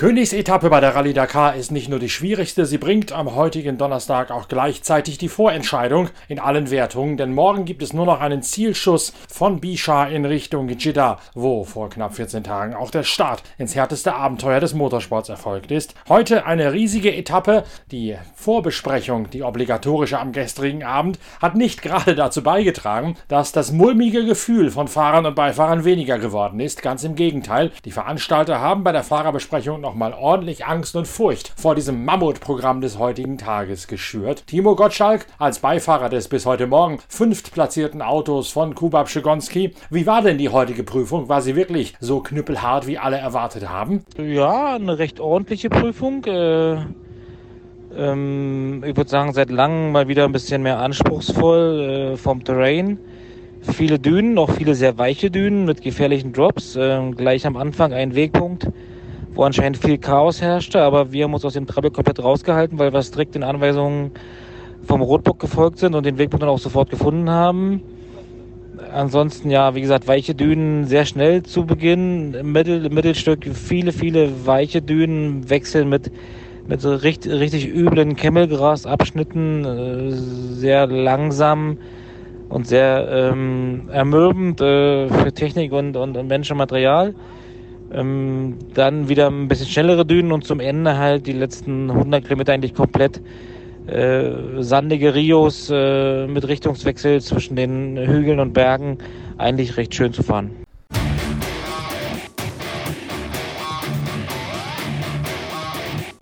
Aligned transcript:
Königsetappe 0.00 0.70
bei 0.70 0.80
der 0.80 0.94
Rallye 0.94 1.12
Dakar 1.12 1.56
ist 1.56 1.70
nicht 1.70 1.90
nur 1.90 1.98
die 1.98 2.08
schwierigste, 2.08 2.64
sie 2.64 2.78
bringt 2.78 3.12
am 3.12 3.34
heutigen 3.34 3.76
Donnerstag 3.76 4.30
auch 4.30 4.48
gleichzeitig 4.48 5.18
die 5.18 5.28
Vorentscheidung 5.28 6.08
in 6.26 6.38
allen 6.38 6.70
Wertungen, 6.70 7.18
denn 7.18 7.34
morgen 7.34 7.66
gibt 7.66 7.82
es 7.82 7.92
nur 7.92 8.06
noch 8.06 8.22
einen 8.22 8.42
Zielschuss 8.42 9.12
von 9.28 9.60
Bishar 9.60 10.08
in 10.08 10.24
Richtung 10.24 10.70
Jeddah, 10.70 11.18
wo 11.34 11.64
vor 11.64 11.90
knapp 11.90 12.14
14 12.14 12.44
Tagen 12.44 12.72
auch 12.72 12.90
der 12.90 13.02
Start 13.02 13.42
ins 13.58 13.74
härteste 13.74 14.14
Abenteuer 14.14 14.58
des 14.58 14.72
Motorsports 14.72 15.28
erfolgt 15.28 15.70
ist. 15.70 15.94
Heute 16.08 16.46
eine 16.46 16.72
riesige 16.72 17.14
Etappe. 17.14 17.64
Die 17.90 18.16
Vorbesprechung, 18.34 19.28
die 19.28 19.42
obligatorische 19.42 20.18
am 20.18 20.32
gestrigen 20.32 20.82
Abend, 20.82 21.18
hat 21.42 21.56
nicht 21.56 21.82
gerade 21.82 22.14
dazu 22.14 22.42
beigetragen, 22.42 23.18
dass 23.28 23.52
das 23.52 23.70
mulmige 23.70 24.24
Gefühl 24.24 24.70
von 24.70 24.88
Fahrern 24.88 25.26
und 25.26 25.34
Beifahrern 25.34 25.84
weniger 25.84 26.18
geworden 26.18 26.58
ist. 26.58 26.80
Ganz 26.80 27.04
im 27.04 27.16
Gegenteil, 27.16 27.70
die 27.84 27.92
Veranstalter 27.92 28.60
haben 28.60 28.82
bei 28.82 28.92
der 28.92 29.04
Fahrerbesprechung 29.04 29.80
Besprechung 29.80 29.89
nochmal 29.90 30.14
ordentlich 30.14 30.66
Angst 30.66 30.94
und 30.94 31.08
Furcht 31.08 31.52
vor 31.56 31.74
diesem 31.74 32.04
Mammutprogramm 32.04 32.80
des 32.80 32.96
heutigen 32.96 33.38
Tages 33.38 33.88
geschürt. 33.88 34.46
Timo 34.46 34.76
Gottschalk 34.76 35.26
als 35.36 35.58
Beifahrer 35.58 36.08
des 36.08 36.28
bis 36.28 36.46
heute 36.46 36.68
Morgen 36.68 37.00
fünftplatzierten 37.08 38.00
Autos 38.00 38.52
von 38.52 38.76
Kubab 38.76 39.08
Schigonski. 39.08 39.74
Wie 39.90 40.06
war 40.06 40.22
denn 40.22 40.38
die 40.38 40.48
heutige 40.48 40.84
Prüfung? 40.84 41.28
War 41.28 41.42
sie 41.42 41.56
wirklich 41.56 41.94
so 41.98 42.20
knüppelhart, 42.20 42.86
wie 42.86 42.98
alle 42.98 43.16
erwartet 43.16 43.68
haben? 43.68 44.04
Ja, 44.16 44.76
eine 44.76 44.96
recht 44.98 45.18
ordentliche 45.18 45.70
Prüfung. 45.70 46.24
Äh, 46.24 46.76
ähm, 47.96 48.84
ich 48.86 48.96
würde 48.96 49.10
sagen, 49.10 49.32
seit 49.32 49.50
langem 49.50 49.90
mal 49.90 50.06
wieder 50.06 50.24
ein 50.24 50.30
bisschen 50.30 50.62
mehr 50.62 50.78
anspruchsvoll 50.78 52.12
äh, 52.12 52.16
vom 52.16 52.44
Terrain. 52.44 52.96
Viele 53.62 53.98
Dünen, 53.98 54.38
auch 54.38 54.52
viele 54.52 54.76
sehr 54.76 54.98
weiche 54.98 55.32
Dünen 55.32 55.64
mit 55.64 55.82
gefährlichen 55.82 56.32
Drops. 56.32 56.76
Äh, 56.76 57.10
gleich 57.16 57.44
am 57.44 57.56
Anfang 57.56 57.92
ein 57.92 58.14
Wegpunkt, 58.14 58.68
wo 59.34 59.44
anscheinend 59.44 59.78
viel 59.78 59.98
Chaos 59.98 60.40
herrschte, 60.40 60.82
aber 60.82 61.12
wir 61.12 61.24
haben 61.24 61.34
uns 61.34 61.44
aus 61.44 61.54
dem 61.54 61.66
Trouble 61.66 61.90
komplett 61.90 62.22
rausgehalten, 62.22 62.78
weil 62.78 62.92
wir 62.92 63.02
strikt 63.02 63.34
den 63.34 63.42
Anweisungen 63.42 64.12
vom 64.86 65.02
Rotbook 65.02 65.38
gefolgt 65.38 65.78
sind 65.78 65.94
und 65.94 66.04
den 66.04 66.18
Wegpunkt 66.18 66.42
dann 66.42 66.50
auch 66.50 66.58
sofort 66.58 66.90
gefunden 66.90 67.30
haben. 67.30 67.82
Ansonsten, 68.92 69.50
ja, 69.50 69.74
wie 69.74 69.80
gesagt, 69.82 70.08
weiche 70.08 70.34
Dünen 70.34 70.86
sehr 70.86 71.04
schnell 71.04 71.42
zu 71.42 71.64
Beginn. 71.64 72.34
Im, 72.34 72.52
Mittel, 72.52 72.88
Mittelstück 72.90 73.46
viele, 73.52 73.92
viele 73.92 74.46
weiche 74.46 74.82
Dünen 74.82 75.48
wechseln 75.48 75.88
mit, 75.88 76.10
mit 76.66 76.80
so 76.80 76.94
richtig, 76.94 77.32
richtig 77.32 77.68
üblen 77.68 78.16
Kemmelgrasabschnitten, 78.16 79.64
äh, 79.64 80.10
sehr 80.10 80.86
langsam 80.86 81.78
und 82.48 82.66
sehr 82.66 83.08
ähm, 83.10 83.88
ermürbend 83.92 84.60
äh, 84.60 85.08
für 85.08 85.32
Technik 85.32 85.72
und, 85.72 85.96
und, 85.96 86.16
und 86.16 86.26
Mensch 86.26 86.50
und 86.50 86.56
Material. 86.56 87.14
Ähm, 87.92 88.56
dann 88.74 89.08
wieder 89.08 89.28
ein 89.28 89.48
bisschen 89.48 89.66
schnellere 89.66 90.06
Dünen 90.06 90.32
und 90.32 90.44
zum 90.44 90.60
Ende 90.60 90.96
halt 90.96 91.26
die 91.26 91.32
letzten 91.32 91.90
100 91.90 92.24
Kilometer 92.24 92.52
eigentlich 92.52 92.74
komplett 92.74 93.20
äh, 93.86 94.30
sandige 94.60 95.14
Rios 95.14 95.70
äh, 95.72 96.26
mit 96.26 96.46
Richtungswechsel 96.46 97.20
zwischen 97.20 97.56
den 97.56 97.96
Hügeln 97.96 98.38
und 98.38 98.52
Bergen 98.52 98.98
eigentlich 99.38 99.76
recht 99.76 99.94
schön 99.94 100.12
zu 100.12 100.22
fahren. 100.22 100.50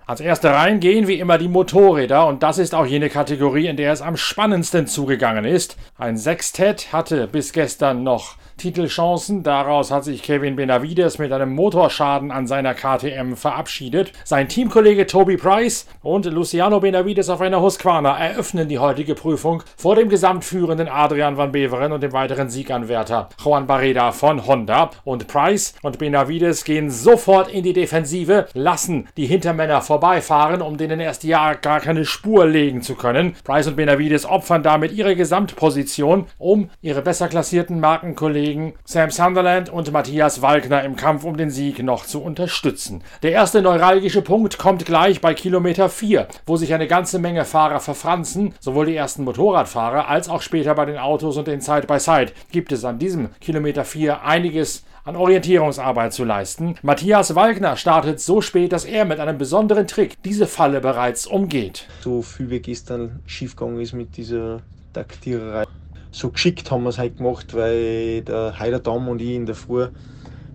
Als 0.07 0.21
erste 0.21 0.49
reingehen 0.49 1.07
wie 1.07 1.19
immer 1.19 1.37
die 1.37 1.49
Motorräder 1.49 2.27
und 2.29 2.43
das 2.43 2.57
ist 2.57 2.75
auch 2.75 2.87
jene 2.87 3.11
Kategorie, 3.11 3.67
in 3.67 3.77
der 3.77 3.93
es 3.93 4.01
am 4.01 4.17
spannendsten 4.17 4.87
zugegangen 4.87 5.45
ist. 5.45 5.77
Ein 5.99 6.17
Sextett 6.17 6.95
hatte 6.95 7.27
bis 7.27 7.53
gestern 7.53 8.05
noch 8.05 8.37
Titelchancen. 8.59 9.43
Daraus 9.43 9.91
hat 9.91 10.05
sich 10.05 10.23
Kevin 10.23 10.57
Benavides 10.57 11.19
mit 11.19 11.33
einem 11.33 11.55
Motorschaden 11.55 12.31
an 12.31 12.47
seiner 12.47 12.75
KTM 12.75 13.35
verabschiedet. 13.35 14.13
Sein 14.25 14.49
Teamkollege 14.49 15.07
Toby 15.07 15.37
Price 15.37 15.87
und 16.03 16.27
Luciano 16.27 16.81
Benavides 16.81 17.31
auf 17.31 17.41
einer 17.41 17.63
Husqvarna 17.63 18.19
eröffnen 18.19 18.69
die 18.69 18.79
heutige 18.79 19.15
Prüfung 19.15 19.63
vor 19.77 19.95
dem 19.95 20.09
gesamtführenden 20.09 20.89
Adrian 20.89 21.37
van 21.37 21.53
Beveren 21.53 21.93
und 21.93 22.03
dem 22.03 22.13
weiteren 22.13 22.51
Sieganwärter 22.51 23.29
Juan 23.43 23.67
Barreda 23.67 24.13
von 24.13 24.47
Honda. 24.47 24.91
Und 25.05 25.29
Price 25.29 25.75
und 25.83 25.99
Benavides 25.99 26.65
gehen 26.65 26.91
sofort 26.91 27.49
in 27.49 27.63
die 27.63 27.73
Defensive, 27.73 28.49
lassen 28.53 29.09
die 29.17 29.27
Hintermänner 29.27 29.81
vorbeifahren, 29.81 30.61
um 30.61 30.77
denen 30.77 31.01
erst 31.01 31.25
ja 31.25 31.55
gar 31.55 31.81
keine 31.81 32.05
Spur 32.05 32.45
legen 32.45 32.83
zu 32.83 32.97
können. 32.97 33.37
Price 33.45 33.69
und 33.69 33.77
Benavides 33.77 34.27
opfern 34.27 34.65
damit 34.65 34.93
ihre 34.93 35.15
Gesamtposition, 35.15 36.27
um 36.39 36.71
ihre 36.83 37.03
besser 37.03 37.29
klassierten 37.29 37.79
Markenkollegen 37.79 38.48
Kollegen 38.49 38.73
Sam 38.87 39.11
Sunderland 39.11 39.69
und 39.69 39.93
Matthias 39.93 40.41
Walkner 40.41 40.83
im 40.83 40.97
Kampf 40.97 41.25
um 41.25 41.37
den 41.37 41.51
Sieg 41.51 41.83
noch 41.83 42.07
zu 42.07 42.23
unterstützen. 42.23 43.03
Der 43.23 43.33
erste 43.33 43.61
neuralgische 43.61 44.23
Punkt 44.23 44.57
kommt 44.57 44.87
gleich 44.87 45.21
bei 45.21 45.35
Kilometer 45.35 45.91
4, 45.91 46.27
wo 46.47 46.57
sich 46.57 46.73
eine 46.73 46.87
ganze 46.87 47.19
Menge 47.19 47.45
Fahrer 47.45 47.79
verfranzen. 47.79 48.55
Sowohl 48.59 48.87
die 48.87 48.97
ersten 48.97 49.25
Motorradfahrer 49.25 50.09
als 50.09 50.31
auch 50.31 50.41
später 50.41 50.75
bei 50.75 50.87
den 50.87 50.97
Autos 50.97 51.37
und 51.37 51.47
den 51.47 51.61
Side-by-Side 51.61 52.33
gibt 52.51 52.73
es 52.73 52.87
an 52.87 52.99
diesem 52.99 53.29
Kilometer 53.39 53.85
4 53.85 54.23
einiges 54.23 54.87
an 55.05 55.17
Orientierungsarbeit 55.17 56.15
zu 56.15 56.25
leisten. 56.25 56.77
Matthias 56.81 57.35
Walkner 57.35 57.77
startet 57.77 58.19
so 58.19 58.41
spät, 58.41 58.73
dass 58.73 58.87
er 58.87 59.05
mit 59.05 59.21
einem 59.21 59.37
besonderen 59.37 59.87
Trick 59.87 60.15
diese 60.23 60.47
Falle 60.47 60.81
bereits 60.81 61.27
umgeht. 61.27 61.87
So 62.01 62.23
viel 62.23 62.49
wie 62.49 62.61
gestern 62.61 63.21
schiefgegangen 63.27 63.81
ist 63.83 63.93
mit 63.93 64.17
dieser 64.17 64.63
Taktiererei 64.95 65.65
so 66.11 66.31
geschickt 66.31 66.71
haben 66.71 66.85
wir 66.85 66.91
es 66.91 66.99
halt 66.99 67.19
gemacht, 67.19 67.55
weil 67.55 68.23
der 68.23 68.59
Heider 68.59 68.81
Damm 68.81 69.09
und 69.09 69.21
ich 69.21 69.31
in 69.31 69.47
der 69.47 69.55
Früh 69.55 69.89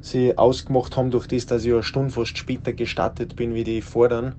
sie 0.02 0.38
ausgemacht 0.38 0.98
haben, 0.98 1.12
durch 1.12 1.28
das, 1.28 1.46
dass 1.46 1.64
ich 1.64 1.72
eine 1.72 1.84
Stunde 1.84 2.12
fast 2.12 2.38
später 2.38 2.74
gestartet 2.74 3.36
bin, 3.36 3.56
wie 3.56 3.64
die 3.64 3.82
vorderen, 3.82 4.36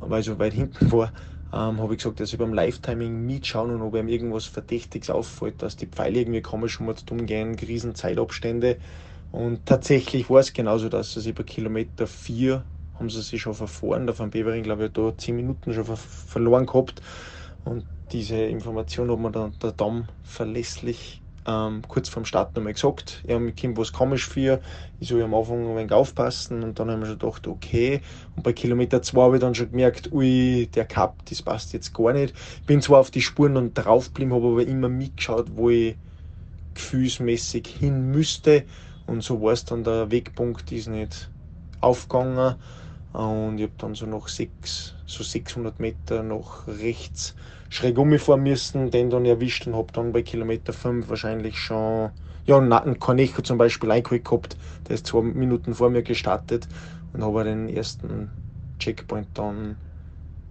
weil 0.00 0.20
ich 0.20 0.26
so 0.26 0.38
weit 0.38 0.54
hinten 0.54 0.90
war, 0.92 1.12
ähm, 1.52 1.80
habe 1.80 1.94
ich 1.94 1.98
gesagt, 1.98 2.20
dass 2.20 2.32
ich 2.32 2.38
beim 2.38 2.54
Live-Timing 2.54 3.26
mitschauen 3.26 3.70
und 3.70 3.82
ob 3.82 3.94
ihm 3.96 4.08
irgendwas 4.08 4.46
Verdächtiges 4.46 5.10
auffällt, 5.10 5.62
dass 5.62 5.76
die 5.76 5.86
Pfeile 5.86 6.20
irgendwie 6.20 6.42
komisch 6.42 6.80
umgehen, 6.80 7.56
Krisenzeitabstände. 7.56 8.78
Und 9.32 9.66
tatsächlich 9.66 10.30
war 10.30 10.40
es 10.40 10.52
genauso, 10.52 10.88
dass 10.88 11.12
sie 11.12 11.32
bei 11.32 11.42
Kilometer 11.42 12.06
4 12.06 12.64
haben 12.94 13.10
sie 13.10 13.22
sich 13.22 13.40
schon 13.40 13.54
verfahren. 13.54 14.06
Der 14.06 14.18
Van 14.18 14.30
Bevering, 14.30 14.62
glaube 14.62 14.86
ich, 14.86 14.92
da 14.92 15.16
10 15.16 15.36
Minuten 15.36 15.72
schon 15.72 15.84
verloren 15.84 16.66
gehabt. 16.66 17.00
Und 17.64 17.86
diese 18.12 18.36
Information 18.36 19.10
hat 19.10 19.18
mir 19.18 19.30
dann 19.30 19.56
der 19.62 19.72
Dom 19.72 20.08
verlässlich 20.22 21.22
ähm, 21.46 21.82
kurz 21.88 22.08
vorm 22.08 22.24
Start 22.24 22.54
nochmal 22.56 22.72
gesagt. 22.74 23.22
Er 23.26 23.36
hat 23.36 23.42
mich 23.42 23.56
Kim 23.56 23.76
was 23.76 23.92
komisch 23.92 24.26
für, 24.28 24.60
ich 24.98 25.08
soll 25.08 25.22
am 25.22 25.34
Anfang 25.34 25.68
ein 25.68 25.76
wenig 25.76 25.92
aufpassen 25.92 26.62
und 26.62 26.78
dann 26.78 26.90
haben 26.90 27.00
wir 27.00 27.06
schon 27.06 27.18
gedacht, 27.18 27.46
okay. 27.46 28.02
Und 28.36 28.42
bei 28.42 28.52
Kilometer 28.52 29.02
2 29.02 29.22
habe 29.22 29.36
ich 29.36 29.40
dann 29.40 29.54
schon 29.54 29.70
gemerkt, 29.70 30.12
ui, 30.12 30.68
der 30.74 30.86
Cup, 30.86 31.24
das 31.26 31.42
passt 31.42 31.72
jetzt 31.72 31.92
gar 31.94 32.12
nicht. 32.12 32.34
Bin 32.66 32.82
zwar 32.82 33.00
auf 33.00 33.10
die 33.10 33.22
Spuren 33.22 33.56
und 33.56 33.74
drauf 33.74 34.08
geblieben, 34.08 34.34
habe 34.34 34.48
aber 34.48 34.66
immer 34.66 34.88
mitgeschaut, 34.88 35.48
wo 35.56 35.70
ich 35.70 35.98
gefühlsmäßig 36.74 37.66
hin 37.68 38.10
müsste. 38.10 38.66
Und 39.06 39.22
so 39.22 39.40
war 39.42 39.52
es 39.52 39.64
dann, 39.64 39.84
der 39.84 40.10
Wegpunkt 40.10 40.70
ist 40.72 40.88
nicht 40.88 41.32
aufgegangen. 41.80 42.56
Und 43.12 43.58
ich 43.58 43.64
habe 43.64 43.74
dann 43.78 43.94
so 43.94 44.06
nach 44.06 44.28
sechs, 44.28 44.94
so 45.06 45.24
600 45.24 45.80
Meter 45.80 46.22
nach 46.22 46.66
rechts 46.68 47.34
schräg 47.68 47.98
umfahren 47.98 48.42
müssen, 48.42 48.90
den 48.90 49.10
dann 49.10 49.24
erwischt 49.24 49.66
und 49.66 49.74
habe 49.76 49.92
dann 49.92 50.12
bei 50.12 50.22
Kilometer 50.22 50.72
5 50.72 51.08
wahrscheinlich 51.08 51.58
schon 51.58 52.12
ja, 52.44 52.58
einen 52.58 52.98
Cornejo 52.98 53.42
zum 53.42 53.58
Beispiel 53.58 53.90
eingeholt 53.90 54.24
gehabt. 54.24 54.56
Der 54.88 54.94
ist 54.94 55.06
zwei 55.06 55.22
Minuten 55.22 55.74
vor 55.74 55.90
mir 55.90 56.02
gestartet 56.02 56.68
und 57.12 57.22
habe 57.24 57.44
den 57.44 57.68
ersten 57.68 58.32
Checkpoint 58.78 59.28
dann 59.34 59.78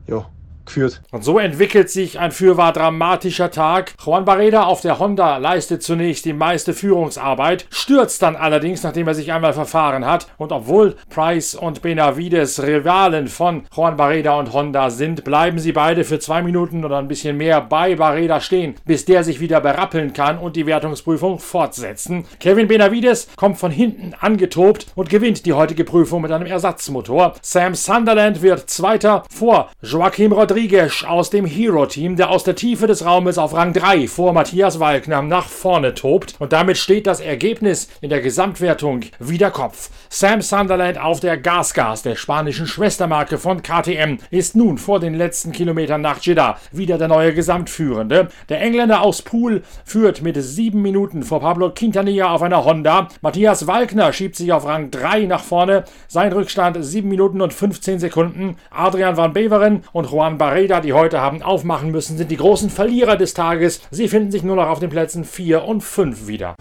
ja, 0.07 0.29
geführt. 0.69 1.01
Und 1.11 1.23
so 1.23 1.39
entwickelt 1.39 1.89
sich 1.89 2.19
ein 2.19 2.31
fürwahr 2.31 2.71
dramatischer 2.71 3.51
Tag. 3.51 3.93
Juan 4.03 4.23
Barreda 4.23 4.63
auf 4.63 4.81
der 4.81 4.99
Honda 4.99 5.37
leistet 5.37 5.83
zunächst 5.83 6.25
die 6.25 6.33
meiste 6.33 6.73
Führungsarbeit, 6.73 7.65
stürzt 7.71 8.21
dann 8.21 8.35
allerdings, 8.35 8.83
nachdem 8.83 9.07
er 9.07 9.15
sich 9.15 9.33
einmal 9.33 9.53
verfahren 9.53 10.05
hat. 10.05 10.27
Und 10.37 10.51
obwohl 10.51 10.95
Price 11.09 11.55
und 11.55 11.81
Benavides 11.81 12.61
Rivalen 12.61 13.27
von 13.27 13.63
Juan 13.75 13.97
Barreda 13.97 14.37
und 14.39 14.53
Honda 14.53 14.89
sind, 14.89 15.23
bleiben 15.23 15.59
sie 15.59 15.71
beide 15.71 16.03
für 16.03 16.19
zwei 16.19 16.41
Minuten 16.41 16.85
oder 16.85 16.97
ein 16.97 17.07
bisschen 17.07 17.35
mehr 17.35 17.61
bei 17.61 17.95
Barreda 17.95 18.39
stehen, 18.39 18.75
bis 18.85 19.05
der 19.05 19.23
sich 19.23 19.39
wieder 19.39 19.61
berappeln 19.61 20.13
kann 20.13 20.37
und 20.37 20.55
die 20.55 20.65
Wertungsprüfung 20.65 21.39
fortsetzen. 21.39 22.25
Kevin 22.39 22.67
Benavides 22.67 23.27
kommt 23.35 23.57
von 23.57 23.71
hinten 23.71 24.13
angetobt 24.19 24.87
und 24.95 25.09
gewinnt 25.09 25.45
die 25.45 25.53
heutige 25.53 25.83
Prüfung 25.83 26.21
mit 26.21 26.31
einem 26.31 26.45
Ersatzmotor. 26.45 27.33
Sam 27.41 27.73
Sunderland 27.73 28.43
wird 28.43 28.69
Zweiter 28.69 29.23
vor 29.29 29.71
Joaquim 29.81 30.31
Rodriguez 30.31 30.58
Rodriguez 30.59 31.05
aus 31.05 31.29
dem 31.29 31.45
Hero-Team, 31.45 32.17
der 32.17 32.29
aus 32.29 32.43
der 32.43 32.53
Tiefe 32.53 32.85
des 32.85 33.05
Raumes 33.05 33.37
auf 33.37 33.53
Rang 33.53 33.71
3 33.71 34.09
vor 34.09 34.33
Matthias 34.33 34.77
Walkner 34.81 35.21
nach 35.21 35.47
vorne 35.47 35.93
tobt. 35.93 36.35
Und 36.37 36.51
damit 36.51 36.77
steht 36.77 37.07
das 37.07 37.21
Ergebnis 37.21 37.87
in 38.01 38.09
der 38.09 38.19
Gesamtwertung 38.19 39.05
wieder 39.19 39.51
Kopf. 39.51 39.89
Sam 40.09 40.41
Sunderland 40.41 40.99
auf 40.99 41.21
der 41.21 41.37
Gasgas, 41.37 42.01
der 42.01 42.17
spanischen 42.17 42.67
Schwestermarke 42.67 43.37
von 43.37 43.61
KTM, 43.61 44.17
ist 44.31 44.57
nun 44.57 44.77
vor 44.77 44.99
den 44.99 45.13
letzten 45.13 45.53
Kilometern 45.53 46.01
nach 46.01 46.19
Jeddah 46.19 46.57
wieder 46.73 46.97
der 46.97 47.07
neue 47.07 47.33
Gesamtführende. 47.33 48.27
Der 48.49 48.59
Engländer 48.59 49.01
aus 49.01 49.21
Pool 49.21 49.63
führt 49.85 50.21
mit 50.21 50.35
sieben 50.43 50.81
Minuten 50.81 51.23
vor 51.23 51.39
Pablo 51.39 51.69
Quintanilla 51.69 52.33
auf 52.33 52.41
einer 52.41 52.65
Honda. 52.65 53.07
Matthias 53.21 53.65
Walkner 53.65 54.11
schiebt 54.11 54.35
sich 54.35 54.51
auf 54.51 54.65
Rang 54.65 54.91
3 54.91 55.21
nach 55.21 55.43
vorne. 55.43 55.85
Sein 56.09 56.33
Rückstand 56.33 56.83
7 56.83 57.07
Minuten 57.07 57.39
und 57.39 57.53
15 57.53 57.99
Sekunden. 57.99 58.57
Adrian 58.71 59.15
van 59.15 59.31
Beveren 59.31 59.83
und 59.93 60.11
Juan 60.11 60.37
Barreda, 60.39 60.79
die 60.81 60.93
heute 60.93 61.21
haben 61.21 61.43
aufmachen 61.43 61.91
müssen, 61.91 62.17
sind 62.17 62.31
die 62.31 62.37
großen 62.37 62.71
Verlierer 62.71 63.17
des 63.17 63.35
Tages. 63.35 63.81
Sie 63.91 64.07
finden 64.07 64.31
sich 64.31 64.41
nur 64.41 64.55
noch 64.55 64.69
auf 64.69 64.79
den 64.79 64.89
Plätzen 64.89 65.25
4 65.25 65.65
und 65.65 65.81
5 65.81 66.25
wieder. 66.25 66.55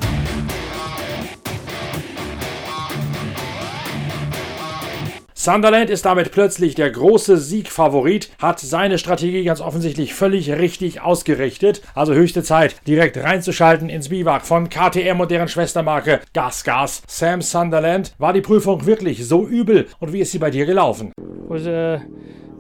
Sunderland 5.33 5.89
ist 5.89 6.05
damit 6.05 6.33
plötzlich 6.33 6.75
der 6.75 6.91
große 6.91 7.39
Siegfavorit, 7.39 8.31
hat 8.43 8.59
seine 8.59 8.99
Strategie 8.99 9.45
ganz 9.45 9.61
offensichtlich 9.61 10.13
völlig 10.13 10.51
richtig 10.51 11.01
ausgerichtet. 11.01 11.81
Also 11.95 12.13
höchste 12.13 12.43
Zeit, 12.43 12.77
direkt 12.87 13.17
reinzuschalten 13.17 13.89
ins 13.89 14.09
Biwak 14.09 14.45
von 14.45 14.69
KTM 14.69 15.21
und 15.21 15.31
deren 15.31 15.49
Schwestermarke 15.49 16.21
Gas 16.35 16.65
Gas. 16.65 17.03
Sam 17.07 17.41
Sunderland, 17.41 18.13
war 18.19 18.33
die 18.33 18.41
Prüfung 18.41 18.85
wirklich 18.85 19.27
so 19.27 19.47
übel 19.47 19.87
und 20.01 20.13
wie 20.13 20.21
ist 20.21 20.33
sie 20.33 20.39
bei 20.39 20.51
dir 20.51 20.67
gelaufen? 20.67 21.13
Was 21.49 21.67
a 21.67 22.03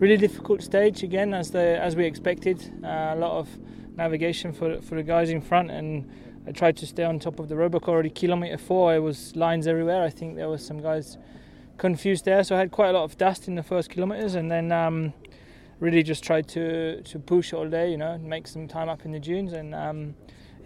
really 0.00 0.16
difficult 0.16 0.62
stage 0.62 1.02
again, 1.02 1.34
as 1.34 1.50
the 1.50 1.78
as 1.82 1.96
we 1.96 2.04
expected. 2.04 2.58
Uh, 2.84 3.14
a 3.14 3.16
lot 3.16 3.38
of 3.38 3.48
navigation 3.96 4.52
for 4.52 4.80
for 4.82 4.94
the 4.94 5.02
guys 5.02 5.30
in 5.30 5.40
front 5.40 5.70
and. 5.70 6.10
I 6.46 6.50
tried 6.50 6.78
to 6.78 6.86
stay 6.86 7.04
on 7.04 7.18
top 7.18 7.40
of 7.40 7.48
the 7.50 7.56
roadblock 7.56 7.88
already. 7.88 8.08
Kilometer 8.08 8.56
four, 8.56 8.94
it 8.94 9.00
was 9.00 9.36
lines 9.36 9.66
everywhere. 9.66 10.02
I 10.02 10.08
think 10.08 10.34
there 10.34 10.48
was 10.48 10.64
some 10.64 10.80
guys 10.80 11.18
confused 11.76 12.24
there. 12.24 12.42
So 12.42 12.56
I 12.56 12.58
had 12.58 12.70
quite 12.70 12.88
a 12.88 12.92
lot 12.92 13.04
of 13.04 13.18
dust 13.18 13.48
in 13.48 13.54
the 13.54 13.62
first 13.62 13.90
kilometers, 13.90 14.34
and 14.34 14.50
then 14.50 14.72
um, 14.72 15.12
really 15.78 16.02
just 16.02 16.24
tried 16.24 16.48
to 16.48 17.02
to 17.02 17.18
push 17.18 17.52
all 17.52 17.68
day, 17.68 17.90
you 17.90 17.98
know, 17.98 18.16
make 18.16 18.46
some 18.46 18.66
time 18.66 18.88
up 18.88 19.04
in 19.04 19.12
the 19.12 19.20
dunes, 19.20 19.52
and 19.52 19.74
um, 19.74 20.14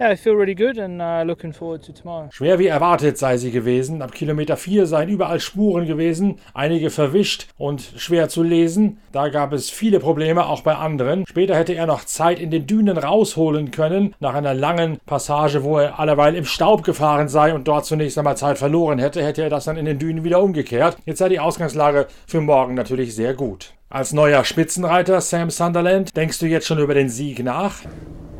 yeah, 0.00 0.12
I 0.12 0.16
feel 0.16 0.34
really 0.34 0.54
good 0.54 0.78
and 0.78 1.00
uh, 1.00 1.22
looking 1.24 1.52
forward 1.52 1.82
to 1.84 1.92
tomorrow. 1.92 2.28
Schwer 2.32 2.58
wie 2.58 2.66
erwartet 2.66 3.18
sei 3.18 3.36
sie 3.36 3.50
gewesen. 3.50 4.02
Ab 4.02 4.12
Kilometer 4.12 4.56
4 4.56 4.86
seien 4.86 5.08
überall 5.08 5.40
Spuren 5.40 5.86
gewesen, 5.86 6.38
einige 6.54 6.90
verwischt 6.90 7.48
und 7.58 7.82
schwer 7.96 8.28
zu 8.28 8.42
lesen. 8.42 8.98
Da 9.12 9.28
gab 9.28 9.52
es 9.52 9.70
viele 9.70 10.00
Probleme, 10.00 10.46
auch 10.46 10.62
bei 10.62 10.74
anderen. 10.74 11.26
Später 11.26 11.54
hätte 11.54 11.74
er 11.74 11.86
noch 11.86 12.04
Zeit 12.04 12.38
in 12.38 12.50
den 12.50 12.66
Dünen 12.66 12.96
rausholen 12.96 13.70
können, 13.70 14.14
nach 14.20 14.34
einer 14.34 14.54
langen 14.54 14.98
Passage, 15.06 15.64
wo 15.64 15.78
er 15.78 15.98
alleweil 15.98 16.34
im 16.34 16.44
Staub 16.44 16.84
gefahren 16.84 17.28
sei 17.28 17.54
und 17.54 17.68
dort 17.68 17.86
zunächst 17.86 18.18
einmal 18.18 18.36
Zeit 18.36 18.58
verloren 18.58 18.98
hätte, 18.98 19.22
hätte 19.24 19.42
er 19.42 19.50
das 19.50 19.64
dann 19.64 19.76
in 19.76 19.84
den 19.84 19.98
Dünen 19.98 20.24
wieder 20.24 20.42
umgekehrt. 20.42 20.96
Jetzt 21.04 21.18
sei 21.18 21.28
die 21.28 21.40
Ausgangslage 21.40 22.06
für 22.26 22.40
morgen 22.40 22.74
natürlich 22.74 23.14
sehr 23.14 23.34
gut. 23.34 23.74
Als 23.92 24.14
neuer 24.14 24.42
Spitzenreiter 24.42 25.20
Sam 25.20 25.50
Sunderland, 25.50 26.16
denkst 26.16 26.38
du 26.38 26.46
jetzt 26.46 26.66
schon 26.66 26.78
über 26.78 26.94
den 26.94 27.10
Sieg 27.10 27.44
nach? 27.44 27.82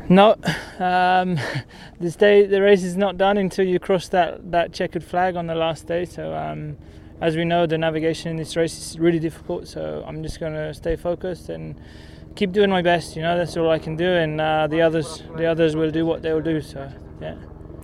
No, 0.07 0.33
um, 0.79 1.37
this 2.01 2.17
day 2.17 2.47
the 2.47 2.59
race 2.59 2.83
is 2.83 2.97
not 2.97 3.19
done 3.19 3.39
until 3.39 3.63
you 3.63 3.77
cross 3.77 4.09
that, 4.09 4.39
that 4.51 4.73
checkered 4.73 5.03
flag 5.03 5.35
on 5.35 5.45
the 5.45 5.53
last 5.53 5.87
day. 5.87 6.05
So, 6.05 6.33
um, 6.33 6.75
as 7.21 7.35
we 7.35 7.45
know, 7.45 7.67
the 7.67 7.77
navigation 7.77 8.31
in 8.31 8.37
this 8.37 8.55
race 8.55 8.75
is 8.79 8.97
really 8.99 9.19
difficult. 9.19 9.67
So, 9.67 10.03
I'm 10.07 10.23
just 10.23 10.39
going 10.39 10.53
to 10.53 10.73
stay 10.73 10.95
focused 10.95 11.49
and 11.49 11.79
keep 12.35 12.51
doing 12.51 12.71
my 12.71 12.81
best. 12.81 13.15
You 13.15 13.21
know, 13.21 13.37
that's 13.37 13.55
all 13.55 13.69
I 13.69 13.77
can 13.77 13.95
do, 13.95 14.07
and 14.07 14.41
uh, 14.41 14.65
the 14.65 14.81
others, 14.81 15.21
the 15.37 15.45
others 15.45 15.75
will 15.75 15.91
do 15.91 16.03
what 16.03 16.23
they 16.23 16.33
will 16.33 16.41
do. 16.41 16.61
So, 16.61 16.89
yeah. 17.21 17.35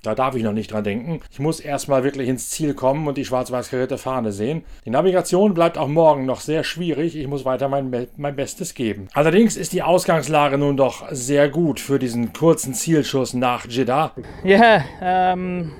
Da 0.02 0.14
darf 0.14 0.34
ich 0.34 0.42
noch 0.42 0.52
nicht 0.52 0.72
dran 0.72 0.84
denken. 0.84 1.20
Ich 1.30 1.40
muss 1.40 1.60
erstmal 1.60 2.04
wirklich 2.04 2.28
ins 2.28 2.48
Ziel 2.48 2.74
kommen 2.74 3.06
und 3.06 3.18
die 3.18 3.24
schwarz-weiß 3.24 3.70
karierte 3.70 3.98
Fahne 3.98 4.32
sehen. 4.32 4.64
Die 4.86 4.90
Navigation 4.90 5.52
bleibt 5.52 5.76
auch 5.76 5.88
morgen 5.88 6.24
noch 6.24 6.40
sehr 6.40 6.64
schwierig. 6.64 7.16
Ich 7.16 7.26
muss 7.26 7.44
weiter 7.44 7.68
mein, 7.68 8.08
mein 8.16 8.36
Bestes 8.36 8.74
geben. 8.74 9.08
Allerdings 9.12 9.56
ist 9.56 9.72
die 9.72 9.82
Ausgangslage 9.82 10.56
nun 10.56 10.76
doch 10.76 11.06
sehr 11.10 11.50
gut 11.50 11.80
für 11.80 11.98
diesen 11.98 12.32
kurzen 12.32 12.72
Zielschuss 12.72 13.34
nach 13.34 13.66
Jeddah. 13.66 14.12
Yeah, 14.42 14.84
um, 15.00 15.72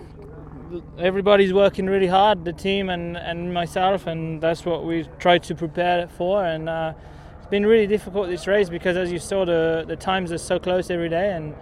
everybody's 0.98 1.54
working 1.54 1.88
really 1.88 2.08
hard, 2.08 2.44
the 2.44 2.52
team 2.52 2.90
and, 2.90 3.16
and 3.16 3.52
myself, 3.54 4.06
and 4.06 4.42
that's 4.42 4.66
what 4.66 4.84
we 4.86 5.06
tried 5.18 5.42
to 5.48 5.54
prepare 5.54 6.08
for. 6.08 6.44
And 6.44 6.68
uh, 6.68 6.92
it's 7.38 7.48
been 7.48 7.64
really 7.64 7.86
difficult 7.86 8.28
this 8.28 8.46
race 8.46 8.68
because, 8.68 8.98
as 8.98 9.10
you 9.10 9.18
saw, 9.18 9.46
the, 9.46 9.84
the 9.88 9.96
times 9.96 10.30
are 10.30 10.38
so 10.38 10.58
close 10.58 10.90
every 10.90 11.08
day. 11.08 11.32
and 11.32 11.54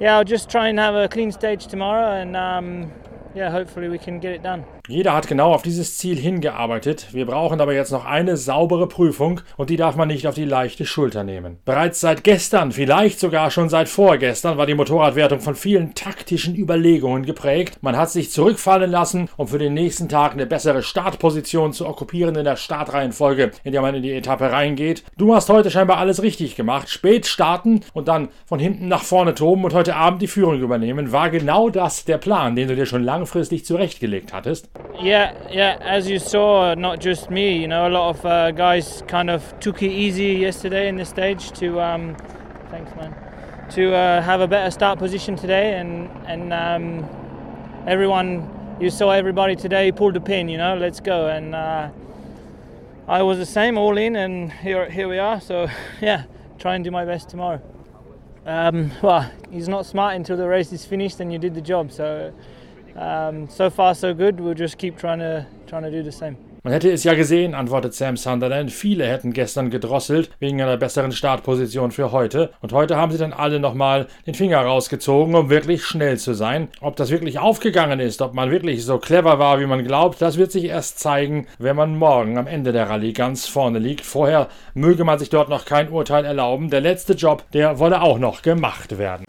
yeah, 0.00 0.16
I'll 0.16 0.24
just 0.24 0.50
try 0.50 0.68
and 0.68 0.78
have 0.78 0.94
a 0.94 1.08
clean 1.08 1.32
stage 1.32 1.66
tomorrow 1.66 2.20
and 2.20 2.36
um, 2.36 2.92
yeah, 3.34 3.50
hopefully 3.50 3.88
we 3.88 3.98
can 3.98 4.18
get 4.18 4.32
it 4.32 4.42
done. 4.42 4.64
Jeder 4.88 5.14
hat 5.14 5.26
genau 5.26 5.52
auf 5.52 5.62
dieses 5.62 5.98
Ziel 5.98 6.16
hingearbeitet. 6.16 7.08
Wir 7.10 7.26
brauchen 7.26 7.60
aber 7.60 7.74
jetzt 7.74 7.90
noch 7.90 8.04
eine 8.04 8.36
saubere 8.36 8.86
Prüfung 8.86 9.40
und 9.56 9.68
die 9.68 9.76
darf 9.76 9.96
man 9.96 10.06
nicht 10.06 10.28
auf 10.28 10.36
die 10.36 10.44
leichte 10.44 10.86
Schulter 10.86 11.24
nehmen. 11.24 11.58
Bereits 11.64 12.00
seit 12.00 12.22
gestern, 12.22 12.70
vielleicht 12.70 13.18
sogar 13.18 13.50
schon 13.50 13.68
seit 13.68 13.88
vorgestern, 13.88 14.58
war 14.58 14.66
die 14.66 14.74
Motorradwertung 14.74 15.40
von 15.40 15.56
vielen 15.56 15.94
taktischen 15.94 16.54
Überlegungen 16.54 17.26
geprägt. 17.26 17.78
Man 17.80 17.96
hat 17.96 18.10
sich 18.10 18.30
zurückfallen 18.30 18.88
lassen, 18.88 19.28
um 19.36 19.48
für 19.48 19.58
den 19.58 19.74
nächsten 19.74 20.08
Tag 20.08 20.32
eine 20.32 20.46
bessere 20.46 20.84
Startposition 20.84 21.72
zu 21.72 21.88
okkupieren 21.88 22.36
in 22.36 22.44
der 22.44 22.56
Startreihenfolge, 22.56 23.50
in 23.64 23.72
der 23.72 23.82
man 23.82 23.96
in 23.96 24.02
die 24.02 24.12
Etappe 24.12 24.52
reingeht. 24.52 25.02
Du 25.18 25.34
hast 25.34 25.50
heute 25.50 25.72
scheinbar 25.72 25.98
alles 25.98 26.22
richtig 26.22 26.54
gemacht. 26.54 26.88
Spät 26.88 27.26
starten 27.26 27.80
und 27.92 28.06
dann 28.06 28.28
von 28.44 28.60
hinten 28.60 28.86
nach 28.86 29.02
vorne 29.02 29.34
toben 29.34 29.64
und 29.64 29.74
heute 29.74 29.96
Abend 29.96 30.22
die 30.22 30.28
Führung 30.28 30.60
übernehmen. 30.60 31.10
War 31.10 31.30
genau 31.30 31.70
das 31.70 32.04
der 32.04 32.18
Plan, 32.18 32.54
den 32.54 32.68
du 32.68 32.76
dir 32.76 32.86
schon 32.86 33.02
langfristig 33.02 33.64
zurechtgelegt 33.64 34.32
hattest? 34.32 34.68
Yeah, 35.00 35.34
yeah. 35.50 35.78
As 35.80 36.08
you 36.08 36.18
saw, 36.18 36.74
not 36.74 37.00
just 37.00 37.30
me. 37.30 37.58
You 37.58 37.68
know, 37.68 37.86
a 37.86 37.90
lot 37.90 38.10
of 38.16 38.24
uh, 38.24 38.50
guys 38.52 39.02
kind 39.06 39.28
of 39.28 39.58
took 39.60 39.82
it 39.82 39.90
easy 39.90 40.34
yesterday 40.34 40.88
in 40.88 40.96
the 40.96 41.04
stage 41.04 41.52
to. 41.52 41.80
Um, 41.80 42.16
thanks, 42.70 42.94
man. 42.96 43.14
To 43.72 43.94
uh, 43.94 44.22
have 44.22 44.40
a 44.40 44.48
better 44.48 44.70
start 44.70 44.98
position 44.98 45.36
today, 45.36 45.78
and 45.78 46.08
and 46.26 46.52
um, 46.52 47.84
everyone, 47.86 48.76
you 48.80 48.88
saw 48.88 49.10
everybody 49.10 49.54
today 49.54 49.92
pulled 49.92 50.14
the 50.14 50.20
pin. 50.20 50.48
You 50.48 50.58
know, 50.58 50.76
let's 50.76 51.00
go. 51.00 51.28
And 51.28 51.54
uh, 51.54 51.90
I 53.06 53.22
was 53.22 53.38
the 53.38 53.46
same, 53.46 53.76
all 53.76 53.98
in, 53.98 54.16
and 54.16 54.50
here 54.50 54.88
here 54.88 55.08
we 55.08 55.18
are. 55.18 55.40
So 55.40 55.68
yeah, 56.00 56.24
try 56.58 56.74
and 56.74 56.82
do 56.82 56.90
my 56.90 57.04
best 57.04 57.28
tomorrow. 57.28 57.60
Um, 58.46 58.92
well, 59.02 59.30
he's 59.50 59.68
not 59.68 59.86
smart 59.86 60.14
until 60.14 60.36
the 60.36 60.46
race 60.46 60.72
is 60.72 60.86
finished 60.86 61.18
and 61.18 61.32
you 61.32 61.38
did 61.38 61.54
the 61.54 61.60
job. 61.60 61.90
So 61.90 62.32
um, 62.96 63.48
so 63.48 63.70
far 63.70 63.94
so 63.94 64.14
good. 64.14 64.40
We'll 64.40 64.54
just 64.54 64.78
keep 64.78 64.98
trying 64.98 65.20
to 65.20 65.46
trying 65.66 65.84
to 65.84 65.90
do 65.90 66.02
the 66.02 66.12
same. 66.12 66.36
Man 66.66 66.72
hätte 66.72 66.90
es 66.90 67.04
ja 67.04 67.14
gesehen, 67.14 67.54
antwortet 67.54 67.94
Sam 67.94 68.16
Sunderland. 68.16 68.72
Viele 68.72 69.06
hätten 69.06 69.32
gestern 69.32 69.70
gedrosselt 69.70 70.30
wegen 70.40 70.60
einer 70.60 70.76
besseren 70.76 71.12
Startposition 71.12 71.92
für 71.92 72.10
heute. 72.10 72.50
Und 72.60 72.72
heute 72.72 72.96
haben 72.96 73.12
sie 73.12 73.18
dann 73.18 73.32
alle 73.32 73.60
nochmal 73.60 74.08
den 74.26 74.34
Finger 74.34 74.62
rausgezogen, 74.62 75.36
um 75.36 75.48
wirklich 75.48 75.84
schnell 75.84 76.18
zu 76.18 76.34
sein. 76.34 76.66
Ob 76.80 76.96
das 76.96 77.12
wirklich 77.12 77.38
aufgegangen 77.38 78.00
ist, 78.00 78.20
ob 78.20 78.34
man 78.34 78.50
wirklich 78.50 78.84
so 78.84 78.98
clever 78.98 79.38
war, 79.38 79.60
wie 79.60 79.66
man 79.66 79.84
glaubt, 79.84 80.20
das 80.20 80.38
wird 80.38 80.50
sich 80.50 80.64
erst 80.64 80.98
zeigen, 80.98 81.46
wenn 81.60 81.76
man 81.76 81.96
morgen 81.96 82.36
am 82.36 82.48
Ende 82.48 82.72
der 82.72 82.90
Rallye 82.90 83.12
ganz 83.12 83.46
vorne 83.46 83.78
liegt. 83.78 84.04
Vorher 84.04 84.48
möge 84.74 85.04
man 85.04 85.20
sich 85.20 85.30
dort 85.30 85.48
noch 85.48 85.66
kein 85.66 85.88
Urteil 85.88 86.24
erlauben. 86.24 86.70
Der 86.70 86.80
letzte 86.80 87.12
Job, 87.12 87.44
der 87.52 87.78
wolle 87.78 88.02
auch 88.02 88.18
noch 88.18 88.42
gemacht 88.42 88.98
werden. 88.98 89.24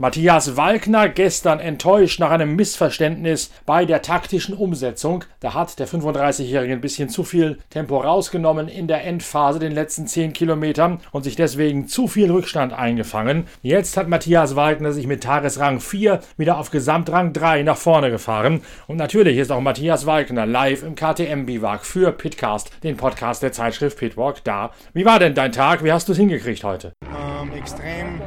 Matthias 0.00 0.56
Walkner 0.56 1.08
gestern 1.08 1.58
enttäuscht 1.58 2.20
nach 2.20 2.30
einem 2.30 2.54
Missverständnis 2.54 3.50
bei 3.66 3.84
der 3.84 4.00
taktischen 4.00 4.54
Umsetzung. 4.54 5.24
Da 5.40 5.54
hat 5.54 5.76
der 5.80 5.88
35-Jährige 5.88 6.72
ein 6.72 6.80
bisschen 6.80 7.08
zu 7.08 7.24
viel 7.24 7.58
Tempo 7.70 7.98
rausgenommen 7.98 8.68
in 8.68 8.86
der 8.86 9.02
Endphase, 9.04 9.58
den 9.58 9.72
letzten 9.72 10.06
10 10.06 10.34
Kilometern 10.34 11.00
und 11.10 11.24
sich 11.24 11.34
deswegen 11.34 11.88
zu 11.88 12.06
viel 12.06 12.30
Rückstand 12.30 12.72
eingefangen. 12.72 13.48
Jetzt 13.62 13.96
hat 13.96 14.06
Matthias 14.06 14.54
Walkner 14.54 14.92
sich 14.92 15.08
mit 15.08 15.24
Tagesrang 15.24 15.80
4 15.80 16.20
wieder 16.36 16.58
auf 16.58 16.70
Gesamtrang 16.70 17.32
3 17.32 17.64
nach 17.64 17.76
vorne 17.76 18.12
gefahren. 18.12 18.62
Und 18.86 18.98
natürlich 18.98 19.36
ist 19.36 19.50
auch 19.50 19.60
Matthias 19.60 20.06
Walkner 20.06 20.46
live 20.46 20.84
im 20.84 20.94
KTM-Biwak 20.94 21.84
für 21.84 22.12
Pitcast, 22.12 22.70
den 22.84 22.96
Podcast 22.96 23.42
der 23.42 23.50
Zeitschrift 23.50 23.98
Pitwalk, 23.98 24.44
da. 24.44 24.70
Wie 24.92 25.04
war 25.04 25.18
denn 25.18 25.34
dein 25.34 25.50
Tag? 25.50 25.82
Wie 25.82 25.90
hast 25.90 26.06
du 26.06 26.12
es 26.12 26.18
hingekriegt 26.18 26.62
heute? 26.62 26.92
Ähm, 27.02 27.50
extrem 27.52 28.20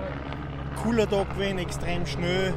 cooler 0.84 1.08
Tag 1.08 1.36
gewesen, 1.36 1.60
extrem 1.60 2.06
schnell, 2.08 2.54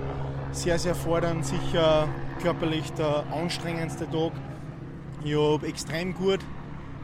sehr, 0.53 0.79
sehr 0.79 0.95
fordernd, 0.95 1.45
sicher 1.45 2.09
körperlich 2.43 2.91
der 2.93 3.25
anstrengendste 3.33 4.11
Tag. 4.11 4.33
Ich 5.25 5.35
habe 5.37 5.67
extrem 5.67 6.15
gut 6.15 6.41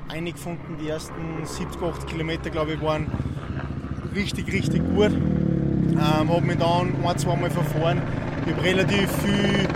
eingefunden, 0.08 0.78
die 0.80 0.88
ersten 0.88 1.44
70, 1.44 1.82
80 1.82 2.06
Kilometer, 2.08 2.50
glaube 2.50 2.72
ich, 2.72 2.80
waren 2.80 3.06
richtig, 4.14 4.50
richtig 4.52 4.82
gut. 4.94 5.12
Ähm, 5.12 5.98
habe 6.00 6.40
mich 6.40 6.56
dann 6.56 6.94
ein, 7.04 7.18
zwei 7.18 7.36
Mal 7.36 7.50
verfahren. 7.50 8.00
Ich 8.46 8.54
habe 8.54 8.64
relativ 8.64 9.10
viel 9.22 9.68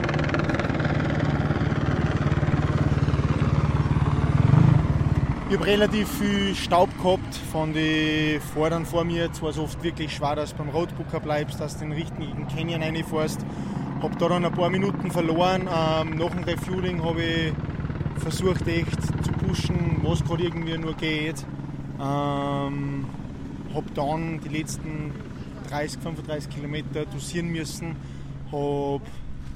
ich 5.51 5.57
habe 5.57 5.67
relativ 5.67 6.09
viel 6.09 6.55
Staub 6.55 6.89
gehabt 7.03 7.35
von 7.53 7.75
den 7.75 8.41
Vordern 8.41 8.87
vor 8.87 9.05
mir. 9.05 9.31
Es 9.31 9.43
war 9.43 9.53
so 9.53 9.65
oft 9.65 9.83
wirklich 9.83 10.15
schwer, 10.15 10.37
dass 10.37 10.53
du 10.53 10.59
beim 10.59 10.71
Roadbooker 10.71 11.21
bleibst, 11.21 11.61
dass 11.61 11.75
du 11.75 11.81
den 11.81 11.93
richtigen 11.93 12.49
Canyon 12.49 12.83
reinfährst. 12.83 13.45
Habe 14.01 14.17
da 14.17 14.29
dann 14.29 14.45
ein 14.45 14.53
paar 14.53 14.71
Minuten 14.71 15.11
verloren. 15.11 15.63
Ähm, 15.63 16.17
nach 16.17 16.31
dem 16.31 16.45
Refueling 16.45 17.05
habe 17.05 17.23
ich 17.23 17.53
versucht 18.23 18.67
echt 18.67 19.03
zu 19.03 19.33
pushen, 19.33 20.01
was 20.03 20.25
gerade 20.25 20.45
irgendwie 20.45 20.79
nur 20.79 20.95
geht. 20.95 21.45
Ähm, 22.01 23.07
habe 23.75 23.87
dann 23.95 24.41
die 24.41 24.49
letzten 24.49 25.13
30, 25.69 26.01
35 26.01 26.51
Kilometer 26.55 27.05
dosieren 27.05 27.49
müssen. 27.49 27.97
Habe 28.51 29.03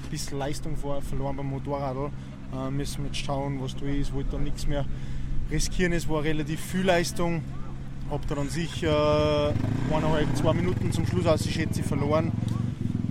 ein 0.03 0.09
bisschen 0.11 0.37
Leistung 0.37 0.77
verloren 0.77 1.35
beim 1.35 1.47
Motorrad. 1.47 2.11
Äh, 2.53 2.69
müssen 2.69 3.03
wir 3.03 3.07
jetzt 3.07 3.17
schauen, 3.25 3.59
was 3.61 3.75
da 3.75 3.85
ist. 3.87 4.13
Wollte 4.13 4.31
dann 4.33 4.43
nichts 4.43 4.67
mehr 4.67 4.85
riskieren. 5.51 5.93
Es 5.93 6.07
war 6.07 6.23
relativ 6.23 6.59
viel 6.59 6.85
Leistung. 6.85 7.41
Habe 8.09 8.23
da 8.27 8.35
dann 8.35 8.49
sicher 8.49 9.53
eineinhalb, 9.93 10.35
zwei 10.35 10.53
Minuten 10.53 10.91
zum 10.91 11.05
Schluss 11.05 11.25
aus, 11.25 11.45
ich 11.45 11.53
schätze, 11.53 11.83
verloren. 11.83 12.31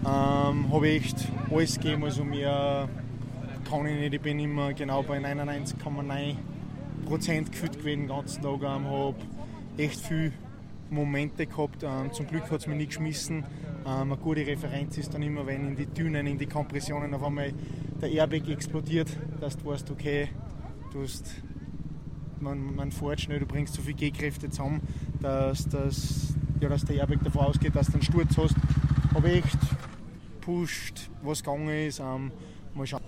Ähm, 0.04 0.72
habe 0.72 0.88
echt 0.88 1.16
alles 1.50 1.74
gegeben, 1.74 2.04
also 2.04 2.24
mehr 2.24 2.88
kann 3.68 3.86
ich 3.86 3.98
nicht. 3.98 4.14
Ich 4.14 4.20
bin 4.20 4.40
immer 4.40 4.72
genau 4.72 5.02
bei 5.02 5.18
99,9 5.18 6.36
Prozent 7.06 7.52
gefühlt 7.52 7.78
gewesen 7.78 8.00
den 8.02 8.08
ganzen 8.08 8.42
Tag. 8.42 8.62
Ähm, 8.62 8.86
habe 8.86 9.14
echt 9.76 10.00
viele 10.00 10.32
Momente 10.90 11.46
gehabt. 11.46 11.82
Ähm, 11.82 12.12
zum 12.12 12.26
Glück 12.26 12.50
hat 12.50 12.60
es 12.60 12.66
mich 12.66 12.76
nicht 12.76 12.88
geschmissen. 12.88 13.44
Ähm, 13.86 14.12
eine 14.12 14.16
gute 14.16 14.46
Referenz 14.46 14.98
ist 14.98 15.14
dann 15.14 15.22
immer, 15.22 15.46
wenn 15.46 15.68
in 15.68 15.76
die 15.76 15.86
Dünen, 15.86 16.26
in 16.26 16.38
die 16.38 16.46
Kompressionen 16.46 17.14
auf 17.14 17.22
einmal 17.22 17.52
der 18.00 18.10
Airbag 18.10 18.48
explodiert, 18.48 19.08
dass 19.40 19.56
du 19.56 19.66
weißt, 19.66 19.90
okay, 19.90 20.28
du 20.92 21.02
hast, 21.02 21.30
man, 22.40 22.74
man 22.74 22.90
fährt 22.92 23.20
schnell, 23.20 23.40
du 23.40 23.46
bringst 23.46 23.74
so 23.74 23.82
viele 23.82 23.94
G-Kräfte 23.94 24.50
zusammen, 24.50 24.80
dass, 25.20 25.68
dass, 25.68 26.34
ja, 26.60 26.68
dass 26.68 26.84
der 26.84 26.96
Airbag 26.96 27.22
davon 27.24 27.42
ausgeht, 27.46 27.74
dass 27.74 27.86
du 27.86 27.94
einen 27.94 28.02
Sturz 28.02 28.36
hast. 28.36 28.54
Habe 29.14 29.32
echt 29.32 29.58
pusht, 30.40 31.10
was 31.22 31.42
gegangen 31.42 31.68
ist. 31.68 32.00
Ähm, 32.00 32.32
mal 32.74 32.86
schauen. 32.86 33.02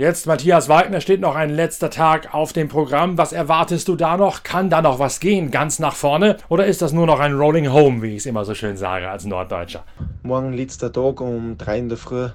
Jetzt, 0.00 0.26
Matthias 0.26 0.70
Wagner, 0.70 1.02
steht 1.02 1.20
noch 1.20 1.36
ein 1.36 1.50
letzter 1.50 1.90
Tag 1.90 2.32
auf 2.32 2.54
dem 2.54 2.68
Programm. 2.68 3.18
Was 3.18 3.34
erwartest 3.34 3.86
du 3.86 3.96
da 3.96 4.16
noch? 4.16 4.44
Kann 4.44 4.70
da 4.70 4.80
noch 4.80 4.98
was 4.98 5.20
gehen, 5.20 5.50
ganz 5.50 5.78
nach 5.78 5.94
vorne? 5.94 6.38
Oder 6.48 6.64
ist 6.64 6.80
das 6.80 6.94
nur 6.94 7.06
noch 7.06 7.20
ein 7.20 7.34
Rolling 7.34 7.70
Home, 7.70 8.00
wie 8.00 8.12
ich 8.12 8.20
es 8.20 8.26
immer 8.26 8.46
so 8.46 8.54
schön 8.54 8.78
sage 8.78 9.10
als 9.10 9.26
Norddeutscher? 9.26 9.84
Morgen 10.30 10.52
letzter 10.52 10.92
Tag 10.92 11.20
um 11.20 11.58
3 11.58 11.78
in 11.80 11.88
der 11.88 11.98
Früh 11.98 12.28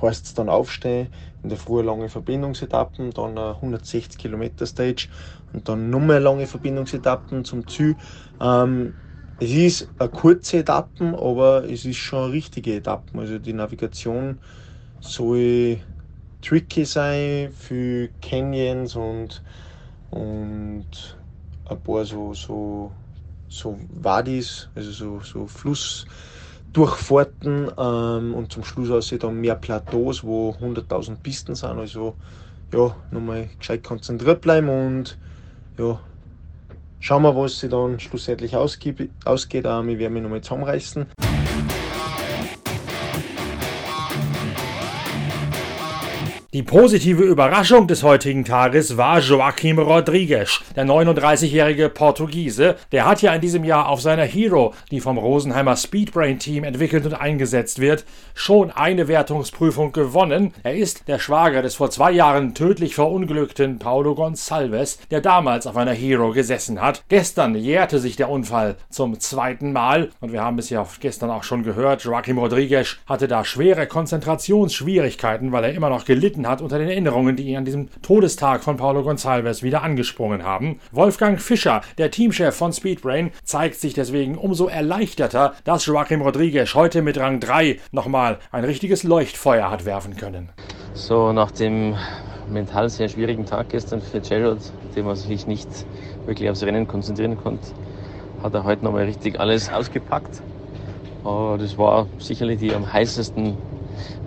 heißt 0.00 0.26
es 0.26 0.34
dann 0.34 0.48
aufstehen. 0.48 1.08
In 1.42 1.48
der 1.48 1.58
Früh 1.58 1.82
lange 1.82 2.08
Verbindungsetappen, 2.08 3.10
dann 3.12 3.38
eine 3.38 3.60
160 3.60 4.18
Kilometer 4.18 4.66
Stage 4.66 5.08
und 5.52 5.68
dann 5.68 5.90
nochmal 5.90 6.20
lange 6.20 6.46
Verbindungsetappen 6.46 7.44
zum 7.44 7.66
Ziel. 7.66 7.96
Ähm, 8.40 8.94
es 9.38 9.50
ist 9.52 9.92
eine 9.98 10.10
kurze 10.10 10.58
Etappen, 10.58 11.14
aber 11.14 11.64
es 11.64 11.84
ist 11.84 11.96
schon 11.98 12.24
eine 12.24 12.32
richtige 12.32 12.76
Etappen. 12.76 13.20
Also 13.20 13.38
die 13.38 13.52
Navigation 13.52 14.40
soll 15.00 15.80
tricky 16.42 16.84
sein 16.84 17.52
für 17.52 18.10
Canyons 18.22 18.96
und, 18.96 19.42
und 20.10 21.18
ein 21.66 21.82
paar 21.82 22.04
so, 22.04 22.34
so, 22.34 22.92
so 23.48 23.78
Wadis, 23.90 24.70
also 24.74 24.90
so, 24.92 25.20
so 25.20 25.46
Flussdurchfahrten 26.76 27.70
ähm, 27.78 28.34
und 28.34 28.52
zum 28.52 28.64
Schluss 28.64 28.90
aussieht 28.90 29.24
dann 29.24 29.40
mehr 29.40 29.54
Plateaus, 29.54 30.22
wo 30.22 30.50
100.000 30.60 31.16
Pisten 31.22 31.54
sind. 31.54 31.78
Also 31.78 32.14
ja, 32.72 32.94
nochmal 33.10 33.48
gescheit 33.58 33.82
konzentriert 33.82 34.40
bleiben 34.40 34.68
und 34.68 35.16
ja, 35.78 35.98
schauen 37.00 37.22
wir, 37.22 37.34
was 37.34 37.60
sie 37.60 37.68
dann 37.68 37.98
schlussendlich 37.98 38.56
ausgeht. 38.56 39.10
ausgeht. 39.24 39.64
Ähm, 39.66 39.88
ich 39.88 39.98
werde 39.98 40.12
mich 40.12 40.22
nochmal 40.22 40.42
zusammenreißen. 40.42 41.06
Die 46.56 46.62
positive 46.62 47.22
Überraschung 47.22 47.86
des 47.86 48.02
heutigen 48.02 48.42
Tages 48.42 48.96
war 48.96 49.20
Joaquim 49.20 49.78
Rodrigues, 49.78 50.62
der 50.74 50.86
39-jährige 50.86 51.90
Portugiese. 51.90 52.76
Der 52.92 53.04
hat 53.04 53.20
ja 53.20 53.34
in 53.34 53.42
diesem 53.42 53.62
Jahr 53.62 53.90
auf 53.90 54.00
seiner 54.00 54.24
Hero, 54.24 54.72
die 54.90 55.00
vom 55.00 55.18
Rosenheimer 55.18 55.76
Speedbrain 55.76 56.38
Team 56.38 56.64
entwickelt 56.64 57.04
und 57.04 57.12
eingesetzt 57.12 57.78
wird, 57.78 58.06
schon 58.32 58.70
eine 58.70 59.06
Wertungsprüfung 59.06 59.92
gewonnen. 59.92 60.54
Er 60.62 60.74
ist 60.74 61.08
der 61.08 61.18
Schwager 61.18 61.60
des 61.60 61.74
vor 61.74 61.90
zwei 61.90 62.12
Jahren 62.12 62.54
tödlich 62.54 62.94
verunglückten 62.94 63.78
Paulo 63.78 64.12
Gonçalves, 64.12 64.96
der 65.10 65.20
damals 65.20 65.66
auf 65.66 65.76
einer 65.76 65.92
Hero 65.92 66.30
gesessen 66.30 66.80
hat. 66.80 67.04
Gestern 67.10 67.54
jährte 67.54 67.98
sich 67.98 68.16
der 68.16 68.30
Unfall 68.30 68.76
zum 68.88 69.20
zweiten 69.20 69.74
Mal 69.74 70.08
und 70.22 70.32
wir 70.32 70.42
haben 70.42 70.58
es 70.58 70.70
ja 70.70 70.86
gestern 71.00 71.28
auch 71.28 71.42
schon 71.42 71.64
gehört, 71.64 72.04
Joaquim 72.04 72.38
Rodrigues 72.38 72.96
hatte 73.06 73.28
da 73.28 73.44
schwere 73.44 73.86
Konzentrationsschwierigkeiten, 73.86 75.52
weil 75.52 75.64
er 75.64 75.74
immer 75.74 75.90
noch 75.90 76.06
gelitten 76.06 76.45
hat 76.48 76.60
unter 76.60 76.78
den 76.78 76.88
Erinnerungen, 76.88 77.36
die 77.36 77.48
ihn 77.48 77.56
an 77.56 77.64
diesem 77.64 77.88
Todestag 78.02 78.62
von 78.62 78.76
Paulo 78.76 79.00
Gonçalves 79.00 79.62
wieder 79.62 79.82
angesprungen 79.82 80.44
haben. 80.44 80.80
Wolfgang 80.92 81.40
Fischer, 81.40 81.80
der 81.98 82.10
Teamchef 82.10 82.54
von 82.54 82.72
Speedbrain, 82.72 83.30
zeigt 83.44 83.80
sich 83.80 83.94
deswegen 83.94 84.36
umso 84.36 84.66
erleichterter, 84.66 85.54
dass 85.64 85.86
Joaquim 85.86 86.22
Rodriguez 86.22 86.74
heute 86.74 87.02
mit 87.02 87.18
Rang 87.18 87.40
3 87.40 87.78
nochmal 87.92 88.38
ein 88.52 88.64
richtiges 88.64 89.02
Leuchtfeuer 89.02 89.70
hat 89.70 89.84
werfen 89.84 90.16
können. 90.16 90.50
So 90.94 91.32
nach 91.32 91.50
dem 91.50 91.94
mental 92.50 92.88
sehr 92.88 93.08
schwierigen 93.08 93.44
Tag 93.44 93.68
gestern 93.70 94.00
für 94.00 94.20
Gerald, 94.20 94.72
dem 94.94 95.06
er 95.06 95.16
sich 95.16 95.46
nicht 95.46 95.68
wirklich 96.26 96.48
aufs 96.48 96.62
Rennen 96.62 96.86
konzentrieren 96.86 97.36
konnte, 97.36 97.66
hat 98.42 98.54
er 98.54 98.64
heute 98.64 98.84
nochmal 98.84 99.04
richtig 99.04 99.38
alles 99.40 99.72
ausgepackt. 99.72 100.42
Das 101.24 101.76
war 101.76 102.06
sicherlich 102.18 102.60
die 102.60 102.72
am 102.72 102.92
heißesten 102.92 103.56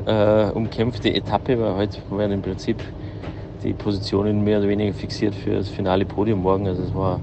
äh, 0.06 0.52
umkämpfte 0.52 1.14
Etappe, 1.14 1.60
weil 1.60 1.76
heute 1.76 1.98
waren 2.10 2.32
im 2.32 2.42
Prinzip 2.42 2.78
die 3.64 3.74
Positionen 3.74 4.44
mehr 4.44 4.60
oder 4.60 4.70
weniger 4.70 4.94
fixiert 4.94 5.36
für 5.36 5.56
das 5.56 5.70
finale 5.70 6.06
Podium 6.06 6.42
morgen. 6.42 6.68
Also 6.68 6.84
es 6.84 6.94
war 6.94 7.20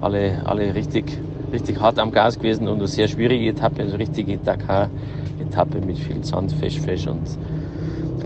alle, 0.00 0.42
alle 0.44 0.74
richtig, 0.74 1.04
richtig 1.52 1.80
hart 1.80 1.98
am 1.98 2.12
Gas 2.12 2.38
gewesen 2.38 2.68
und 2.68 2.78
eine 2.78 2.88
sehr 2.88 3.08
schwierige 3.08 3.50
Etappe, 3.50 3.82
also 3.82 3.96
richtige 3.96 4.36
Dakar-Etappe 4.36 5.80
mit 5.80 5.98
viel 5.98 6.22
Sand, 6.24 6.52
Fesch, 6.52 6.78
Fesch 6.78 7.06
und 7.06 7.38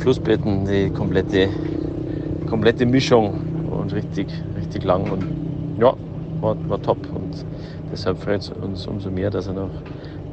Flussbetten, 0.00 0.64
die 0.64 0.90
komplette, 0.90 1.48
komplette 2.48 2.86
Mischung 2.86 3.34
und 3.70 3.92
richtig, 3.94 4.28
richtig 4.56 4.84
lang 4.84 5.08
und 5.10 5.24
ja, 5.80 5.94
war, 6.40 6.56
war 6.68 6.82
top 6.82 6.98
und 7.14 7.44
deshalb 7.92 8.18
freut 8.18 8.40
es 8.40 8.50
uns 8.50 8.86
umso 8.86 9.10
mehr, 9.10 9.30
dass 9.30 9.46
er 9.46 9.54
noch 9.54 9.70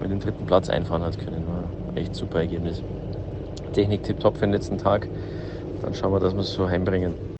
mit 0.01 0.11
dem 0.11 0.19
dritten 0.19 0.45
Platz 0.45 0.69
einfahren 0.69 1.03
hat 1.03 1.17
können. 1.17 1.43
War 1.47 1.63
echt 1.95 2.15
super 2.15 2.39
Ergebnis. 2.39 2.83
Technik 3.75 4.03
tipptopp 4.03 4.37
für 4.37 4.45
den 4.45 4.53
letzten 4.53 4.77
Tag. 4.77 5.07
Dann 5.83 5.93
schauen 5.93 6.13
wir, 6.13 6.19
dass 6.21 6.33
wir 6.33 6.41
es 6.41 6.53
so 6.53 6.69
heimbringen. 6.69 7.34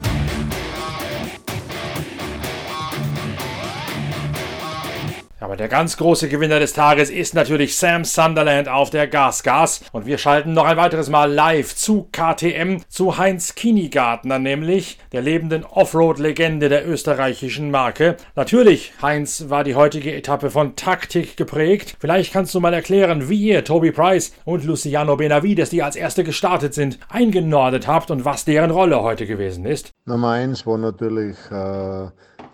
Aber 5.55 5.61
der 5.61 5.69
ganz 5.69 5.95
große 5.95 6.27
Gewinner 6.27 6.59
des 6.59 6.73
Tages 6.73 7.09
ist 7.09 7.33
natürlich 7.33 7.77
Sam 7.77 8.03
Sunderland 8.03 8.67
auf 8.67 8.89
der 8.89 9.07
Gas-Gas. 9.07 9.85
Und 9.93 10.05
wir 10.05 10.17
schalten 10.17 10.51
noch 10.51 10.65
ein 10.65 10.75
weiteres 10.75 11.09
Mal 11.09 11.31
live 11.31 11.73
zu 11.73 12.09
KTM, 12.11 12.79
zu 12.89 13.17
Heinz 13.17 13.55
Kinigartner, 13.55 14.37
nämlich 14.37 14.99
der 15.13 15.21
lebenden 15.21 15.63
Offroad-Legende 15.63 16.67
der 16.67 16.85
österreichischen 16.85 17.71
Marke. 17.71 18.17
Natürlich, 18.35 18.91
Heinz, 19.01 19.45
war 19.47 19.63
die 19.63 19.75
heutige 19.75 20.13
Etappe 20.13 20.49
von 20.49 20.75
Taktik 20.75 21.37
geprägt. 21.37 21.95
Vielleicht 22.01 22.33
kannst 22.33 22.53
du 22.53 22.59
mal 22.59 22.73
erklären, 22.73 23.29
wie 23.29 23.41
ihr 23.41 23.63
Toby 23.63 23.93
Price 23.93 24.33
und 24.43 24.65
Luciano 24.65 25.15
Benavides, 25.15 25.69
die 25.69 25.83
als 25.83 25.95
erste 25.95 26.25
gestartet 26.25 26.73
sind, 26.73 26.99
eingenordet 27.07 27.87
habt 27.87 28.11
und 28.11 28.25
was 28.25 28.43
deren 28.43 28.71
Rolle 28.71 29.01
heute 29.03 29.25
gewesen 29.25 29.65
ist. 29.65 29.91
Nummer 30.03 30.31
eins 30.31 30.67
war 30.67 30.77
natürlich 30.77 31.37
äh 31.49 32.09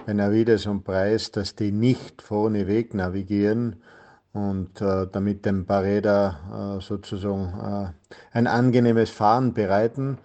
Benavides 0.05 0.65
und 0.65 0.84
Preis, 0.84 1.31
dass 1.31 1.55
die 1.55 1.72
nicht 1.72 2.22
vorne 2.22 2.67
weg 2.67 2.93
navigieren 2.93 3.77
und 4.34 4.81
äh, 4.81 5.08
damit 5.12 5.46
dem 5.46 5.65
Barreda 5.65 6.77
äh, 6.77 6.81
sozusagen 6.81 7.93
äh, 7.93 8.38
ein 8.38 8.48
angenehmes 8.48 9.10
Fahren 9.10 9.53
bereiten, 9.53 10.17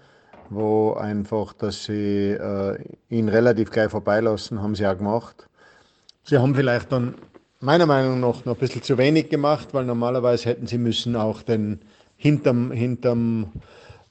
wo 0.48 0.92
einfach, 0.92 1.52
dass 1.52 1.84
sie 1.84 2.30
äh, 2.30 2.78
ihn 3.08 3.28
relativ 3.28 3.70
gleich 3.70 3.90
vorbeilassen, 3.90 4.62
haben 4.62 4.74
sie 4.74 4.86
auch 4.86 4.96
gemacht. 4.96 5.48
Sie 6.24 6.38
haben 6.38 6.54
vielleicht 6.54 6.92
dann 6.92 7.14
meiner 7.60 7.86
Meinung 7.86 8.20
nach 8.20 8.44
noch 8.44 8.54
ein 8.54 8.60
bisschen 8.60 8.82
zu 8.82 8.98
wenig 8.98 9.28
gemacht, 9.28 9.68
weil 9.72 9.84
normalerweise 9.84 10.50
hätten 10.50 10.66
sie 10.66 10.78
müssen 10.78 11.16
auch 11.16 11.42
den 11.42 11.80
hinterm, 12.16 12.70
hinterm 12.70 13.52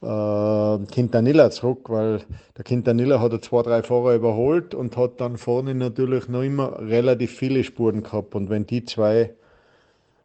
äh, 0.02 0.86
Quintanilla 0.92 1.50
zurück, 1.50 1.88
weil 1.88 2.20
der 2.56 2.64
Quintanilla 2.64 3.20
hat 3.20 3.44
zwei, 3.44 3.62
drei 3.62 3.82
Fahrer 3.82 4.14
überholt 4.14 4.74
und 4.74 4.96
hat 4.96 5.20
dann 5.20 5.36
vorne 5.36 5.74
natürlich 5.74 6.28
noch 6.28 6.42
immer 6.42 6.78
relativ 6.80 7.32
viele 7.32 7.64
Spuren 7.64 8.02
gehabt. 8.02 8.34
Und 8.34 8.50
wenn 8.50 8.66
die 8.66 8.84
zwei 8.84 9.34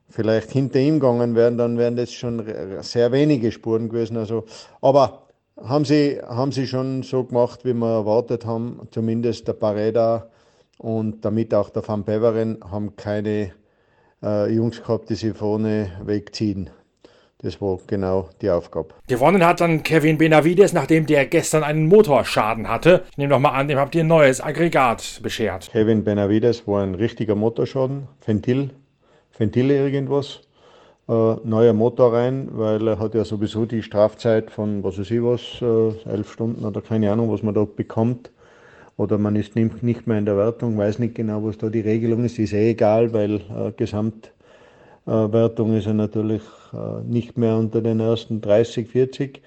vielleicht 0.09 0.51
hinter 0.51 0.79
ihm 0.79 0.99
gegangen 0.99 1.35
wären, 1.35 1.57
dann 1.57 1.77
wären 1.77 1.95
das 1.95 2.11
schon 2.11 2.43
sehr 2.81 3.11
wenige 3.11 3.51
Spuren 3.51 3.89
gewesen. 3.89 4.17
Also, 4.17 4.45
aber 4.81 5.27
haben 5.57 5.85
sie, 5.85 6.19
haben 6.21 6.51
sie 6.51 6.67
schon 6.67 7.03
so 7.03 7.23
gemacht, 7.23 7.65
wie 7.65 7.73
wir 7.73 7.89
erwartet 7.89 8.45
haben. 8.45 8.87
Zumindest 8.91 9.47
der 9.47 9.53
Pareda 9.53 10.29
und 10.77 11.23
damit 11.23 11.53
auch 11.53 11.69
der 11.69 11.87
Van 11.87 12.03
Beveren 12.03 12.57
haben 12.69 12.95
keine 12.95 13.51
äh, 14.23 14.51
Jungs 14.53 14.81
gehabt, 14.81 15.09
die 15.09 15.15
sie 15.15 15.33
vorne 15.33 15.91
wegziehen. 16.03 16.69
Das 17.43 17.59
war 17.59 17.79
genau 17.87 18.29
die 18.41 18.51
Aufgabe. 18.51 18.89
Gewonnen 19.07 19.43
hat 19.43 19.61
dann 19.61 19.81
Kevin 19.81 20.19
Benavides, 20.19 20.73
nachdem 20.73 21.07
der 21.07 21.25
gestern 21.25 21.63
einen 21.63 21.87
Motorschaden 21.87 22.69
hatte. 22.69 23.03
Ich 23.09 23.17
nehme 23.17 23.31
doch 23.31 23.39
mal 23.39 23.49
an, 23.49 23.67
dem 23.67 23.79
habt 23.79 23.95
ihr 23.95 24.03
ein 24.03 24.07
neues 24.07 24.41
Aggregat 24.41 25.21
beschert. 25.23 25.69
Kevin 25.71 26.03
Benavides 26.03 26.67
war 26.67 26.83
ein 26.83 26.93
richtiger 26.93 27.33
Motorschaden. 27.33 28.07
Ventil, 28.23 28.69
Ventil 29.35 29.71
irgendwas. 29.71 30.41
Äh, 31.09 31.35
neuer 31.43 31.73
Motor 31.73 32.13
rein, 32.13 32.49
weil 32.51 32.87
er 32.87 32.99
hat 32.99 33.15
ja 33.15 33.25
sowieso 33.25 33.65
die 33.65 33.81
Strafzeit 33.81 34.51
von, 34.51 34.83
was 34.83 34.99
weiß 34.99 35.09
ich 35.09 35.23
was, 35.23 35.41
äh, 35.61 36.09
elf 36.09 36.31
Stunden 36.31 36.63
oder 36.63 36.81
keine 36.81 37.11
Ahnung, 37.11 37.31
was 37.31 37.41
man 37.41 37.55
da 37.55 37.65
bekommt. 37.65 38.29
Oder 38.97 39.17
man 39.17 39.35
ist 39.35 39.55
nicht 39.55 40.05
mehr 40.05 40.19
in 40.19 40.25
der 40.25 40.37
Wertung, 40.37 40.77
weiß 40.77 40.99
nicht 40.99 41.15
genau, 41.15 41.43
was 41.43 41.57
da 41.57 41.69
die 41.69 41.79
Regelung 41.79 42.23
ist, 42.23 42.37
ist 42.37 42.53
eh 42.53 42.69
egal, 42.69 43.13
weil 43.13 43.35
äh, 43.37 43.71
Gesamtwertung 45.05 45.75
ist 45.75 45.87
er 45.87 45.93
natürlich 45.93 46.43
äh, 46.73 47.01
nicht 47.03 47.37
mehr 47.37 47.55
unter 47.55 47.81
den 47.81 47.99
ersten 47.99 48.41
30, 48.41 48.87
40 48.87 49.41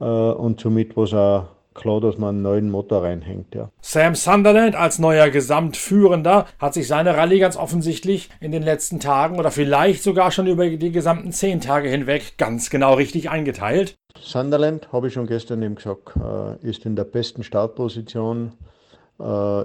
äh, 0.00 0.04
und 0.04 0.60
somit 0.60 0.96
war 0.96 1.04
es 1.04 1.14
auch 1.14 1.46
klar, 1.74 2.00
dass 2.00 2.18
man 2.18 2.36
einen 2.36 2.42
neuen 2.42 2.70
Motor 2.70 3.02
reinhängt. 3.02 3.54
Ja. 3.54 3.70
Sam 3.80 4.14
Sunderland 4.14 4.76
als 4.76 4.98
neuer 4.98 5.30
Gesamtführender 5.30 6.46
hat 6.58 6.74
sich 6.74 6.86
seine 6.86 7.16
Rallye 7.16 7.40
ganz 7.40 7.56
offensichtlich 7.56 8.28
in 8.40 8.52
den 8.52 8.62
letzten 8.62 9.00
Tagen 9.00 9.38
oder 9.38 9.50
vielleicht 9.50 10.02
sogar 10.02 10.30
schon 10.30 10.46
über 10.46 10.68
die 10.68 10.92
gesamten 10.92 11.32
zehn 11.32 11.60
Tage 11.60 11.88
hinweg 11.88 12.36
ganz 12.36 12.70
genau 12.70 12.94
richtig 12.94 13.30
eingeteilt. 13.30 13.96
Sunderland, 14.20 14.92
habe 14.92 15.08
ich 15.08 15.14
schon 15.14 15.26
gestern 15.26 15.62
eben 15.62 15.74
gesagt, 15.74 16.12
äh, 16.16 16.66
ist 16.66 16.84
in 16.86 16.94
der 16.94 17.04
besten 17.04 17.42
Startposition, 17.42 18.52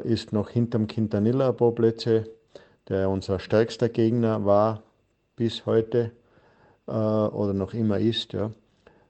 ist 0.03 0.34
noch 0.34 0.50
hinterm 0.51 0.86
Quintanilla 0.86 1.50
ein 1.50 1.56
paar 1.56 1.72
Plätze, 1.72 2.25
der 2.89 3.10
unser 3.10 3.39
stärkster 3.39 3.89
Gegner 3.89 4.46
war 4.46 4.84
bis 5.38 5.65
heute 5.65 6.12
äh, 6.88 6.91
oder 6.91 7.53
noch 7.53 7.74
immer 7.74 8.00
ist. 8.00 8.34
Ja. 8.34 8.51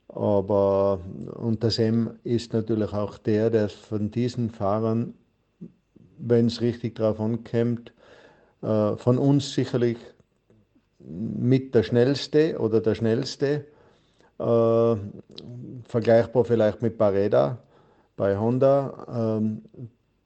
Aber 0.10 1.00
unter 1.34 1.72
Sem 1.72 2.12
ist 2.24 2.54
natürlich 2.54 2.94
auch 2.94 3.18
der, 3.18 3.50
der 3.50 3.70
von 3.70 4.12
diesen 4.12 4.52
Fahrern, 4.52 5.16
wenn 6.20 6.46
es 6.48 6.62
richtig 6.62 6.96
drauf 6.96 7.20
ankommt, 7.20 7.94
äh, 8.62 8.96
von 8.96 9.18
uns 9.18 9.54
sicherlich 9.54 9.98
mit 11.00 11.74
der 11.74 11.84
schnellste 11.84 12.60
oder 12.60 12.82
der 12.82 12.96
schnellste, 12.96 13.66
äh, 14.40 14.96
vergleichbar 15.84 16.46
vielleicht 16.46 16.82
mit 16.82 16.98
Barreda 16.98 17.58
bei 18.16 18.38
Honda, 18.38 19.38
ähm, 19.40 19.62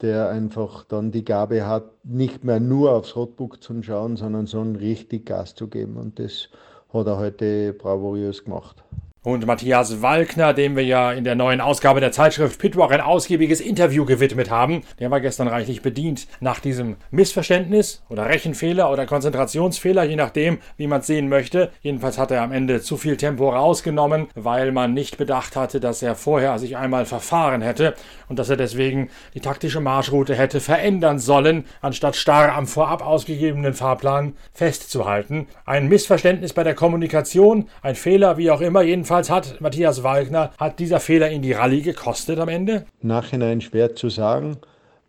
der 0.02 0.30
einfach 0.30 0.84
dann 0.84 1.12
die 1.12 1.24
Gabe 1.24 1.68
hat, 1.68 1.92
nicht 2.04 2.44
mehr 2.44 2.60
nur 2.60 2.94
aufs 2.94 3.16
Rotbuch 3.16 3.58
zu 3.58 3.82
schauen, 3.84 4.18
sondern 4.18 4.48
so 4.48 4.62
richtig 4.62 5.26
Gas 5.26 5.56
zu 5.56 5.68
geben. 5.68 5.98
Und 5.98 6.20
das 6.20 6.50
hat 6.94 7.08
er 7.08 7.18
heute 7.18 7.74
bravourös 7.74 8.44
gemacht. 8.44 8.84
Und 9.24 9.46
Matthias 9.46 10.02
Walkner, 10.02 10.52
dem 10.52 10.76
wir 10.76 10.84
ja 10.84 11.12
in 11.12 11.24
der 11.24 11.36
neuen 11.36 11.62
Ausgabe 11.62 12.00
der 12.00 12.12
Zeitschrift 12.12 12.60
Pitwalk 12.60 12.92
ein 12.92 13.02
ausgiebiges 13.02 13.62
Interview 13.62 14.04
gewidmet 14.04 14.50
haben, 14.50 14.82
der 15.00 15.12
war 15.12 15.22
gestern 15.22 15.48
reichlich 15.48 15.84
bedient. 15.84 16.26
Nach 16.40 16.60
diesem 16.60 16.96
Missverständnis 17.12 18.02
oder 18.10 18.28
Rechenfehler 18.28 18.92
oder 18.92 19.06
Konzentrationsfehler, 19.06 20.06
je 20.06 20.16
nachdem, 20.16 20.58
wie 20.76 20.88
man 20.88 21.02
es 21.02 21.06
sehen 21.06 21.30
möchte. 21.30 21.70
Jedenfalls 21.82 22.18
hat 22.18 22.32
er 22.32 22.42
am 22.42 22.52
Ende 22.52 22.82
zu 22.82 22.98
viel 22.98 23.16
Tempo 23.16 23.52
rausgenommen, 23.52 24.26
weil 24.34 24.72
man 24.72 24.96
nicht 24.96 25.20
bedacht 25.20 25.56
hatte, 25.56 25.80
dass 25.80 26.02
er 26.02 26.16
vorher 26.16 26.58
sich 26.58 26.76
einmal 26.76 27.06
verfahren 27.06 27.62
hätte 27.62 27.94
und 28.28 28.40
dass 28.40 28.50
er 28.50 28.58
deswegen 28.58 29.12
die 29.36 29.40
taktische 29.40 29.82
Marschroute 29.82 30.34
hätte 30.34 30.60
verändern 30.60 31.20
sollen, 31.20 31.66
anstatt 31.82 32.16
starr 32.16 32.56
am 32.56 32.66
vorab 32.66 33.06
ausgegebenen 33.06 33.76
Fahrplan 33.76 34.34
festzuhalten. 34.52 35.46
Ein 35.68 35.90
Missverständnis 35.90 36.54
bei 36.54 36.64
der 36.64 36.74
Kommunikation, 36.74 37.70
ein 37.84 37.94
Fehler, 37.94 38.38
wie 38.38 38.50
auch 38.50 38.62
immer, 38.62 38.82
jedenfalls 38.82 39.11
Jedenfalls 39.12 39.30
hat 39.30 39.60
Matthias 39.60 40.04
Wagner, 40.04 40.52
hat 40.58 40.80
dieser 40.80 41.02
Fehler 41.02 41.30
in 41.30 41.42
die 41.42 41.52
Rallye 41.52 41.82
gekostet 41.82 42.40
am 42.40 42.48
Ende? 42.48 42.86
Nachhinein 43.02 43.60
schwer 43.60 43.94
zu 43.94 44.08
sagen. 44.08 44.56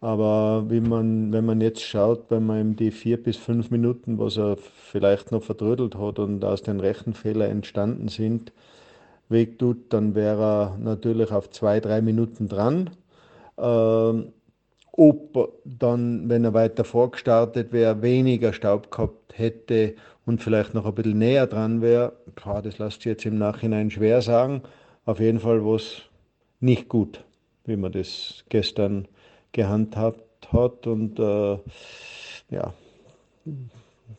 Aber 0.01 0.65
wie 0.69 0.81
man, 0.81 1.33
wenn 1.33 1.45
man 1.45 1.61
jetzt 1.61 1.83
schaut, 1.83 2.27
bei 2.27 2.41
meinem 2.41 2.75
die 2.75 2.91
vier 2.91 3.23
bis 3.23 3.37
fünf 3.37 3.71
Minuten, 3.71 4.19
was 4.19 4.39
er 4.39 4.57
vielleicht 4.57 5.31
noch 5.31 5.45
verdrödelt 5.45 5.95
hat 5.95 6.19
und 6.19 6.45
aus 6.45 6.63
den 6.63 6.81
Rechenfehler 6.81 7.49
entstanden 7.49 8.09
sind, 8.09 8.51
weg 9.29 9.61
tut, 9.61 9.93
dann 9.93 10.17
wäre 10.17 10.43
er 10.43 10.79
natürlich 10.81 11.31
auf 11.31 11.51
zwei, 11.51 11.79
drei 11.79 12.03
Minuten 12.03 12.49
dran. 12.49 12.91
Ähm, 13.57 14.33
ob 14.91 15.61
dann, 15.65 16.29
wenn 16.29 16.43
er 16.43 16.55
weiter 16.55 16.83
vorgestartet 16.83 17.73
wäre, 17.73 18.03
weniger 18.03 18.53
Staub 18.53 18.91
gehabt 18.91 19.39
hätte 19.39 19.95
und 20.27 20.43
vielleicht 20.43 20.75
noch 20.75 20.87
ein 20.87 20.95
bisschen 20.95 21.19
näher 21.19 21.47
dran 21.47 21.83
wäre, 21.83 22.13
das 22.63 22.79
lässt 22.79 23.03
sich 23.03 23.07
jetzt 23.07 23.27
im 23.27 23.39
Nachhinein 23.39 23.91
schwer 23.91 24.23
sagen. 24.23 24.63
Auf 25.05 25.21
jeden 25.21 25.41
Fall 25.41 25.65
war 25.65 25.77
es 25.77 26.03
nicht 26.61 26.89
gut, 26.89 27.25
wie 27.65 27.77
man 27.77 27.93
das 27.93 28.45
gestern 28.49 29.09
gehandhabt 29.53 30.53
hat 30.53 30.87
und 30.87 31.19
äh, 31.19 31.59
ja, 32.51 32.73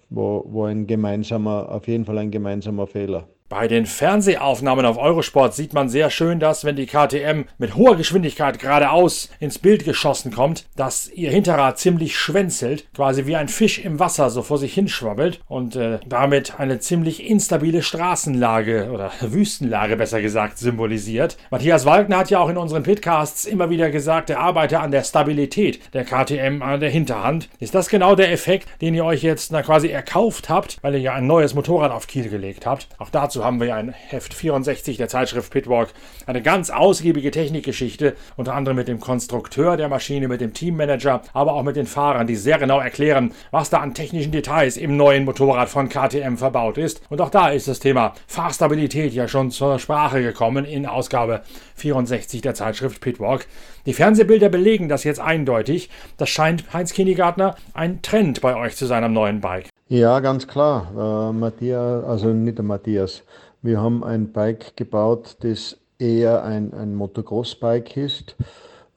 war, 0.09 0.53
war 0.53 0.67
ein 0.67 0.87
gemeinsamer, 0.87 1.69
auf 1.69 1.87
jeden 1.87 2.05
Fall 2.05 2.17
ein 2.17 2.31
gemeinsamer 2.31 2.87
Fehler. 2.87 3.27
Bei 3.53 3.67
den 3.67 3.85
Fernsehaufnahmen 3.85 4.83
auf 4.83 4.97
Eurosport 4.97 5.53
sieht 5.53 5.73
man 5.73 5.87
sehr 5.87 6.09
schön, 6.09 6.39
dass, 6.39 6.65
wenn 6.65 6.75
die 6.75 6.87
KTM 6.87 7.43
mit 7.59 7.75
hoher 7.75 7.95
Geschwindigkeit 7.95 8.57
geradeaus 8.57 9.29
ins 9.39 9.59
Bild 9.59 9.85
geschossen 9.85 10.33
kommt, 10.33 10.65
dass 10.75 11.07
ihr 11.07 11.29
Hinterrad 11.29 11.77
ziemlich 11.77 12.17
schwänzelt, 12.17 12.91
quasi 12.95 13.27
wie 13.27 13.35
ein 13.35 13.49
Fisch 13.49 13.77
im 13.77 13.99
Wasser 13.99 14.31
so 14.31 14.41
vor 14.41 14.57
sich 14.57 14.73
hinschwabbelt 14.73 15.39
und 15.47 15.75
äh, 15.75 15.99
damit 16.07 16.59
eine 16.59 16.79
ziemlich 16.79 17.29
instabile 17.29 17.83
Straßenlage 17.83 18.89
oder 18.91 19.11
Wüstenlage 19.21 19.97
besser 19.97 20.23
gesagt 20.23 20.57
symbolisiert. 20.57 21.37
Matthias 21.51 21.85
Walkner 21.85 22.17
hat 22.17 22.31
ja 22.31 22.39
auch 22.39 22.49
in 22.49 22.57
unseren 22.57 22.81
Pitcasts 22.81 23.45
immer 23.45 23.69
wieder 23.69 23.91
gesagt, 23.91 24.31
er 24.31 24.39
arbeite 24.39 24.79
an 24.79 24.89
der 24.89 25.03
Stabilität 25.03 25.93
der 25.93 26.05
KTM 26.05 26.63
an 26.63 26.79
der 26.79 26.89
Hinterhand. 26.89 27.49
Ist 27.59 27.75
das 27.75 27.87
genau 27.87 28.15
der 28.15 28.31
Effekt, 28.31 28.67
den 28.81 28.95
ihr 28.95 29.05
euch 29.05 29.21
jetzt 29.21 29.51
na, 29.51 29.61
quasi 29.61 29.89
erkauft 29.89 30.49
habt, 30.49 30.79
weil 30.81 30.95
ihr 30.95 31.01
ja 31.01 31.13
ein 31.13 31.27
neues 31.27 31.53
Motorrad 31.53 31.91
auf 31.91 32.07
Kiel 32.07 32.29
gelegt 32.29 32.65
habt? 32.65 32.87
Auch 32.97 33.11
dazu 33.11 33.42
haben 33.43 33.59
wir 33.59 33.67
ja 33.67 33.79
in 33.79 33.91
Heft 33.91 34.33
64 34.33 34.97
der 34.97 35.07
Zeitschrift 35.07 35.51
Pitwalk 35.51 35.89
eine 36.25 36.41
ganz 36.41 36.69
ausgiebige 36.69 37.31
Technikgeschichte, 37.31 38.15
unter 38.37 38.55
anderem 38.55 38.77
mit 38.77 38.87
dem 38.87 38.99
Konstrukteur 38.99 39.77
der 39.77 39.89
Maschine, 39.89 40.27
mit 40.27 40.41
dem 40.41 40.53
Teammanager, 40.53 41.21
aber 41.33 41.53
auch 41.53 41.63
mit 41.63 41.75
den 41.75 41.85
Fahrern, 41.85 42.27
die 42.27 42.35
sehr 42.35 42.57
genau 42.57 42.79
erklären, 42.79 43.33
was 43.51 43.69
da 43.69 43.79
an 43.79 43.93
technischen 43.93 44.31
Details 44.31 44.77
im 44.77 44.97
neuen 44.97 45.25
Motorrad 45.25 45.69
von 45.69 45.89
KTM 45.89 46.37
verbaut 46.37 46.77
ist. 46.77 47.01
Und 47.09 47.21
auch 47.21 47.29
da 47.29 47.49
ist 47.49 47.67
das 47.67 47.79
Thema 47.79 48.13
Fahrstabilität 48.27 49.13
ja 49.13 49.27
schon 49.27 49.51
zur 49.51 49.79
Sprache 49.79 50.21
gekommen 50.21 50.65
in 50.65 50.85
Ausgabe 50.85 51.41
64 51.75 52.41
der 52.41 52.55
Zeitschrift 52.55 53.01
Pitwalk. 53.01 53.47
Die 53.85 53.93
Fernsehbilder 53.93 54.49
belegen 54.49 54.87
das 54.87 55.03
jetzt 55.03 55.19
eindeutig. 55.19 55.89
Das 56.17 56.29
scheint 56.29 56.71
Heinz 56.73 56.93
Kinnegartner 56.93 57.55
ein 57.73 58.01
Trend 58.01 58.39
bei 58.41 58.55
euch 58.55 58.75
zu 58.77 58.85
seinem 58.85 59.11
neuen 59.11 59.41
Bike. 59.41 59.72
Ja, 59.89 60.19
ganz 60.21 60.47
klar. 60.47 61.29
Äh, 61.29 61.33
Matthias, 61.33 62.03
also 62.05 62.27
nicht 62.29 62.57
der 62.57 62.65
Matthias. 62.65 63.23
Wir 63.61 63.81
haben 63.81 64.03
ein 64.03 64.31
Bike 64.31 64.75
gebaut, 64.77 65.37
das 65.41 65.77
eher 65.99 66.43
ein, 66.43 66.73
ein 66.73 66.95
Motocross-Bike 66.95 67.97
ist, 67.97 68.35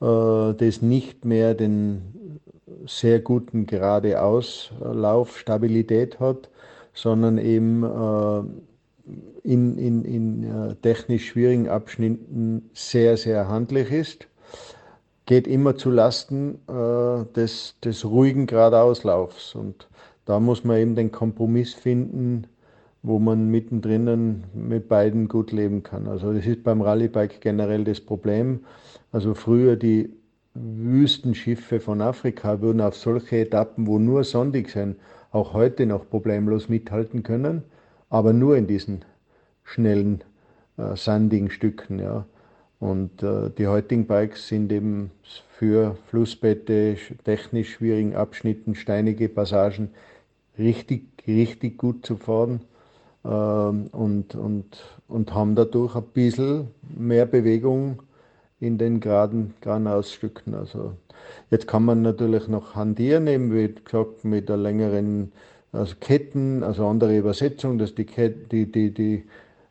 äh, 0.01 0.53
das 0.53 0.81
nicht 0.81 1.25
mehr 1.25 1.53
den 1.53 2.39
sehr 2.85 3.19
guten 3.19 3.65
geradeauslauf 3.65 5.37
Stabilität 5.37 6.19
hat, 6.19 6.49
sondern 6.93 7.37
eben 7.37 7.83
äh, 7.83 8.43
in, 9.43 9.77
in, 9.77 10.05
in 10.05 10.43
äh, 10.43 10.75
technisch 10.75 11.27
schwierigen 11.27 11.67
Abschnitten 11.69 12.69
sehr, 12.73 13.17
sehr 13.17 13.47
handlich 13.47 13.91
ist. 13.91 14.27
Geht 15.25 15.47
immer 15.47 15.75
zu 15.75 15.89
Lasten 15.91 16.59
äh, 16.67 17.25
des, 17.35 17.75
des 17.83 18.05
ruhigen 18.05 18.47
Geradeauslaufs. 18.47 19.53
Und 19.55 19.87
da 20.27 20.41
muss 20.41 20.65
man 20.65 20.77
eben 20.77 20.95
den 20.95 21.09
Kompromiss 21.09 21.73
finden, 21.73 22.47
wo 23.01 23.17
man 23.17 23.49
mittendrin 23.49 24.43
mit 24.53 24.89
beiden 24.89 25.29
gut 25.29 25.53
leben 25.53 25.83
kann. 25.83 26.05
Also 26.05 26.33
das 26.33 26.45
ist 26.45 26.63
beim 26.63 26.81
Rallye-Bike 26.81 27.39
generell 27.39 27.85
das 27.85 28.01
Problem. 28.01 28.59
Also 29.13 29.33
früher 29.33 29.77
die 29.77 30.09
Wüstenschiffe 30.53 31.79
von 31.79 32.01
Afrika 32.01 32.59
würden 32.59 32.81
auf 32.81 32.97
solche 32.97 33.37
Etappen, 33.37 33.87
wo 33.87 33.99
nur 33.99 34.25
sondig 34.25 34.69
sind, 34.69 34.97
auch 35.31 35.53
heute 35.53 35.85
noch 35.85 36.09
problemlos 36.09 36.67
mithalten 36.67 37.23
können, 37.23 37.63
aber 38.09 38.33
nur 38.33 38.57
in 38.57 38.67
diesen 38.67 39.05
schnellen, 39.63 40.25
äh, 40.77 40.97
sandigen 40.97 41.49
Stücken. 41.49 41.99
Ja. 41.99 42.25
Und 42.81 43.23
äh, 43.23 43.49
die 43.57 43.67
heutigen 43.67 44.07
Bikes 44.07 44.49
sind 44.49 44.73
eben 44.73 45.11
für 45.57 45.95
Flussbette, 46.07 46.97
technisch 47.23 47.75
schwierigen 47.75 48.13
Abschnitten, 48.13 48.75
steinige 48.75 49.29
Passagen 49.29 49.91
richtig, 50.59 51.07
richtig 51.27 51.77
gut 51.77 52.05
zu 52.05 52.17
fahren. 52.17 52.61
äh, 53.23 53.29
und, 53.29 54.35
und, 54.35 54.65
und 55.07 55.33
haben 55.33 55.55
dadurch 55.55 55.95
ein 55.95 56.03
bisschen 56.13 56.67
mehr 56.97 57.25
Bewegung 57.25 58.03
in 58.59 58.77
den 58.77 58.99
geraden, 58.99 59.53
geraden 59.61 59.87
Ausstücken. 59.87 60.55
Also 60.55 60.93
jetzt 61.51 61.67
kann 61.67 61.85
man 61.85 62.01
natürlich 62.01 62.47
noch 62.47 62.75
handieren, 62.75 63.27
eben 63.27 63.53
wie 63.53 63.73
gesagt, 63.73 64.25
mit 64.25 64.49
der 64.49 64.57
längeren 64.57 65.31
also 65.71 65.95
Ketten, 65.99 66.63
also 66.63 66.87
andere 66.87 67.17
Übersetzung, 67.17 67.77
dass 67.77 67.93
die, 67.95 68.05
Kette, 68.05 68.47
die, 68.51 68.71
die, 68.71 68.91
die 68.93 69.23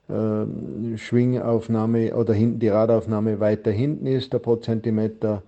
äh, 0.09 0.96
Schwingaufnahme 0.99 2.14
oder 2.14 2.35
hinten 2.35 2.61
die 2.61 2.68
Radaufnahme 2.68 3.40
weiter 3.40 3.70
hinten 3.70 4.07
ist, 4.07 4.33
der 4.33 4.38
pro 4.38 4.57
Zentimeter. 4.57 5.42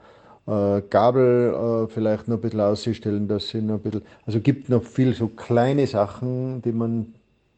Äh, 0.48 0.82
Gabel 0.88 1.52
äh, 1.52 1.92
vielleicht 1.92 2.26
noch 2.26 2.36
ein 2.36 2.40
bisschen 2.40 2.60
auszustellen, 2.60 3.28
dass 3.28 3.48
sie 3.48 3.60
noch 3.60 3.74
ein 3.74 3.80
bisschen, 3.80 4.02
also 4.24 4.40
gibt 4.40 4.70
noch 4.70 4.82
viel 4.82 5.14
so 5.14 5.28
kleine 5.28 5.86
Sachen, 5.86 6.62
die 6.62 6.72
man 6.72 7.14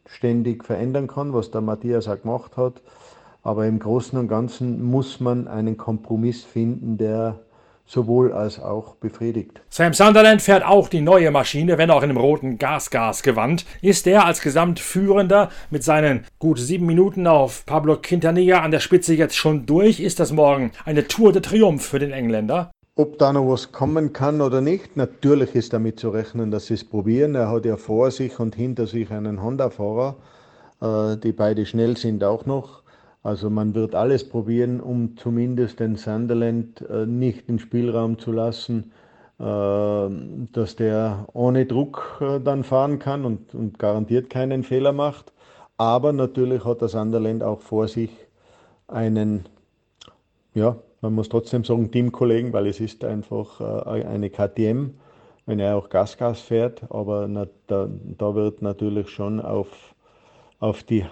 ständig 0.07 0.65
verändern 0.65 1.07
kann, 1.07 1.33
was 1.33 1.53
der 1.53 1.61
Matthias 1.61 2.09
auch 2.09 2.21
gemacht 2.21 2.57
hat. 2.57 2.75
Aber 3.43 3.67
im 3.67 3.79
Großen 3.79 4.19
und 4.19 4.27
Ganzen 4.27 4.83
muss 4.83 5.21
man 5.21 5.47
einen 5.47 5.77
Kompromiss 5.77 6.43
finden, 6.43 6.99
der 6.99 7.39
sowohl 7.87 8.33
als 8.33 8.61
auch 8.61 8.97
befriedigt. 8.97 9.63
Sam 9.69 9.95
Sunderland 9.95 10.43
fährt 10.43 10.65
auch 10.65 10.89
die 10.89 11.01
neue 11.01 11.31
Maschine, 11.31 11.79
wenn 11.79 11.91
auch 11.91 12.03
in 12.03 12.11
einem 12.11 12.19
roten 12.19 12.59
Gas-Gas-Gewand. 12.59 13.67
Ist 13.83 14.07
er 14.07 14.27
als 14.27 14.41
Gesamtführender 14.41 15.49
mit 15.71 15.85
seinen 15.85 16.25
gut 16.39 16.59
sieben 16.59 16.87
Minuten 16.87 17.27
auf 17.27 17.65
Pablo 17.67 17.97
Quintanilla 17.97 18.61
an 18.61 18.71
der 18.71 18.81
Spitze 18.81 19.15
jetzt 19.15 19.37
schon 19.37 19.67
durch? 19.67 20.01
Ist 20.01 20.21
das 20.21 20.33
morgen 20.33 20.73
eine 20.85 21.07
Tour 21.09 21.33
de 21.33 21.43
Triumph 21.43 21.85
für 21.85 21.99
den 21.99 22.13
Engländer? 22.13 22.71
Ob 23.01 23.17
da 23.17 23.33
noch 23.33 23.49
was 23.49 23.73
kommen 23.73 24.13
kann 24.13 24.43
oder 24.43 24.61
nicht, 24.61 24.95
natürlich 24.95 25.55
ist 25.55 25.73
damit 25.73 25.99
zu 25.99 26.11
rechnen, 26.11 26.51
dass 26.51 26.67
sie 26.67 26.75
es 26.75 26.85
probieren. 26.85 27.35
Er 27.35 27.51
hat 27.51 27.65
ja 27.65 27.79
vor 27.79 28.11
sich 28.11 28.39
und 28.39 28.55
hinter 28.55 28.87
sich 28.87 29.11
einen 29.11 29.43
Honda-Fahrer, 29.43 30.17
äh, 30.83 31.17
die 31.17 31.33
beide 31.33 31.65
schnell 31.65 31.97
sind 31.97 32.23
auch 32.23 32.45
noch. 32.45 32.83
Also 33.23 33.49
man 33.49 33.75
wird 33.75 33.95
alles 33.95 34.29
probieren, 34.29 34.83
um 34.83 35.17
zumindest 35.17 35.81
den 35.81 35.97
Sunderland 35.97 36.83
äh, 36.91 37.07
nicht 37.07 37.49
den 37.49 37.59
Spielraum 37.59 38.19
zu 38.19 38.33
lassen, 38.33 38.93
äh, 39.39 39.45
dass 40.53 40.77
der 40.77 41.27
ohne 41.33 41.65
Druck 41.65 42.23
dann 42.45 42.65
fahren 42.65 42.99
kann 42.99 43.25
und, 43.25 43.55
und, 43.55 43.79
garantiert 43.79 44.29
keinen 44.29 44.63
Fehler 44.63 44.93
macht. 44.93 45.33
Aber 45.79 46.13
natürlich 46.13 46.67
hat 46.67 46.83
der 46.83 46.89
Sunderland 46.89 47.43
auch 47.43 47.63
vor 47.63 47.89
sich 47.89 48.11
einen, 48.89 49.47
ja, 50.53 50.77
man 51.01 51.15
muss 51.15 51.29
trotzdem 51.29 51.65
sagen, 51.65 51.91
Teamkollegen, 51.91 52.53
weil 52.53 52.67
es 52.67 52.81
ist 52.81 53.05
einfach 53.05 53.61
eine 53.61 54.31
KTM, 54.31 54.91
wenn 55.47 55.59
er 55.59 55.77
auch 55.77 55.89
Gas-Gas 55.89 56.41
fährt. 56.41 56.83
Aber 56.91 57.29
da, 57.67 57.89
da 58.19 58.35
wird 58.35 58.63
natürlich 58.63 59.09
schon 59.09 59.41
auf, 59.41 59.95
auf 60.59 60.83
die 60.83 61.05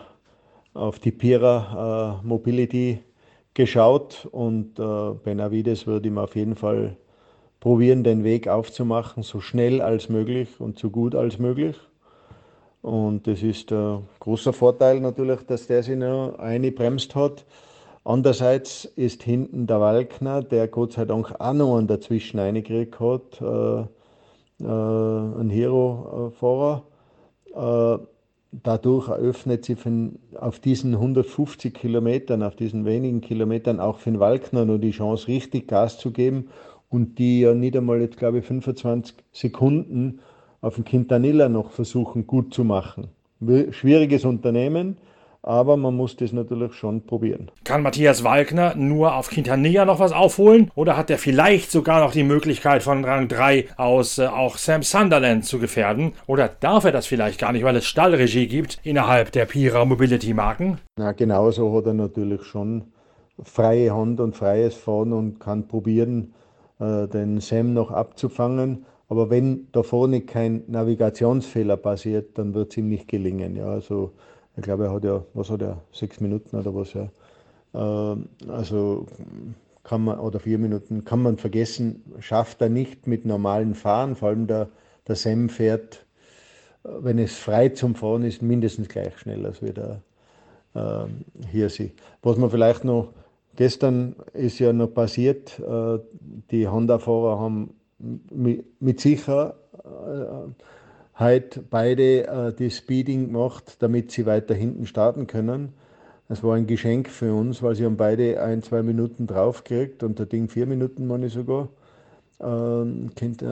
auf 0.78 0.98
die 0.98 1.10
Pira 1.10 2.20
äh, 2.22 2.26
Mobility 2.26 3.00
geschaut 3.54 4.28
und 4.30 4.78
äh, 4.78 5.14
Benavides 5.24 5.86
würde 5.86 6.08
ihm 6.08 6.18
auf 6.18 6.36
jeden 6.36 6.54
Fall 6.54 6.96
probieren, 7.60 8.04
den 8.04 8.22
Weg 8.22 8.46
aufzumachen, 8.46 9.24
so 9.24 9.40
schnell 9.40 9.82
als 9.82 10.08
möglich 10.08 10.48
und 10.60 10.78
so 10.78 10.90
gut 10.90 11.14
als 11.14 11.38
möglich. 11.38 11.76
Und 12.82 13.26
das 13.26 13.42
ist 13.42 13.72
ein 13.72 14.06
großer 14.20 14.52
Vorteil 14.52 15.00
natürlich, 15.00 15.40
dass 15.42 15.66
der 15.66 15.82
sich 15.82 15.96
noch 15.96 16.38
eingebremst 16.38 17.16
hat. 17.16 17.44
Andererseits 18.08 18.86
ist 18.86 19.22
hinten 19.22 19.66
der 19.66 19.82
Walkner, 19.82 20.42
der 20.42 20.66
Gott 20.66 20.94
sei 20.94 21.04
Dank 21.04 21.34
auch 21.38 21.52
noch 21.52 21.76
einen 21.76 21.88
dazwischen 21.88 22.40
eingekriegt 22.40 22.98
hat, 22.98 23.38
äh, 23.42 24.64
äh, 24.64 25.40
ein 25.40 25.50
Hero-Fahrer. 25.50 26.84
Äh, 27.54 27.98
dadurch 28.62 29.08
eröffnet 29.08 29.66
sich 29.66 29.78
von, 29.78 30.18
auf 30.40 30.58
diesen 30.58 30.94
150 30.94 31.74
Kilometern, 31.74 32.42
auf 32.42 32.56
diesen 32.56 32.86
wenigen 32.86 33.20
Kilometern 33.20 33.78
auch 33.78 33.98
für 33.98 34.10
den 34.10 34.20
Walkner 34.20 34.64
nur 34.64 34.78
die 34.78 34.92
Chance, 34.92 35.28
richtig 35.28 35.68
Gas 35.68 35.98
zu 35.98 36.10
geben 36.10 36.48
und 36.88 37.18
die 37.18 37.40
ja 37.40 37.52
nicht 37.52 37.76
einmal 37.76 38.00
jetzt, 38.00 38.16
glaube 38.16 38.38
ich, 38.38 38.46
25 38.46 39.16
Sekunden 39.32 40.20
auf 40.62 40.76
dem 40.76 40.86
Quintanilla 40.86 41.50
noch 41.50 41.72
versuchen 41.72 42.26
gut 42.26 42.54
zu 42.54 42.64
machen. 42.64 43.08
Schwieriges 43.70 44.24
Unternehmen, 44.24 44.96
aber 45.42 45.76
man 45.76 45.94
muss 45.94 46.16
das 46.16 46.32
natürlich 46.32 46.74
schon 46.74 47.02
probieren. 47.02 47.50
Kann 47.64 47.82
Matthias 47.82 48.24
Walkner 48.24 48.74
nur 48.74 49.14
auf 49.14 49.30
Quintanilla 49.30 49.84
noch 49.84 50.00
was 50.00 50.12
aufholen 50.12 50.70
oder 50.74 50.96
hat 50.96 51.10
er 51.10 51.18
vielleicht 51.18 51.70
sogar 51.70 52.00
noch 52.00 52.12
die 52.12 52.24
Möglichkeit 52.24 52.82
von 52.82 53.04
Rang 53.04 53.28
3 53.28 53.66
aus 53.76 54.18
äh, 54.18 54.26
auch 54.26 54.58
Sam 54.58 54.82
Sunderland 54.82 55.44
zu 55.44 55.58
gefährden? 55.58 56.12
Oder 56.26 56.48
darf 56.48 56.84
er 56.84 56.92
das 56.92 57.06
vielleicht 57.06 57.40
gar 57.40 57.52
nicht, 57.52 57.64
weil 57.64 57.76
es 57.76 57.86
Stallregie 57.86 58.46
gibt 58.46 58.80
innerhalb 58.82 59.32
der 59.32 59.46
Pira 59.46 59.84
Mobility 59.84 60.34
Marken? 60.34 60.78
Na, 60.96 61.12
genauso 61.12 61.74
hat 61.76 61.86
er 61.86 61.94
natürlich 61.94 62.42
schon 62.44 62.92
freie 63.42 63.94
Hand 63.94 64.20
und 64.20 64.36
freies 64.36 64.74
Fahren 64.74 65.12
und 65.12 65.38
kann 65.38 65.68
probieren, 65.68 66.34
äh, 66.80 67.06
den 67.06 67.40
Sam 67.40 67.72
noch 67.72 67.90
abzufangen. 67.90 68.86
Aber 69.08 69.30
wenn 69.30 69.68
da 69.72 69.82
vorne 69.82 70.20
kein 70.22 70.64
Navigationsfehler 70.66 71.76
passiert, 71.76 72.36
dann 72.36 72.52
wird 72.54 72.72
es 72.72 72.76
ihm 72.76 72.88
nicht 72.88 73.08
gelingen. 73.08 73.56
Ja, 73.56 73.68
also 73.68 74.12
ich 74.58 74.64
glaube, 74.64 74.86
er 74.86 74.92
hat 74.92 75.04
ja, 75.04 75.24
was 75.34 75.50
hat 75.50 75.62
er, 75.62 75.82
sechs 75.92 76.20
Minuten 76.20 76.56
oder 76.56 76.74
was 76.74 76.92
ja. 76.92 77.08
Ähm, 77.74 78.28
also 78.48 79.06
kann 79.84 80.04
man, 80.04 80.18
oder 80.18 80.40
vier 80.40 80.58
Minuten, 80.58 81.04
kann 81.04 81.22
man 81.22 81.38
vergessen, 81.38 82.02
schafft 82.18 82.60
er 82.60 82.68
nicht 82.68 83.06
mit 83.06 83.24
normalen 83.24 83.74
Fahren, 83.74 84.16
vor 84.16 84.28
allem 84.28 84.48
der, 84.48 84.68
der 85.06 85.14
Sam 85.14 85.48
fährt, 85.48 86.04
wenn 86.82 87.18
es 87.18 87.36
frei 87.36 87.70
zum 87.70 87.94
Fahren 87.94 88.24
ist, 88.24 88.42
mindestens 88.42 88.88
gleich 88.88 89.16
schnell 89.18 89.46
als 89.46 89.62
wir 89.62 89.72
der 89.72 90.02
äh, 90.74 91.06
hier 91.50 91.70
sie. 91.70 91.92
Was 92.22 92.36
man 92.36 92.50
vielleicht 92.50 92.84
noch, 92.84 93.12
gestern 93.54 94.16
ist 94.32 94.58
ja 94.58 94.72
noch 94.72 94.92
passiert, 94.92 95.58
äh, 95.60 95.98
die 96.50 96.66
Honda-Fahrer 96.66 97.38
haben 97.38 97.74
mit, 97.98 98.64
mit 98.80 99.00
sicher 99.00 99.54
äh, 99.84 100.50
heute 101.18 101.62
beide 101.62 102.26
äh, 102.26 102.52
die 102.52 102.70
Speeding 102.70 103.28
gemacht, 103.28 103.76
damit 103.80 104.12
sie 104.12 104.26
weiter 104.26 104.54
hinten 104.54 104.86
starten 104.86 105.26
können. 105.26 105.72
Es 106.28 106.42
war 106.42 106.56
ein 106.56 106.66
Geschenk 106.66 107.08
für 107.08 107.32
uns, 107.34 107.62
weil 107.62 107.74
sie 107.74 107.84
haben 107.84 107.96
beide 107.96 108.42
ein, 108.42 108.62
zwei 108.62 108.82
Minuten 108.82 109.26
draufgekriegt 109.26 110.02
und 110.02 110.18
der 110.18 110.26
Ding 110.26 110.48
vier 110.48 110.66
Minuten, 110.66 111.06
meine 111.06 111.26
ich 111.26 111.32
sogar. 111.32 111.68
Ähm, 112.40 113.10
kind, 113.16 113.44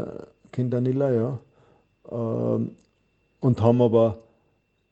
Kindanilla, 0.52 1.12
ja. 1.12 1.38
Ähm, 2.10 2.72
und 3.40 3.62
haben 3.62 3.82
aber 3.82 4.18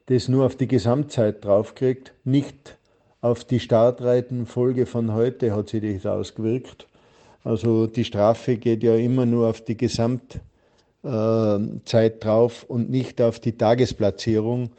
das 0.06 0.28
nur 0.28 0.46
auf 0.46 0.56
die 0.56 0.68
Gesamtzeit 0.68 1.44
draufgekriegt, 1.44 2.12
nicht 2.24 2.76
auf 3.20 3.44
die 3.44 3.60
Startreitenfolge 3.60 4.86
von 4.86 5.14
heute 5.14 5.54
hat 5.54 5.70
sich 5.70 6.02
das 6.02 6.06
ausgewirkt. 6.06 6.86
Also 7.42 7.86
die 7.86 8.04
Strafe 8.04 8.56
geht 8.56 8.82
ja 8.82 8.96
immer 8.96 9.26
nur 9.26 9.48
auf 9.48 9.62
die 9.62 9.76
Gesamtzeit 9.76 10.40
äh, 10.40 10.53
Zeit 11.04 12.24
drauf 12.24 12.64
und 12.66 12.88
nicht 12.88 13.20
auf 13.20 13.38
die 13.38 13.52
Tagesplatzierung. 13.52 14.70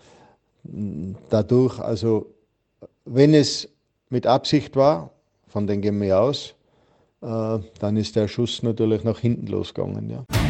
Dadurch, 1.30 1.80
also 1.80 2.34
wenn 3.06 3.36
es 3.36 3.70
mit 4.10 4.26
Absicht 4.26 4.76
war, 4.76 5.12
von 5.48 5.68
den 5.68 5.82
gehen 5.82 6.02
wir 6.02 6.20
aus, 6.20 6.56
äh, 7.22 7.60
dann 7.80 7.98
ist 7.98 8.16
der 8.16 8.28
Schuss 8.28 8.64
natürlich 8.64 9.04
nach 9.04 9.20
hinten 9.20 9.48
losgegangen. 9.48 10.10
Ja. 10.10 10.44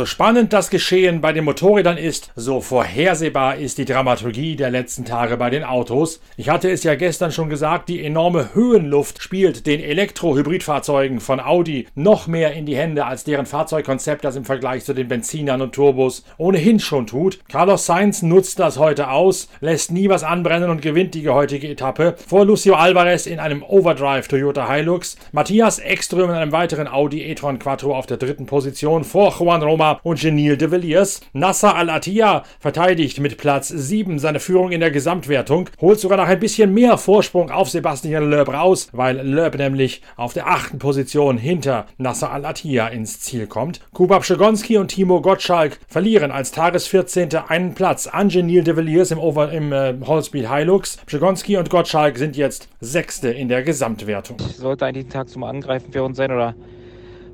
So 0.00 0.06
spannend 0.06 0.54
das 0.54 0.70
Geschehen 0.70 1.20
bei 1.20 1.34
den 1.34 1.44
Motorrädern 1.44 1.98
ist, 1.98 2.32
so 2.34 2.62
vorhersehbar 2.62 3.56
ist 3.56 3.76
die 3.76 3.84
Dramaturgie 3.84 4.56
der 4.56 4.70
letzten 4.70 5.04
Tage 5.04 5.36
bei 5.36 5.50
den 5.50 5.62
Autos. 5.62 6.22
Ich 6.38 6.48
hatte 6.48 6.70
es 6.70 6.84
ja 6.84 6.94
gestern 6.94 7.32
schon 7.32 7.50
gesagt, 7.50 7.90
die 7.90 8.02
enorme 8.02 8.54
Höhenluft 8.54 9.22
spielt 9.22 9.66
den 9.66 9.78
Elektro-Hybridfahrzeugen 9.78 11.20
von 11.20 11.38
Audi 11.38 11.86
noch 11.94 12.26
mehr 12.28 12.54
in 12.54 12.64
die 12.64 12.78
Hände, 12.78 13.04
als 13.04 13.24
deren 13.24 13.44
Fahrzeugkonzept 13.44 14.24
das 14.24 14.36
im 14.36 14.46
Vergleich 14.46 14.86
zu 14.86 14.94
den 14.94 15.06
Benzinern 15.06 15.60
und 15.60 15.74
Turbos 15.74 16.24
ohnehin 16.38 16.80
schon 16.80 17.06
tut. 17.06 17.40
Carlos 17.50 17.84
Sainz 17.84 18.22
nutzt 18.22 18.58
das 18.58 18.78
heute 18.78 19.10
aus, 19.10 19.50
lässt 19.60 19.92
nie 19.92 20.08
was 20.08 20.24
anbrennen 20.24 20.70
und 20.70 20.80
gewinnt 20.80 21.12
die 21.12 21.28
heutige 21.28 21.68
Etappe 21.68 22.14
vor 22.26 22.46
Lucio 22.46 22.72
Alvarez 22.72 23.26
in 23.26 23.38
einem 23.38 23.62
Overdrive 23.62 24.28
Toyota 24.28 24.66
Hilux, 24.72 25.18
Matthias 25.32 25.78
Ekström 25.78 26.30
in 26.30 26.36
einem 26.36 26.52
weiteren 26.52 26.88
Audi 26.88 27.22
e-tron 27.24 27.58
Quattro 27.58 27.94
auf 27.94 28.06
der 28.06 28.16
dritten 28.16 28.46
Position 28.46 29.04
vor 29.04 29.36
Juan 29.38 29.62
Roma 29.62 29.89
Und 30.02 30.20
Genil 30.20 30.56
de 30.56 30.70
Villiers. 30.70 31.20
Nasser 31.32 31.74
Al-Attiyah 31.74 32.44
verteidigt 32.58 33.20
mit 33.20 33.36
Platz 33.36 33.68
7 33.68 34.18
seine 34.18 34.40
Führung 34.40 34.72
in 34.72 34.80
der 34.80 34.90
Gesamtwertung, 34.90 35.68
holt 35.80 35.98
sogar 36.00 36.18
noch 36.18 36.26
ein 36.26 36.40
bisschen 36.40 36.72
mehr 36.72 36.98
Vorsprung 36.98 37.50
auf 37.50 37.70
Sebastian 37.70 38.30
Loeb 38.30 38.48
raus, 38.48 38.88
weil 38.92 39.20
Loeb 39.26 39.56
nämlich 39.56 40.02
auf 40.16 40.32
der 40.32 40.46
achten 40.46 40.78
Position 40.78 41.38
hinter 41.38 41.86
Nasser 41.98 42.30
Al-Attiyah 42.30 42.88
ins 42.88 43.20
Ziel 43.20 43.46
kommt. 43.46 43.80
Kubab 43.92 44.24
Schegonski 44.24 44.78
und 44.78 44.88
Timo 44.88 45.20
Gottschalk 45.20 45.78
verlieren 45.88 46.30
als 46.30 46.52
Tagesvierzehnte 46.52 47.50
einen 47.50 47.74
Platz 47.74 48.06
an 48.06 48.28
Genil 48.28 48.62
de 48.62 48.76
Villiers 48.76 49.10
im, 49.10 49.18
Over 49.18 49.52
im 49.52 49.72
äh, 49.72 49.94
Hallspeed 50.06 50.48
Hilux. 50.48 50.98
Schegonski 51.06 51.56
und 51.56 51.70
Gottschalk 51.70 52.18
sind 52.18 52.36
jetzt 52.36 52.68
Sechste 52.80 53.30
in 53.30 53.48
der 53.48 53.62
Gesamtwertung. 53.62 54.38
Sollte 54.56 54.86
eigentlich 54.86 55.06
ein 55.06 55.10
Tag 55.10 55.28
zum 55.28 55.44
Angreifen 55.44 55.92
für 55.92 56.02
uns 56.02 56.16
sein 56.16 56.30
oder 56.30 56.54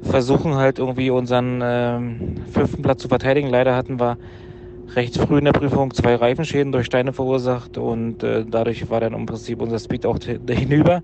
versuchen 0.03 0.55
halt 0.55 0.79
irgendwie 0.79 1.11
unseren 1.11 1.61
ähm, 1.63 2.35
fünften 2.53 2.83
Platz 2.83 3.03
zu 3.03 3.09
verteidigen. 3.09 3.49
Leider 3.49 3.75
hatten 3.75 3.99
wir 3.99 4.19
recht 4.95 5.19
früh 5.19 5.39
in 5.39 5.45
der 5.45 5.53
Prüfung 5.53 5.93
zwei 5.93 6.15
Reifenschäden 6.15 6.73
durch 6.73 6.87
Steine 6.87 7.13
verursacht 7.13 7.77
und 7.79 8.23
äh, 8.23 8.45
dadurch 8.49 8.89
war 8.89 9.01
dann 9.01 9.15
im 9.15 9.27
Prinzip 9.27 9.61
unser 9.61 9.79
Speed 9.79 10.07
auch 10.07 10.19
hinüber. 10.49 11.03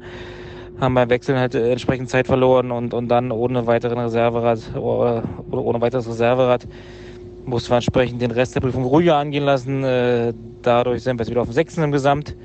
Haben 0.80 0.94
beim 0.94 1.10
Wechseln 1.10 1.38
halt 1.38 1.54
äh, 1.54 1.70
entsprechend 1.70 2.10
Zeit 2.10 2.26
verloren 2.26 2.70
und, 2.70 2.94
und 2.94 3.08
dann 3.08 3.30
ohne 3.32 3.66
weiteren 3.66 3.98
Reserverad 3.98 4.76
oder, 4.76 5.22
oder 5.50 5.62
ohne 5.62 5.80
weiteres 5.80 6.08
Reserverad 6.08 6.66
mussten 7.44 7.70
wir 7.70 7.76
entsprechend 7.76 8.22
den 8.22 8.30
Rest 8.30 8.54
der 8.54 8.60
Prüfung 8.60 8.84
ruhiger 8.84 9.16
angehen 9.16 9.44
lassen. 9.44 9.84
Äh, 9.84 10.32
dadurch 10.62 11.02
sind 11.02 11.18
wir 11.18 11.24
jetzt 11.24 11.30
wieder 11.30 11.40
auf 11.40 11.48
dem 11.48 11.54
sechsten 11.54 11.82
im 11.82 11.92
Gesamt 11.92 12.36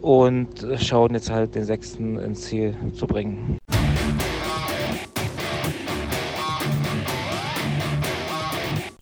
und 0.00 0.66
schauen 0.76 1.12
jetzt 1.12 1.30
halt 1.30 1.54
den 1.54 1.64
sechsten 1.64 2.18
ins 2.18 2.42
Ziel 2.42 2.74
zu 2.94 3.06
bringen. 3.06 3.59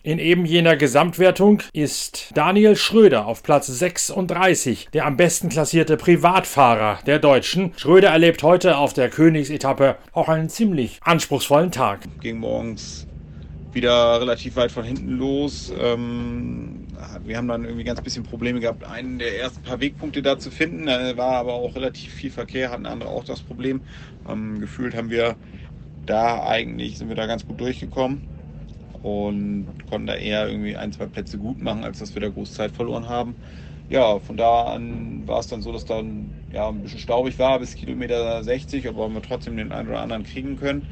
In 0.09 0.17
eben 0.17 0.43
jener 0.43 0.75
Gesamtwertung 0.75 1.61
ist 1.71 2.31
Daniel 2.33 2.75
Schröder 2.75 3.27
auf 3.27 3.43
Platz 3.43 3.67
36, 3.67 4.87
der 4.91 5.05
am 5.05 5.17
besten 5.17 5.49
klassierte 5.49 5.97
Privatfahrer 5.97 6.97
der 7.05 7.19
Deutschen. 7.19 7.73
Schröder 7.77 8.09
erlebt 8.09 8.41
heute 8.41 8.77
auf 8.77 8.93
der 8.93 9.11
Königsetappe 9.11 9.97
auch 10.11 10.27
einen 10.27 10.49
ziemlich 10.49 10.99
anspruchsvollen 11.03 11.69
Tag. 11.69 11.99
Ging 12.21 12.39
morgens 12.39 13.05
wieder 13.71 14.19
relativ 14.19 14.55
weit 14.55 14.71
von 14.71 14.83
hinten 14.83 15.09
los. 15.09 15.71
Ähm, 15.79 16.87
wir 17.23 17.37
haben 17.37 17.47
dann 17.47 17.65
irgendwie 17.65 17.83
ganz 17.83 18.01
bisschen 18.01 18.23
Probleme 18.23 18.59
gehabt, 18.59 18.83
einen 18.83 19.19
der 19.19 19.39
ersten 19.39 19.61
paar 19.61 19.79
Wegpunkte 19.79 20.23
da 20.23 20.39
zu 20.39 20.49
finden. 20.49 20.87
Da 20.87 21.17
war 21.17 21.33
aber 21.33 21.53
auch 21.53 21.75
relativ 21.75 22.11
viel 22.11 22.31
Verkehr, 22.31 22.71
hatten 22.71 22.87
andere 22.87 23.11
auch 23.11 23.25
das 23.25 23.41
Problem. 23.41 23.81
Ähm, 24.27 24.59
gefühlt 24.59 24.95
haben 24.95 25.11
wir 25.11 25.35
da 26.07 26.43
eigentlich, 26.47 26.97
sind 26.97 27.09
wir 27.09 27.15
da 27.15 27.27
ganz 27.27 27.45
gut 27.45 27.61
durchgekommen 27.61 28.38
und 29.01 29.75
konnten 29.87 30.07
da 30.07 30.15
eher 30.15 30.47
irgendwie 30.47 30.75
ein, 30.77 30.91
zwei 30.91 31.07
Plätze 31.07 31.37
gut 31.39 31.59
machen, 31.61 31.83
als 31.83 31.99
dass 31.99 32.15
wir 32.15 32.21
da 32.21 32.29
groß 32.29 32.53
Zeit 32.53 32.71
verloren 32.75 33.07
haben. 33.07 33.39
Ja, 33.87 34.19
von 34.19 34.37
da 34.37 34.65
an 34.73 35.27
war 35.27 35.39
es 35.39 35.47
dann 35.47 35.61
so, 35.63 35.71
dass 35.71 35.85
dann 35.85 36.37
ja, 36.51 36.69
ein 36.69 36.81
bisschen 36.83 36.99
staubig 36.99 37.39
war 37.39 37.59
bis 37.59 37.75
Kilometer 37.75 38.43
60, 38.43 38.87
aber 38.87 39.09
wir 39.09 39.21
trotzdem 39.21 39.57
den 39.57 39.71
einen 39.71 39.89
oder 39.89 40.01
anderen 40.01 40.23
kriegen 40.23 40.55
können. 40.57 40.87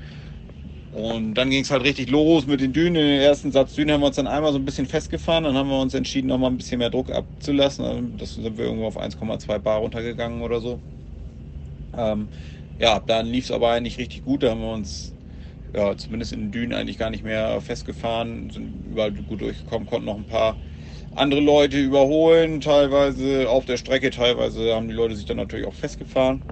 Und 0.90 1.36
dann 1.36 1.50
ging 1.50 1.62
es 1.64 1.72
halt 1.72 1.84
richtig 1.84 2.10
los 2.10 2.46
mit 2.48 2.62
den 2.62 2.72
Dünen. 2.74 2.96
Den 2.96 3.20
ersten 3.22 3.52
Satz 3.52 3.74
Dünen 3.74 3.92
haben 3.94 4.02
wir 4.02 4.08
uns 4.08 4.16
dann 4.16 4.28
einmal 4.28 4.54
so 4.54 4.60
ein 4.60 4.66
bisschen 4.66 4.88
festgefahren. 4.88 5.44
Dann 5.44 5.56
haben 5.58 5.70
wir 5.70 5.80
uns 5.82 5.94
entschieden, 5.94 6.28
nochmal 6.28 6.50
ein 6.52 6.58
bisschen 6.58 6.80
mehr 6.80 6.90
Druck 6.90 7.12
abzulassen. 7.12 8.18
Das 8.18 8.36
sind 8.36 8.58
wir 8.58 8.66
irgendwo 8.66 8.88
auf 8.88 8.98
1,2 8.98 9.60
Bar 9.60 9.80
runtergegangen 9.80 10.42
oder 10.42 10.62
so. 10.62 10.82
Ähm, 11.94 12.30
ja, 12.78 13.00
dann 13.00 13.26
lief 13.28 13.46
es 13.46 13.52
aber 13.52 13.72
eigentlich 13.72 13.98
richtig 13.98 14.24
gut. 14.24 14.44
Da 14.44 14.52
haben 14.52 14.62
wir 14.62 14.72
uns 14.74 15.17
ja, 15.78 15.98
zumindest 15.98 16.34
in 16.34 16.42
den 16.42 16.52
Dünen 16.52 16.74
eigentlich 16.74 16.98
gar 16.98 17.10
nicht 17.12 17.24
mehr 17.24 17.62
festgefahren, 17.62 18.50
sind 18.50 18.86
überall 18.86 19.14
gut 19.14 19.42
durchgekommen, 19.42 19.88
konnten 19.88 20.06
noch 20.06 20.18
ein 20.18 20.26
paar 20.26 20.60
andere 21.12 21.42
Leute 21.42 21.80
überholen, 21.82 22.62
teilweise 22.62 23.50
auf 23.50 23.66
der 23.66 23.78
Strecke, 23.78 24.10
teilweise 24.12 24.76
haben 24.76 24.88
die 24.88 24.94
Leute 24.96 25.16
sich 25.16 25.26
dann 25.26 25.38
natürlich 25.38 25.68
auch 25.68 25.76
festgefahren. 25.76 26.46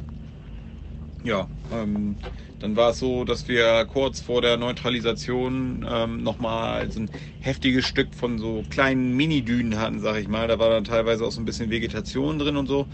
Ja, 1.24 1.50
ähm, 1.72 2.20
dann 2.60 2.76
war 2.76 2.92
es 2.92 3.00
so, 3.00 3.24
dass 3.26 3.48
wir 3.48 3.86
kurz 3.86 4.20
vor 4.22 4.42
der 4.42 4.58
Neutralisation 4.58 5.84
ähm, 5.90 6.22
nochmal 6.24 6.92
so 6.92 7.00
ein 7.00 7.12
heftiges 7.40 7.86
Stück 7.86 8.14
von 8.14 8.38
so 8.38 8.62
kleinen 8.70 9.16
Mini-Dünen 9.16 9.80
hatten, 9.80 10.00
sag 10.02 10.18
ich 10.18 10.28
mal. 10.28 10.48
Da 10.48 10.60
war 10.60 10.70
dann 10.70 10.84
teilweise 10.84 11.26
auch 11.26 11.32
so 11.32 11.42
ein 11.42 11.46
bisschen 11.46 11.70
Vegetation 11.72 12.38
drin 12.38 12.58
und 12.58 12.68
so. 12.68 12.88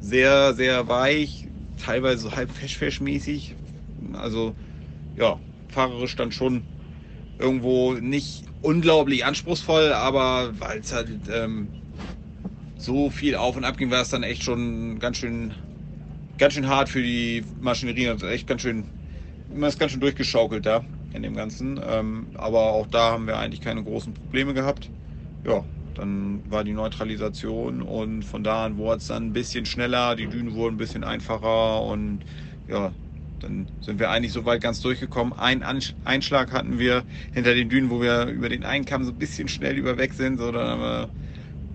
Sehr, 0.00 0.54
sehr 0.54 0.88
weich, 0.88 1.50
teilweise 1.76 2.22
so 2.22 2.36
halb 2.36 2.50
fesch-fesch-mäßig. 2.52 3.56
Also, 4.14 4.56
ja, 5.16 5.42
fahrerisch 5.72 6.16
dann 6.16 6.32
schon 6.32 6.66
irgendwo 7.38 7.94
nicht 7.94 8.46
unglaublich 8.60 9.24
anspruchsvoll, 9.26 9.92
aber 9.94 10.58
weil 10.60 10.80
es 10.80 10.92
halt 10.92 11.28
ähm, 11.28 11.74
so 12.78 13.10
viel 13.10 13.36
auf 13.36 13.56
und 13.56 13.64
ab 13.64 13.76
ging, 13.76 13.90
war 13.90 14.02
es 14.02 14.08
dann 14.10 14.22
echt 14.22 14.42
schon 14.42 14.98
ganz 14.98 15.18
schön, 15.18 15.54
ganz 16.38 16.54
schön 16.54 16.68
hart 16.68 16.88
für 16.90 17.02
die 17.02 17.44
Maschinerie 17.58 18.08
und 18.10 18.22
echt 18.24 18.46
ganz 18.48 18.62
schön, 18.62 18.90
man 19.48 19.68
ist 19.70 19.78
ganz 19.78 19.92
schön 19.92 20.00
durchgeschaukelt 20.00 20.66
da 20.66 20.86
in 21.12 21.22
dem 21.22 21.34
Ganzen. 21.36 21.80
Ähm, 21.84 22.32
aber 22.34 22.72
auch 22.72 22.86
da 22.88 23.12
haben 23.12 23.26
wir 23.26 23.38
eigentlich 23.38 23.60
keine 23.60 23.84
großen 23.84 24.14
Probleme 24.14 24.54
gehabt. 24.54 24.92
Ja, 25.44 25.66
dann 25.94 26.50
war 26.50 26.64
die 26.64 26.72
Neutralisation 26.74 27.82
und 27.82 28.24
von 28.24 28.44
da 28.44 28.66
an 28.66 28.78
wurde 28.78 28.98
es 28.98 29.08
dann 29.08 29.28
ein 29.28 29.34
bisschen 29.34 29.66
schneller, 29.66 30.16
die 30.16 30.28
Dünen 30.28 30.54
wurden 30.54 30.74
ein 30.76 30.78
bisschen 30.78 31.04
einfacher 31.04 31.82
und 31.84 32.24
ja, 32.66 32.94
dann 33.42 33.66
sind 33.80 33.98
wir 33.98 34.10
eigentlich 34.10 34.32
soweit 34.32 34.60
ganz 34.60 34.80
durchgekommen. 34.80 35.32
Ein 35.32 35.62
Einschlag 36.04 36.52
hatten 36.52 36.78
wir 36.78 37.04
hinter 37.32 37.54
den 37.54 37.68
Dünen, 37.68 37.90
wo 37.90 38.00
wir 38.00 38.26
über 38.26 38.48
den 38.48 38.64
Einkamm 38.64 39.04
so 39.04 39.10
ein 39.10 39.18
bisschen 39.18 39.48
schnell 39.48 39.76
überweg 39.76 40.14
sind. 40.14 40.38
So, 40.38 40.52
dann 40.52 40.68
haben 40.68 40.80
wir 40.80 41.02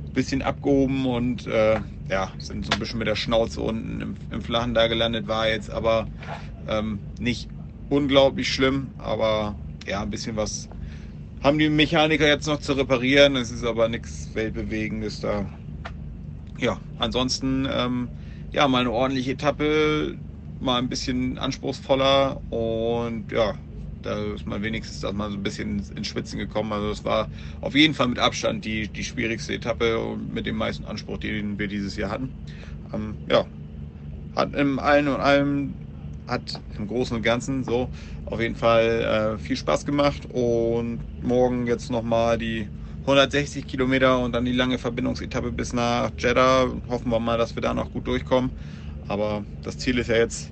ein 0.07 0.13
bisschen 0.13 0.41
abgehoben 0.41 1.05
und 1.05 1.47
äh, 1.47 1.79
ja, 2.09 2.31
sind 2.39 2.65
so 2.65 2.73
ein 2.73 2.79
bisschen 2.79 2.99
mit 2.99 3.07
der 3.07 3.15
Schnauze 3.15 3.61
unten 3.61 4.01
im, 4.01 4.15
im 4.31 4.41
Flachen 4.41 4.73
da 4.73 4.87
gelandet. 4.87 5.27
War 5.27 5.49
jetzt 5.49 5.69
aber 5.69 6.07
ähm, 6.67 6.99
nicht 7.19 7.49
unglaublich 7.89 8.51
schlimm, 8.51 8.89
aber 8.97 9.55
ja, 9.87 10.01
ein 10.01 10.09
bisschen 10.09 10.35
was 10.35 10.69
haben 11.43 11.59
die 11.59 11.69
Mechaniker 11.69 12.27
jetzt 12.27 12.47
noch 12.47 12.59
zu 12.59 12.73
reparieren. 12.73 13.35
Es 13.35 13.51
ist 13.51 13.63
aber 13.63 13.87
nichts 13.87 14.29
Weltbewegendes 14.33 15.19
da. 15.19 15.45
Ja, 16.57 16.79
ansonsten 16.97 17.67
ähm, 17.69 18.09
ja, 18.51 18.67
mal 18.67 18.79
eine 18.79 18.91
ordentliche 18.91 19.33
Etappe 19.33 20.17
mal 20.59 20.77
ein 20.79 20.89
bisschen 20.89 21.37
anspruchsvoller 21.37 22.41
und 22.51 23.31
ja, 23.31 23.57
da 24.01 24.33
ist 24.33 24.45
man 24.45 24.61
wenigstens 24.63 24.99
dass 24.99 25.13
man 25.13 25.31
so 25.31 25.37
ein 25.37 25.43
bisschen 25.43 25.79
ins 25.95 26.07
Schwitzen 26.07 26.39
gekommen. 26.39 26.71
Also 26.73 26.91
es 26.91 27.03
war 27.05 27.29
auf 27.61 27.75
jeden 27.75 27.93
Fall 27.93 28.07
mit 28.07 28.19
Abstand 28.19 28.65
die, 28.65 28.91
die 28.91 29.03
schwierigste 29.03 29.53
Etappe 29.53 30.17
mit 30.17 30.45
dem 30.45 30.55
meisten 30.57 30.85
Anspruch, 30.85 31.17
den 31.17 31.57
wir 31.59 31.67
dieses 31.67 31.95
Jahr 31.95 32.09
hatten. 32.11 32.35
Ähm, 32.93 33.19
ja, 33.27 33.47
hat 34.35 34.55
im 34.55 34.79
allen 34.79 35.07
und 35.07 35.19
allem, 35.21 35.79
hat 36.27 36.61
im 36.77 36.87
Großen 36.87 37.15
und 37.17 37.23
Ganzen 37.23 37.63
so 37.63 37.91
auf 38.25 38.39
jeden 38.41 38.55
Fall 38.55 39.35
äh, 39.35 39.39
viel 39.39 39.57
Spaß 39.57 39.85
gemacht 39.85 40.25
und 40.27 41.03
morgen 41.19 41.67
jetzt 41.67 41.89
nochmal 41.89 42.37
die 42.37 42.69
160 43.05 43.67
Kilometer 43.67 44.19
und 44.19 44.31
dann 44.33 44.45
die 44.45 44.51
lange 44.51 44.77
Verbindungsetappe 44.79 45.51
bis 45.51 45.73
nach 45.73 46.11
Jeddah. 46.17 46.81
Hoffen 46.87 47.11
wir 47.11 47.19
mal, 47.19 47.37
dass 47.37 47.55
wir 47.55 47.61
da 47.61 47.73
noch 47.73 47.91
gut 47.91 48.07
durchkommen. 48.07 48.57
Aber 49.07 49.43
das 49.63 49.77
Ziel 49.77 49.97
ist 49.99 50.09
ja 50.09 50.17
jetzt, 50.17 50.51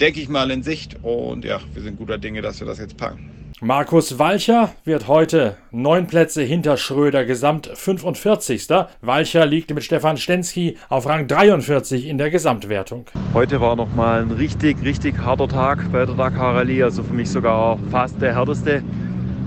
denke 0.00 0.20
ich 0.20 0.28
mal, 0.28 0.50
in 0.50 0.62
Sicht. 0.62 0.96
Und 1.02 1.44
ja, 1.44 1.60
wir 1.74 1.82
sind 1.82 1.98
guter 1.98 2.18
Dinge, 2.18 2.42
dass 2.42 2.60
wir 2.60 2.66
das 2.66 2.78
jetzt 2.78 2.96
packen. 2.96 3.30
Markus 3.60 4.20
Walcher 4.20 4.70
wird 4.84 5.08
heute 5.08 5.56
neun 5.72 6.06
Plätze 6.06 6.42
hinter 6.42 6.76
Schröder 6.76 7.24
gesamt 7.24 7.68
45. 7.74 8.68
Walcher 9.00 9.46
liegt 9.46 9.74
mit 9.74 9.82
Stefan 9.82 10.16
Stensky 10.16 10.76
auf 10.88 11.06
Rang 11.06 11.26
43 11.26 12.06
in 12.06 12.18
der 12.18 12.30
Gesamtwertung. 12.30 13.06
Heute 13.34 13.60
war 13.60 13.74
nochmal 13.74 14.22
ein 14.22 14.30
richtig, 14.30 14.76
richtig 14.84 15.18
harter 15.18 15.48
Tag 15.48 15.90
bei 15.90 16.06
der 16.06 16.14
Dakar 16.14 16.54
Rallye, 16.54 16.84
also 16.84 17.02
für 17.02 17.14
mich 17.14 17.30
sogar 17.30 17.80
fast 17.90 18.22
der 18.22 18.36
härteste. 18.36 18.76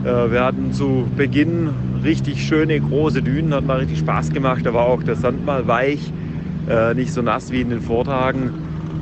Äh, 0.03 0.29
wir 0.29 0.43
hatten 0.43 0.73
zu 0.73 1.07
Beginn 1.15 1.73
richtig 2.03 2.45
schöne 2.45 2.81
große 2.81 3.23
Dünen, 3.23 3.53
hat 3.53 3.63
mal 3.63 3.79
richtig 3.79 3.99
Spaß 3.99 4.31
gemacht. 4.31 4.65
Da 4.65 4.73
war 4.73 4.87
auch 4.87 5.03
der 5.03 5.15
Sand 5.15 5.45
mal 5.45 5.65
weich 5.67 6.11
äh, 6.69 6.93
nicht 6.93 7.13
so 7.13 7.21
nass 7.21 7.51
wie 7.51 7.61
in 7.61 7.69
den 7.69 7.81
Vortagen. 7.81 8.51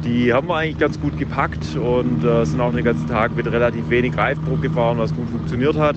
Die 0.03 0.33
haben 0.33 0.47
wir 0.47 0.55
eigentlich 0.55 0.77
ganz 0.77 0.99
gut 0.99 1.17
gepackt 1.17 1.75
und 1.75 2.23
äh, 2.23 2.45
sind 2.45 2.61
auch 2.61 2.73
den 2.73 2.85
ganzen 2.85 3.07
Tag 3.07 3.35
mit 3.35 3.51
relativ 3.51 3.89
wenig 3.89 4.17
Reifdruck 4.17 4.61
gefahren, 4.61 4.97
was 4.97 5.13
gut 5.13 5.29
funktioniert 5.29 5.77
hat. 5.77 5.95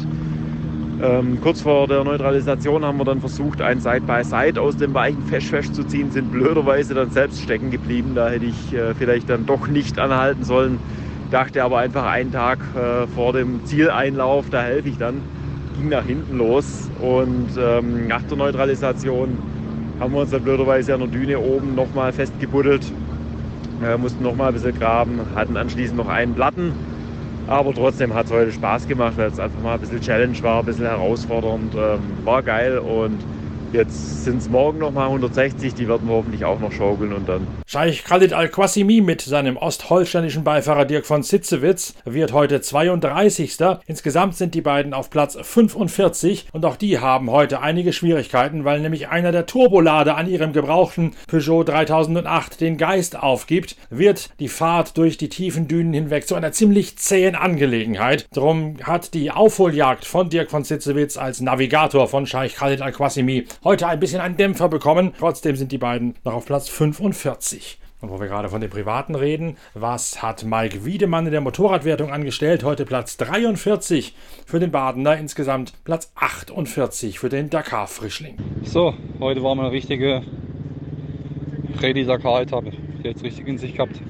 Ähm, 1.03 1.40
kurz 1.40 1.61
vor 1.61 1.88
der 1.88 2.05
Neutralisation 2.05 2.85
haben 2.85 2.98
wir 2.98 3.05
dann 3.05 3.20
versucht, 3.20 3.61
ein 3.61 3.81
Side-by-Side 3.81 4.53
-Side 4.53 4.61
aus 4.61 4.77
dem 4.77 4.94
weichen 4.94 5.22
Fesch-Fesch 5.22 5.72
zu 5.72 5.85
ziehen, 5.85 6.11
sind 6.11 6.31
blöderweise 6.31 6.94
dann 6.94 7.11
selbst 7.11 7.42
stecken 7.42 7.70
geblieben. 7.70 8.12
Da 8.14 8.29
hätte 8.29 8.46
ich 8.46 8.72
äh, 8.72 8.94
vielleicht 8.94 9.29
dann 9.29 9.46
doch 9.46 9.66
nicht 9.66 9.98
anhalten 9.98 10.44
sollen. 10.44 10.79
Dachte 11.31 11.64
aber 11.64 11.79
einfach 11.79 12.07
einen 12.07 12.31
Tag 12.31 12.59
äh, 12.77 13.07
vor 13.09 13.33
dem 13.33 13.64
Zieleinlauf, 13.64 14.51
da 14.51 14.62
helfe 14.62 14.90
ich 14.90 14.98
dann. 14.98 15.22
Ging 15.77 15.88
nach 15.88 16.05
hinten 16.05 16.38
los 16.38 16.90
und 17.01 17.48
ähm, 17.59 18.07
nach 18.07 18.22
der 18.22 18.37
Neutralisation 18.37 19.38
haben 20.03 20.15
wir 20.15 20.21
uns 20.23 20.31
dann 20.31 20.43
blöderweise 20.43 20.95
an 20.95 20.99
der 20.99 21.09
Düne 21.09 21.38
oben 21.38 21.77
nochmal 21.77 22.12
festgebuddelt. 22.12 22.93
Äh, 23.81 23.97
mussten 23.97 24.25
nochmal 24.25 24.49
ein 24.49 24.55
bisschen 24.55 24.75
graben, 24.75 25.21
hatten 25.37 25.57
anschließend 25.57 25.97
noch 25.97 26.09
einen 26.09 26.35
Platten. 26.35 26.75
Aber 27.47 27.73
trotzdem 27.73 28.12
hat 28.12 28.27
es 28.27 28.33
heute 28.33 28.51
Spaß 28.51 28.88
gemacht, 28.88 29.17
weil 29.17 29.29
es 29.29 29.38
einfach 29.38 29.62
mal 29.62 29.75
ein 29.75 29.81
bisschen 29.81 30.01
Challenge 30.01 30.37
war, 30.43 30.59
ein 30.59 30.67
bisschen 30.67 30.87
herausfordernd. 30.87 31.77
Ähm, 31.77 32.01
war 32.25 32.43
geil 32.43 32.79
und 32.79 33.19
Jetzt 33.72 34.24
sind 34.24 34.37
es 34.37 34.50
morgen 34.50 34.80
nochmal 34.80 35.06
160, 35.06 35.72
die 35.72 35.88
werden 35.88 36.06
wir 36.06 36.16
hoffentlich 36.16 36.44
auch 36.44 36.61
noch 36.61 36.72
schaukeln 36.72 37.11
und 37.14 37.26
dann. 37.26 37.46
Scheich 37.66 38.04
Khalid 38.04 38.35
Al-Qasimi 38.35 39.00
mit 39.00 39.22
seinem 39.22 39.56
ostholsteinischen 39.56 40.44
Beifahrer 40.44 40.85
Dirk 40.85 41.06
von 41.06 41.22
Sitzewitz 41.22 41.94
wird 42.04 42.35
heute 42.35 42.61
32. 42.61 43.56
Insgesamt 43.87 44.37
sind 44.37 44.54
die 44.54 44.61
beiden 44.61 44.92
auf 44.92 45.08
Platz 45.08 45.38
45 45.40 46.48
und 46.52 46.66
auch 46.66 46.76
die 46.76 46.98
haben 46.98 47.30
heute 47.30 47.62
einige 47.62 47.94
Schwierigkeiten, 47.94 48.66
weil 48.66 48.80
nämlich 48.80 49.08
einer 49.08 49.32
der 49.32 49.46
Turbolader 49.46 50.18
an 50.18 50.28
ihrem 50.28 50.52
gebrauchten 50.52 51.12
Peugeot 51.26 51.64
3008 51.64 52.61
den 52.61 52.76
Geist 52.76 53.18
aufgibt, 53.18 53.76
wird 53.88 54.38
die 54.38 54.48
Fahrt 54.48 54.98
durch 54.98 55.16
die 55.16 55.30
tiefen 55.30 55.66
Dünen 55.66 55.94
hinweg 55.94 56.28
zu 56.28 56.35
einer 56.35 56.52
ziemlich 56.52 56.98
zähen 56.98 57.35
Angelegenheit. 57.35 58.26
Darum 58.35 58.76
hat 58.82 59.14
die 59.14 59.30
Aufholjagd 59.30 60.04
von 60.04 60.28
Dirk 60.28 60.50
von 60.50 60.62
Sitzewitz 60.62 61.16
als 61.16 61.40
Navigator 61.40 62.06
von 62.06 62.26
Scheich 62.26 62.56
Khalid 62.56 62.82
Al-Qasimi 62.82 63.46
heute 63.64 63.87
ein 63.87 64.01
bisschen 64.01 64.20
einen 64.20 64.37
Dämpfer 64.37 64.68
bekommen. 64.68 65.12
Trotzdem 65.18 65.57
sind 65.57 65.72
die 65.72 65.79
beiden 65.79 66.14
noch 66.25 66.35
auf 66.35 66.46
Platz 66.46 66.68
45. 66.68 67.79
Und 68.01 68.11
wo 68.11 68.18
wir 68.18 68.27
gerade 68.27 68.48
von 68.48 68.61
den 68.61 68.70
Privaten 68.70 69.14
reden, 69.14 69.57
was 69.75 70.22
hat 70.22 70.44
Mike 70.44 70.85
Wiedemann 70.85 71.27
in 71.27 71.33
der 71.33 71.40
Motorradwertung 71.40 72.11
angestellt? 72.11 72.64
Heute 72.64 72.85
Platz 72.85 73.16
43 73.16 74.16
für 74.44 74.59
den 74.59 74.72
Badener, 74.72 75.16
insgesamt 75.16 75.72
Platz 75.85 76.11
48 76.16 77.20
für 77.20 77.29
den 77.29 77.48
Dakar-Frischling. 77.48 78.38
So, 78.64 78.94
heute 79.20 79.44
war 79.44 79.55
mal 79.55 79.66
eine 79.66 79.72
richtige 79.72 80.22
Redi-Dakar-Etappe. 81.81 82.72
Die 83.05 83.09
jetzt 83.09 83.22
richtig 83.22 83.46
in 83.46 83.59
sich 83.59 83.75
gehabt. 83.75 84.01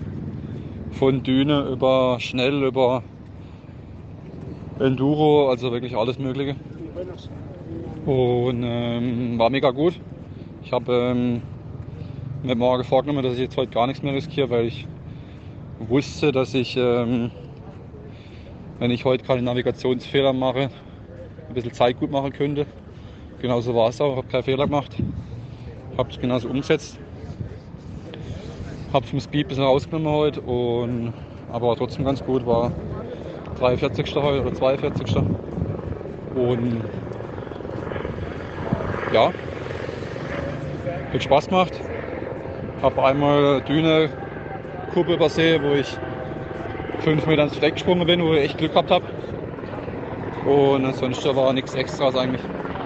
Von 0.93 1.23
Düne 1.23 1.69
über 1.71 2.19
schnell, 2.19 2.63
über 2.63 3.03
Enduro, 4.79 5.51
also 5.51 5.71
wirklich 5.71 5.97
alles 5.97 6.19
Mögliche. 6.19 6.57
Und 8.05 8.65
ähm, 8.65 9.39
war 9.39 9.49
mega 9.49 9.71
gut. 9.71 10.01
Ich 10.65 10.73
habe 10.73 10.93
ähm, 10.93 11.43
mir 12.43 12.57
morgen 12.57 12.83
vorgenommen, 12.83 13.23
dass 13.23 13.35
ich 13.35 13.41
jetzt 13.41 13.57
heute 13.57 13.71
gar 13.71 13.87
nichts 13.87 14.03
mehr 14.03 14.13
riskiere, 14.13 14.51
weil 14.51 14.67
ich 14.67 14.89
wusste, 15.79 16.33
dass 16.33 16.53
ich, 16.55 16.77
ähm, 16.77 17.31
wenn 18.81 18.91
ich 18.91 19.05
heute 19.05 19.25
keine 19.25 19.43
Navigationsfehler 19.43 20.33
mache, 20.33 20.69
ein 21.49 21.55
bisschen 21.55 21.73
Zeit 21.73 22.01
gut 22.01 22.11
machen 22.11 22.33
könnte. 22.33 22.67
Genauso 23.41 23.73
war 23.75 23.89
es 23.91 24.01
auch, 24.01 24.17
habe 24.17 24.27
keinen 24.27 24.43
Fehler 24.43 24.67
gemacht. 24.67 24.97
Habe 25.97 26.11
es 26.11 26.19
genauso 26.19 26.49
umgesetzt. 26.49 26.99
Habe 28.93 29.07
vom 29.07 29.21
Speed 29.21 29.47
ein 29.47 29.49
bisschen 29.49 29.65
rausgenommen 29.65 30.11
heute, 30.11 30.41
und, 30.41 31.13
aber 31.53 31.69
war 31.69 31.77
trotzdem 31.77 32.05
ganz 32.05 32.25
gut. 32.25 32.45
War 32.47 32.73
43. 33.61 34.17
heute 34.17 34.43
oder 34.43 34.55
42. 34.55 35.17
Und 36.35 36.83
ja, 39.13 39.33
hat 41.13 41.23
Spaß 41.23 41.49
gemacht. 41.49 41.73
Habe 42.81 43.05
einmal 43.05 43.61
Düne 43.63 44.11
Kuppe 44.93 45.15
übersehen, 45.15 45.63
wo 45.63 45.73
ich 45.75 45.97
fünf 47.01 47.27
Meter 47.27 47.45
ins 47.45 47.57
Fleck 47.57 47.75
gesprungen 47.75 48.07
bin, 48.07 48.23
wo 48.23 48.35
ich 48.35 48.45
echt 48.45 48.59
Glück 48.59 48.73
gehabt 48.73 48.91
habe. 48.91 49.05
Und 50.47 50.85
ansonsten 50.85 51.37
war 51.37 51.53
nichts 51.53 51.75
Extras 51.75 52.17
eigentlich. 52.17 52.43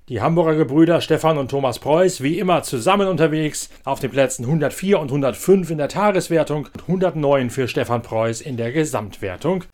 Die 0.09 0.21
Hamburger 0.21 0.55
Gebrüder 0.55 1.01
Stefan 1.01 1.37
und 1.37 1.51
Thomas 1.51 1.81
Preuß 1.81 2.23
wie 2.23 2.39
immer 2.39 2.63
zusammen 2.63 3.09
unterwegs 3.09 3.71
auf 3.85 3.99
den 3.99 4.11
Plätzen 4.11 4.45
104 4.45 5.01
und 5.01 5.09
105 5.09 5.71
in 5.71 5.79
der 5.79 5.89
Tageswertung 5.89 6.69
und 6.73 6.83
109 6.83 7.51
für 7.51 7.67
Stefan 7.67 8.03
Preuß 8.03 8.41
in 8.41 8.57
der 8.57 8.71
Gesamtwertung. 8.71 9.65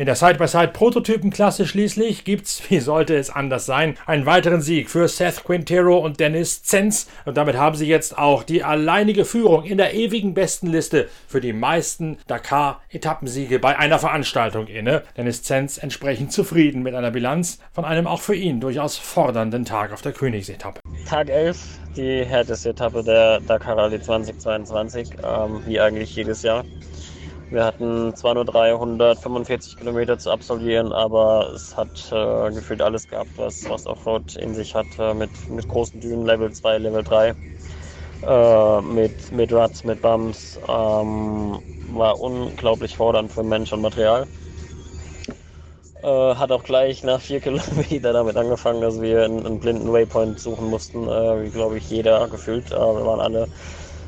In 0.00 0.06
der 0.06 0.14
Side-by-Side-Prototypenklasse 0.14 1.66
schließlich 1.66 2.24
gibt's, 2.24 2.62
wie 2.70 2.80
sollte 2.80 3.14
es 3.16 3.28
anders 3.28 3.66
sein, 3.66 3.98
einen 4.06 4.24
weiteren 4.24 4.62
Sieg 4.62 4.88
für 4.88 5.06
Seth 5.08 5.44
Quintero 5.44 5.98
und 5.98 6.20
Dennis 6.20 6.62
Zenz. 6.62 7.06
Und 7.26 7.36
damit 7.36 7.58
haben 7.58 7.76
sie 7.76 7.86
jetzt 7.86 8.16
auch 8.16 8.42
die 8.42 8.64
alleinige 8.64 9.26
Führung 9.26 9.64
in 9.64 9.76
der 9.76 9.92
ewigen 9.92 10.32
Bestenliste 10.32 11.10
für 11.28 11.42
die 11.42 11.52
meisten 11.52 12.16
Dakar-Etappensiege 12.28 13.58
bei 13.58 13.78
einer 13.78 13.98
Veranstaltung 13.98 14.68
inne. 14.68 15.02
Dennis 15.18 15.42
Zenz 15.42 15.76
entsprechend 15.76 16.32
zufrieden 16.32 16.82
mit 16.82 16.94
einer 16.94 17.10
Bilanz 17.10 17.58
von 17.70 17.84
einem 17.84 18.06
auch 18.06 18.22
für 18.22 18.34
ihn 18.34 18.58
durchaus 18.58 18.96
fordernden 18.96 19.66
Tag 19.66 19.92
auf 19.92 20.00
der 20.00 20.12
Königsetappe. 20.12 20.80
Tag 21.06 21.28
11, 21.28 21.58
die 21.94 22.24
härteste 22.24 22.70
Etappe 22.70 23.04
der 23.04 23.40
Dakar 23.40 23.76
Rallye 23.76 24.00
2022, 24.00 25.10
ähm, 25.22 25.60
wie 25.66 25.78
eigentlich 25.78 26.16
jedes 26.16 26.40
Jahr. 26.40 26.64
Wir 27.50 27.64
hatten 27.64 28.14
zwar 28.14 28.34
nur 28.34 28.44
345 28.44 29.76
Kilometer 29.76 30.18
zu 30.18 30.30
absolvieren, 30.30 30.92
aber 30.92 31.50
es 31.52 31.76
hat 31.76 32.08
äh, 32.12 32.52
gefühlt 32.52 32.80
alles 32.80 33.08
gehabt, 33.08 33.36
was, 33.38 33.68
was 33.68 33.86
Offroad 33.86 34.36
in 34.36 34.54
sich 34.54 34.74
hat, 34.74 34.96
äh, 34.98 35.14
mit, 35.14 35.48
mit 35.48 35.66
großen 35.68 35.98
Dünen, 36.00 36.24
Level 36.26 36.52
2, 36.52 36.78
Level 36.78 37.02
3, 37.02 37.34
äh, 38.22 38.82
mit, 38.82 39.30
mit 39.32 39.52
Ruts, 39.52 39.84
mit 39.84 40.00
Bumps. 40.02 40.58
Ähm, 40.68 41.60
war 41.82 42.20
unglaublich 42.20 42.96
fordernd 42.96 43.32
für 43.32 43.42
Mensch 43.44 43.72
und 43.72 43.80
Material. 43.82 44.28
Äh, 46.02 46.34
hat 46.36 46.50
auch 46.52 46.62
gleich 46.62 47.02
nach 47.04 47.20
vier 47.20 47.40
Kilometern 47.42 48.14
damit 48.14 48.36
angefangen, 48.36 48.80
dass 48.80 49.00
wir 49.00 49.24
einen, 49.24 49.44
einen 49.46 49.60
blinden 49.60 49.92
Waypoint 49.92 50.38
suchen 50.40 50.66
mussten, 50.66 51.06
äh, 51.08 51.42
wie 51.44 51.50
glaube 51.50 51.76
ich 51.78 51.88
jeder 51.90 52.28
gefühlt. 52.28 52.70
Äh, 52.72 52.76
wir 52.76 53.04
waren 53.04 53.20
alle 53.20 53.48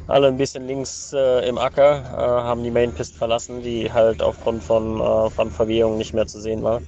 alle 0.07 0.29
ein 0.29 0.37
bisschen 0.37 0.67
links 0.67 1.13
äh, 1.13 1.47
im 1.49 1.59
Acker, 1.59 1.99
äh, 2.13 2.43
haben 2.45 2.63
die 2.63 2.71
Main 2.71 2.93
Pist 2.95 3.17
verlassen, 3.17 3.63
die 3.63 3.93
halt 3.93 4.23
aufgrund 4.23 4.65
von, 4.65 5.01
äh, 5.01 5.31
von 5.31 5.51
Verwehung 5.51 5.97
nicht 5.97 6.13
mehr 6.15 6.27
zu 6.27 6.41
sehen 6.41 6.63
war. 6.63 6.83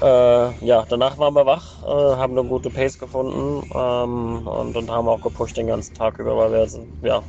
Äh, 0.00 0.66
ja, 0.66 0.84
danach 0.88 1.16
waren 1.18 1.34
wir 1.34 1.46
wach, 1.46 1.82
äh, 1.82 1.86
haben 2.16 2.36
eine 2.38 2.46
gute 2.46 2.70
Pace 2.70 2.98
gefunden 2.98 3.62
ähm, 3.74 4.46
und, 4.46 4.76
und 4.76 4.90
haben 4.90 5.08
auch 5.08 5.20
gepusht 5.22 5.56
den 5.56 5.68
ganzen 5.68 5.94
Tag 5.94 6.18
über, 6.18 6.36
weil 6.36 6.52
wir 6.52 7.08
ja, 7.08 7.22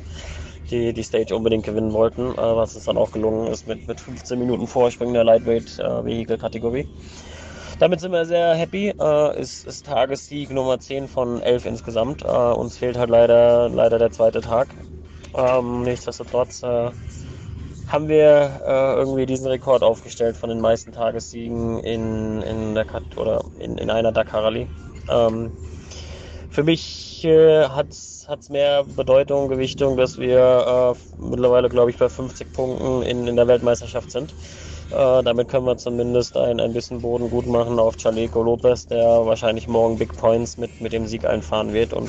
die, 0.70 0.92
die 0.92 1.02
Stage 1.04 1.34
unbedingt 1.36 1.64
gewinnen 1.64 1.92
wollten, 1.92 2.32
äh, 2.32 2.36
was 2.36 2.74
uns 2.74 2.84
dann 2.84 2.98
auch 2.98 3.10
gelungen 3.12 3.48
ist 3.48 3.66
mit, 3.66 3.86
mit 3.88 4.00
15 4.00 4.38
Minuten 4.38 4.66
Vorsprung 4.66 5.12
der 5.14 5.24
Lightweight 5.24 5.78
Vehicle 5.78 6.38
Kategorie. 6.38 6.88
Damit 7.78 8.00
sind 8.00 8.10
wir 8.12 8.24
sehr 8.26 8.54
happy. 8.54 8.92
Äh, 8.98 9.40
ist, 9.40 9.64
ist 9.64 9.86
Tagessieg 9.86 10.50
Nummer 10.50 10.80
10 10.80 11.06
von 11.06 11.40
11 11.40 11.64
insgesamt. 11.64 12.22
Äh, 12.22 12.26
uns 12.26 12.76
fehlt 12.76 12.98
halt 12.98 13.10
leider, 13.10 13.68
leider 13.68 13.98
der 13.98 14.10
zweite 14.10 14.40
Tag. 14.40 14.68
Ähm, 15.34 15.82
nichtsdestotrotz 15.84 16.62
äh, 16.64 16.90
haben 17.86 18.08
wir 18.08 18.60
äh, 18.66 18.94
irgendwie 18.94 19.26
diesen 19.26 19.46
Rekord 19.46 19.82
aufgestellt 19.82 20.36
von 20.36 20.48
den 20.48 20.60
meisten 20.60 20.92
Tagessiegen 20.92 21.78
in, 21.80 22.42
in, 22.42 22.74
der 22.74 22.84
Kat 22.84 23.16
oder 23.16 23.44
in, 23.60 23.78
in 23.78 23.90
einer 23.90 24.10
Dakar 24.10 24.42
Rallye. 24.44 24.66
Ähm, 25.08 25.52
für 26.50 26.64
mich 26.64 27.24
äh, 27.24 27.64
hat 27.68 27.92
es 27.92 28.48
mehr 28.48 28.84
Bedeutung, 28.84 29.48
Gewichtung, 29.48 29.96
dass 29.96 30.18
wir 30.18 30.96
äh, 30.96 31.20
mittlerweile, 31.22 31.68
glaube 31.68 31.90
ich, 31.90 31.96
bei 31.96 32.08
50 32.08 32.52
Punkten 32.52 33.02
in, 33.02 33.28
in 33.28 33.36
der 33.36 33.46
Weltmeisterschaft 33.46 34.10
sind. 34.10 34.34
Äh, 34.90 35.22
damit 35.22 35.48
können 35.48 35.66
wir 35.66 35.76
zumindest 35.76 36.36
ein, 36.36 36.60
ein 36.60 36.72
bisschen 36.72 37.02
Boden 37.02 37.30
gut 37.30 37.46
machen 37.46 37.78
auf 37.78 37.96
Chaleco 37.96 38.42
Lopez, 38.42 38.86
der 38.86 39.04
wahrscheinlich 39.26 39.68
morgen 39.68 39.98
Big 39.98 40.16
Points 40.16 40.56
mit, 40.56 40.80
mit 40.80 40.92
dem 40.92 41.06
Sieg 41.06 41.24
einfahren 41.26 41.72
wird 41.74 41.92
und 41.92 42.08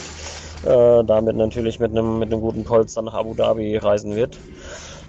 äh, 0.66 1.04
damit 1.04 1.36
natürlich 1.36 1.80
mit 1.80 1.92
einem, 1.92 2.20
mit 2.20 2.32
guten 2.32 2.64
Polster 2.64 3.02
nach 3.02 3.14
Abu 3.14 3.34
Dhabi 3.34 3.78
reisen 3.78 4.16
wird. 4.16 4.38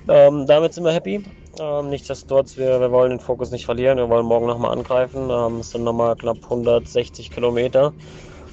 Ähm, 0.09 0.47
damit 0.47 0.75
sind 0.75 0.85
wir 0.85 0.93
happy. 0.93 1.23
Ähm, 1.61 1.91
nichtsdestotrotz, 1.91 2.57
wir, 2.57 2.81
wir 2.81 2.91
wollen 2.91 3.11
den 3.11 3.21
Fokus 3.21 3.51
nicht 3.51 3.65
verlieren. 3.67 3.99
Wir 3.99 4.09
wollen 4.09 4.27
morgen 4.27 4.47
nochmal 4.47 4.73
angreifen. 4.73 5.29
Ähm, 5.31 5.61
es 5.61 5.71
sind 5.71 5.85
nochmal 5.85 6.17
knapp 6.17 6.39
160 6.43 7.31
Kilometer. 7.31 7.93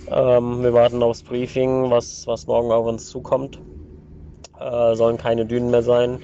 Ähm, 0.07 0.63
wir 0.63 0.73
warten 0.73 1.01
aufs 1.03 1.23
Briefing, 1.23 1.89
was, 1.89 2.23
was 2.27 2.47
morgen 2.47 2.71
auf 2.71 2.85
uns 2.85 3.07
zukommt. 3.07 3.59
Äh, 4.59 4.95
sollen 4.95 5.17
keine 5.17 5.45
Dünen 5.45 5.71
mehr 5.71 5.83
sein. 5.83 6.19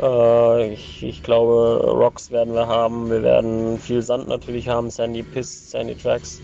Äh, 0.00 0.72
ich, 0.72 1.02
ich, 1.02 1.22
glaube, 1.22 1.80
Rocks 1.84 2.30
werden 2.30 2.54
wir 2.54 2.66
haben. 2.66 3.10
Wir 3.10 3.22
werden 3.22 3.78
viel 3.78 4.02
Sand 4.02 4.28
natürlich 4.28 4.68
haben, 4.68 4.90
Sandy 4.90 5.22
Piss, 5.22 5.70
Sandy 5.70 5.94
Tracks. 5.94 6.40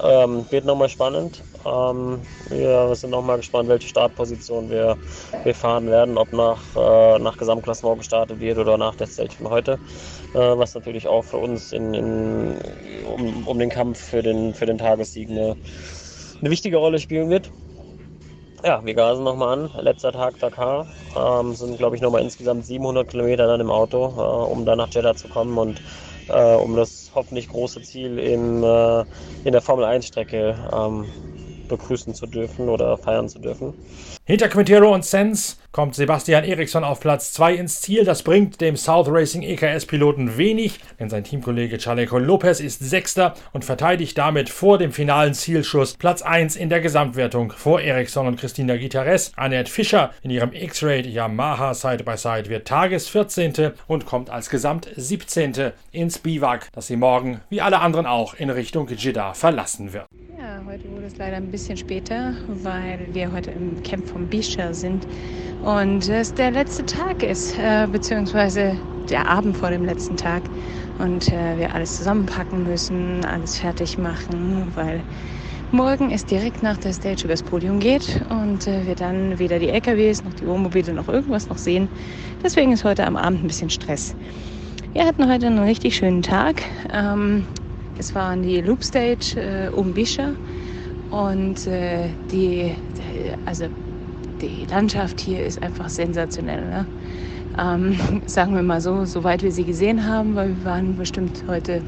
Ähm, 0.00 0.46
wird 0.50 0.64
nochmal 0.64 0.88
spannend. 0.88 1.44
Ähm, 1.64 2.20
wir 2.48 2.94
sind 2.94 3.10
nochmal 3.10 3.38
gespannt, 3.38 3.68
welche 3.68 3.88
Startposition 3.88 4.70
wir, 4.70 4.98
wir 5.44 5.54
fahren 5.54 5.86
werden, 5.88 6.18
ob 6.18 6.32
nach, 6.32 6.62
äh, 6.76 7.18
nach 7.18 7.36
Gesamtklassement 7.36 7.98
gestartet 7.98 8.40
wird 8.40 8.58
oder 8.58 8.78
nach 8.78 8.94
der 8.96 9.06
Stage 9.06 9.34
von 9.36 9.50
heute. 9.50 9.72
Äh, 10.34 10.58
was 10.58 10.74
natürlich 10.74 11.06
auch 11.08 11.22
für 11.22 11.38
uns 11.38 11.72
in, 11.72 11.94
in, 11.94 12.58
um, 13.04 13.46
um 13.46 13.58
den 13.58 13.70
Kampf 13.70 13.98
für 14.00 14.22
den, 14.22 14.54
für 14.54 14.66
den 14.66 14.78
Tagessieg 14.78 15.30
eine, 15.30 15.56
eine 16.40 16.50
wichtige 16.50 16.76
Rolle 16.76 16.98
spielen 16.98 17.30
wird. 17.30 17.52
Ja, 18.64 18.84
wir 18.84 18.94
gasen 18.94 19.24
nochmal 19.24 19.58
an. 19.58 19.70
Letzter 19.80 20.12
Tag 20.12 20.38
Dakar. 20.40 20.86
Ähm, 21.16 21.54
sind, 21.54 21.78
glaube 21.78 21.96
ich, 21.96 22.02
nochmal 22.02 22.22
insgesamt 22.22 22.64
700 22.64 23.08
Kilometer 23.08 23.46
dann 23.46 23.60
im 23.60 23.70
Auto, 23.70 24.06
äh, 24.16 24.52
um 24.52 24.64
dann 24.64 24.78
nach 24.78 24.88
Jeddah 24.88 25.14
zu 25.14 25.28
kommen 25.28 25.56
und 25.58 25.80
äh, 26.28 26.54
um 26.54 26.74
das 26.74 27.10
hoffentlich 27.14 27.48
große 27.48 27.82
Ziel 27.82 28.18
im, 28.18 28.64
äh, 28.64 29.00
in 29.44 29.52
der 29.52 29.60
Formel 29.60 29.84
1-Strecke 29.84 30.56
ähm, 30.72 31.04
begrüßen 31.68 32.14
zu 32.14 32.26
dürfen 32.26 32.68
oder 32.68 32.96
feiern 32.96 33.28
zu 33.28 33.38
dürfen. 33.38 33.74
Hinter 34.24 34.48
Quintero 34.48 34.92
und 34.92 35.04
Sens 35.04 35.58
kommt 35.76 35.94
Sebastian 35.94 36.42
Eriksson 36.42 36.84
auf 36.84 37.00
Platz 37.00 37.34
2 37.34 37.56
ins 37.56 37.82
Ziel. 37.82 38.06
Das 38.06 38.22
bringt 38.22 38.62
dem 38.62 38.78
South 38.78 39.08
Racing 39.10 39.42
EKS-Piloten 39.42 40.38
wenig, 40.38 40.80
denn 40.98 41.10
sein 41.10 41.22
Teamkollege 41.22 41.76
Chaleco 41.76 42.16
Lopez 42.16 42.60
ist 42.60 42.78
Sechster 42.78 43.34
und 43.52 43.62
verteidigt 43.62 44.16
damit 44.16 44.48
vor 44.48 44.78
dem 44.78 44.90
finalen 44.90 45.34
Zielschuss 45.34 45.98
Platz 45.98 46.22
1 46.22 46.56
in 46.56 46.70
der 46.70 46.80
Gesamtwertung 46.80 47.52
vor 47.52 47.82
Eriksson 47.82 48.26
und 48.26 48.40
Christina 48.40 48.78
Guitares. 48.78 49.32
Annette 49.36 49.70
Fischer 49.70 50.12
in 50.22 50.30
ihrem 50.30 50.54
X-Raid 50.54 51.04
Yamaha 51.04 51.74
Side-by-Side 51.74 52.48
wird 52.48 52.66
Tages 52.66 53.10
14. 53.10 53.72
und 53.86 54.06
kommt 54.06 54.30
als 54.30 54.48
Gesamt 54.48 54.88
17. 54.96 55.72
ins 55.92 56.18
Biwak, 56.18 56.72
das 56.72 56.86
sie 56.86 56.96
morgen, 56.96 57.42
wie 57.50 57.60
alle 57.60 57.80
anderen 57.80 58.06
auch, 58.06 58.32
in 58.32 58.48
Richtung 58.48 58.88
Jeddah 58.88 59.34
verlassen 59.34 59.92
wird. 59.92 60.06
Ja, 60.38 60.62
heute 60.66 60.90
wurde 60.90 61.06
es 61.06 61.18
leider 61.18 61.36
ein 61.36 61.50
bisschen 61.50 61.76
später, 61.76 62.34
weil 62.48 63.08
wir 63.12 63.30
heute 63.30 63.50
im 63.50 63.82
Camp 63.82 64.08
von 64.08 64.26
Bisha 64.26 64.72
sind 64.72 65.06
und 65.66 66.08
es 66.08 66.32
der 66.32 66.52
letzte 66.52 66.86
Tag 66.86 67.24
ist, 67.24 67.58
äh, 67.58 67.88
beziehungsweise 67.90 68.78
der 69.10 69.28
Abend 69.28 69.56
vor 69.56 69.70
dem 69.70 69.84
letzten 69.84 70.16
Tag 70.16 70.42
und 71.00 71.26
äh, 71.32 71.58
wir 71.58 71.74
alles 71.74 71.96
zusammenpacken 71.96 72.62
müssen, 72.62 73.24
alles 73.24 73.58
fertig 73.58 73.98
machen, 73.98 74.70
weil 74.76 75.02
morgen 75.72 76.12
es 76.12 76.24
direkt 76.24 76.62
nach 76.62 76.76
der 76.76 76.92
Stage 76.92 77.24
übers 77.24 77.42
Podium 77.42 77.80
geht 77.80 78.24
und 78.30 78.68
äh, 78.68 78.86
wir 78.86 78.94
dann 78.94 79.40
weder 79.40 79.58
die 79.58 79.68
LKWs 79.68 80.22
noch 80.22 80.34
die 80.34 80.46
Wohnmobile 80.46 80.92
noch 80.92 81.08
irgendwas 81.08 81.48
noch 81.48 81.58
sehen. 81.58 81.88
Deswegen 82.44 82.70
ist 82.70 82.84
heute 82.84 83.04
am 83.04 83.16
Abend 83.16 83.42
ein 83.42 83.48
bisschen 83.48 83.70
Stress. 83.70 84.14
Wir 84.92 85.04
hatten 85.04 85.28
heute 85.28 85.48
einen 85.48 85.58
richtig 85.58 85.96
schönen 85.96 86.22
Tag. 86.22 86.62
Ähm, 86.92 87.44
es 87.98 88.14
war 88.14 88.30
an 88.30 88.42
die 88.44 88.60
Loop 88.60 88.84
Stage 88.84 89.34
äh, 89.34 89.68
um 89.74 89.94
Bischa 89.94 90.36
und 91.10 91.66
äh, 91.66 92.08
die, 92.30 92.72
also 93.46 93.66
die 94.40 94.66
Landschaft 94.70 95.20
hier 95.20 95.44
ist 95.44 95.62
einfach 95.62 95.88
sensationell. 95.88 96.64
Ne? 96.68 96.86
Ähm, 97.58 97.96
sagen 98.26 98.54
wir 98.54 98.62
mal 98.62 98.80
so, 98.80 99.04
soweit 99.04 99.42
wir 99.42 99.52
sie 99.52 99.64
gesehen 99.64 100.06
haben, 100.06 100.34
weil 100.34 100.48
wir 100.48 100.64
waren 100.64 100.96
bestimmt 100.96 101.44
heute 101.46 101.82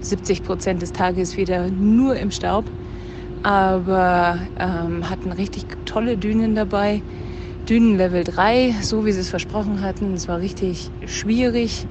70 0.00 0.42
Prozent 0.42 0.82
des 0.82 0.92
Tages 0.92 1.36
wieder 1.36 1.68
nur 1.68 2.16
im 2.16 2.30
Staub, 2.30 2.64
aber 3.42 4.38
ähm, 4.58 5.08
hatten 5.08 5.32
richtig 5.32 5.64
tolle 5.86 6.16
Dünen 6.16 6.54
dabei. 6.54 7.02
Dünen 7.68 7.96
Level 7.96 8.24
3, 8.24 8.74
so 8.82 9.06
wie 9.06 9.12
sie 9.12 9.20
es 9.20 9.30
versprochen 9.30 9.82
hatten. 9.82 10.14
Es 10.14 10.26
war 10.26 10.40
richtig 10.40 10.90
schwierig. 11.06 11.86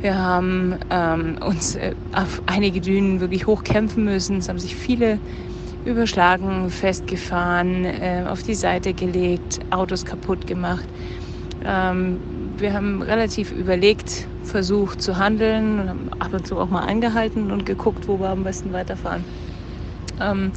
Wir 0.00 0.18
haben 0.18 0.74
ähm, 0.90 1.38
uns 1.46 1.76
äh, 1.76 1.92
auf 2.12 2.42
einige 2.46 2.80
Dünen 2.80 3.20
wirklich 3.20 3.46
hochkämpfen 3.46 4.04
müssen. 4.04 4.38
Es 4.38 4.48
haben 4.48 4.58
sich 4.58 4.74
viele 4.74 5.20
überschlagen, 5.84 6.70
festgefahren, 6.70 7.84
äh, 7.84 8.24
auf 8.28 8.42
die 8.42 8.54
Seite 8.54 8.94
gelegt, 8.94 9.60
Autos 9.70 10.04
kaputt 10.04 10.46
gemacht. 10.46 10.84
Ähm, 11.64 12.18
wir 12.58 12.72
haben 12.72 13.02
relativ 13.02 13.52
überlegt 13.52 14.26
versucht 14.44 15.00
zu 15.00 15.18
handeln 15.18 15.80
und 15.80 15.88
haben 15.88 16.10
ab 16.18 16.32
und 16.32 16.46
zu 16.46 16.58
auch 16.58 16.68
mal 16.68 16.84
eingehalten 16.84 17.50
und 17.50 17.64
geguckt, 17.64 18.08
wo 18.08 18.18
wir 18.18 18.30
am 18.30 18.44
besten 18.44 18.72
weiterfahren. 18.72 19.24
Ähm, 20.20 20.52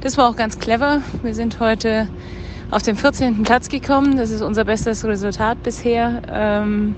das 0.00 0.16
war 0.16 0.28
auch 0.28 0.36
ganz 0.36 0.58
clever. 0.58 1.02
Wir 1.22 1.34
sind 1.34 1.60
heute 1.60 2.08
auf 2.70 2.82
den 2.82 2.96
14. 2.96 3.42
Platz 3.42 3.68
gekommen. 3.68 4.16
Das 4.16 4.30
ist 4.30 4.42
unser 4.42 4.64
bestes 4.64 5.04
Resultat 5.04 5.62
bisher. 5.62 6.22
Ähm, 6.30 6.94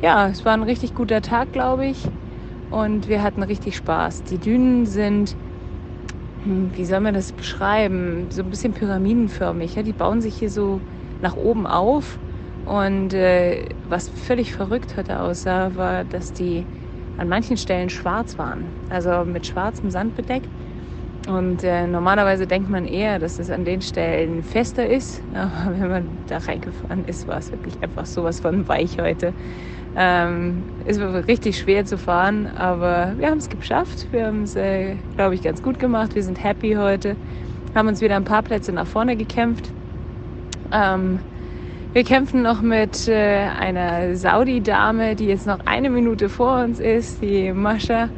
ja, 0.00 0.28
es 0.28 0.44
war 0.44 0.54
ein 0.54 0.62
richtig 0.62 0.94
guter 0.94 1.20
Tag, 1.20 1.52
glaube 1.52 1.86
ich. 1.86 2.02
Und 2.70 3.08
wir 3.08 3.22
hatten 3.22 3.42
richtig 3.42 3.76
Spaß. 3.76 4.22
Die 4.24 4.38
Dünen 4.38 4.86
sind, 4.86 5.34
wie 6.44 6.84
soll 6.84 7.00
man 7.00 7.14
das 7.14 7.32
beschreiben, 7.32 8.26
so 8.30 8.42
ein 8.42 8.50
bisschen 8.50 8.72
pyramidenförmig. 8.72 9.74
Ja? 9.74 9.82
Die 9.82 9.92
bauen 9.92 10.20
sich 10.20 10.38
hier 10.38 10.50
so 10.50 10.80
nach 11.22 11.36
oben 11.36 11.66
auf. 11.66 12.18
Und 12.66 13.14
äh, 13.14 13.64
was 13.88 14.08
völlig 14.08 14.52
verrückt 14.52 14.96
heute 14.96 15.20
aussah, 15.20 15.74
war, 15.76 16.04
dass 16.04 16.32
die 16.32 16.64
an 17.18 17.28
manchen 17.28 17.56
Stellen 17.56 17.90
schwarz 17.90 18.38
waren. 18.38 18.64
Also 18.88 19.24
mit 19.24 19.46
schwarzem 19.46 19.90
Sand 19.90 20.16
bedeckt. 20.16 20.48
Und 21.28 21.62
äh, 21.62 21.86
normalerweise 21.86 22.46
denkt 22.46 22.70
man 22.70 22.86
eher, 22.86 23.18
dass 23.18 23.38
es 23.38 23.50
an 23.50 23.64
den 23.64 23.82
Stellen 23.82 24.42
fester 24.42 24.88
ist. 24.88 25.20
Aber 25.34 25.78
wenn 25.78 25.88
man 25.90 26.18
da 26.28 26.38
reingefahren 26.38 27.04
ist, 27.04 27.28
war 27.28 27.38
es 27.38 27.52
wirklich 27.52 27.74
einfach 27.82 28.06
sowas 28.06 28.40
von 28.40 28.66
weich 28.68 28.98
heute. 28.98 29.32
Ähm, 29.96 30.62
war 30.86 31.26
richtig 31.26 31.58
schwer 31.58 31.84
zu 31.84 31.98
fahren, 31.98 32.46
aber 32.56 33.14
wir 33.16 33.28
haben 33.28 33.38
es 33.38 33.48
geschafft. 33.48 34.06
Wir 34.12 34.26
haben 34.26 34.44
es, 34.44 34.54
äh, 34.54 34.94
glaube 35.16 35.34
ich, 35.34 35.42
ganz 35.42 35.62
gut 35.62 35.78
gemacht. 35.78 36.14
Wir 36.14 36.22
sind 36.22 36.42
happy 36.42 36.74
heute. 36.74 37.16
Haben 37.74 37.88
uns 37.88 38.00
wieder 38.00 38.16
ein 38.16 38.24
paar 38.24 38.42
Plätze 38.42 38.72
nach 38.72 38.86
vorne 38.86 39.16
gekämpft. 39.16 39.70
Ähm, 40.72 41.18
wir 41.92 42.04
kämpfen 42.04 42.42
noch 42.42 42.62
mit 42.62 43.08
äh, 43.08 43.48
einer 43.58 44.14
Saudi-Dame, 44.14 45.16
die 45.16 45.26
jetzt 45.26 45.46
noch 45.46 45.58
eine 45.66 45.90
Minute 45.90 46.28
vor 46.28 46.62
uns 46.62 46.78
ist, 46.78 47.20
die 47.20 47.52
Mascha, 47.52 48.08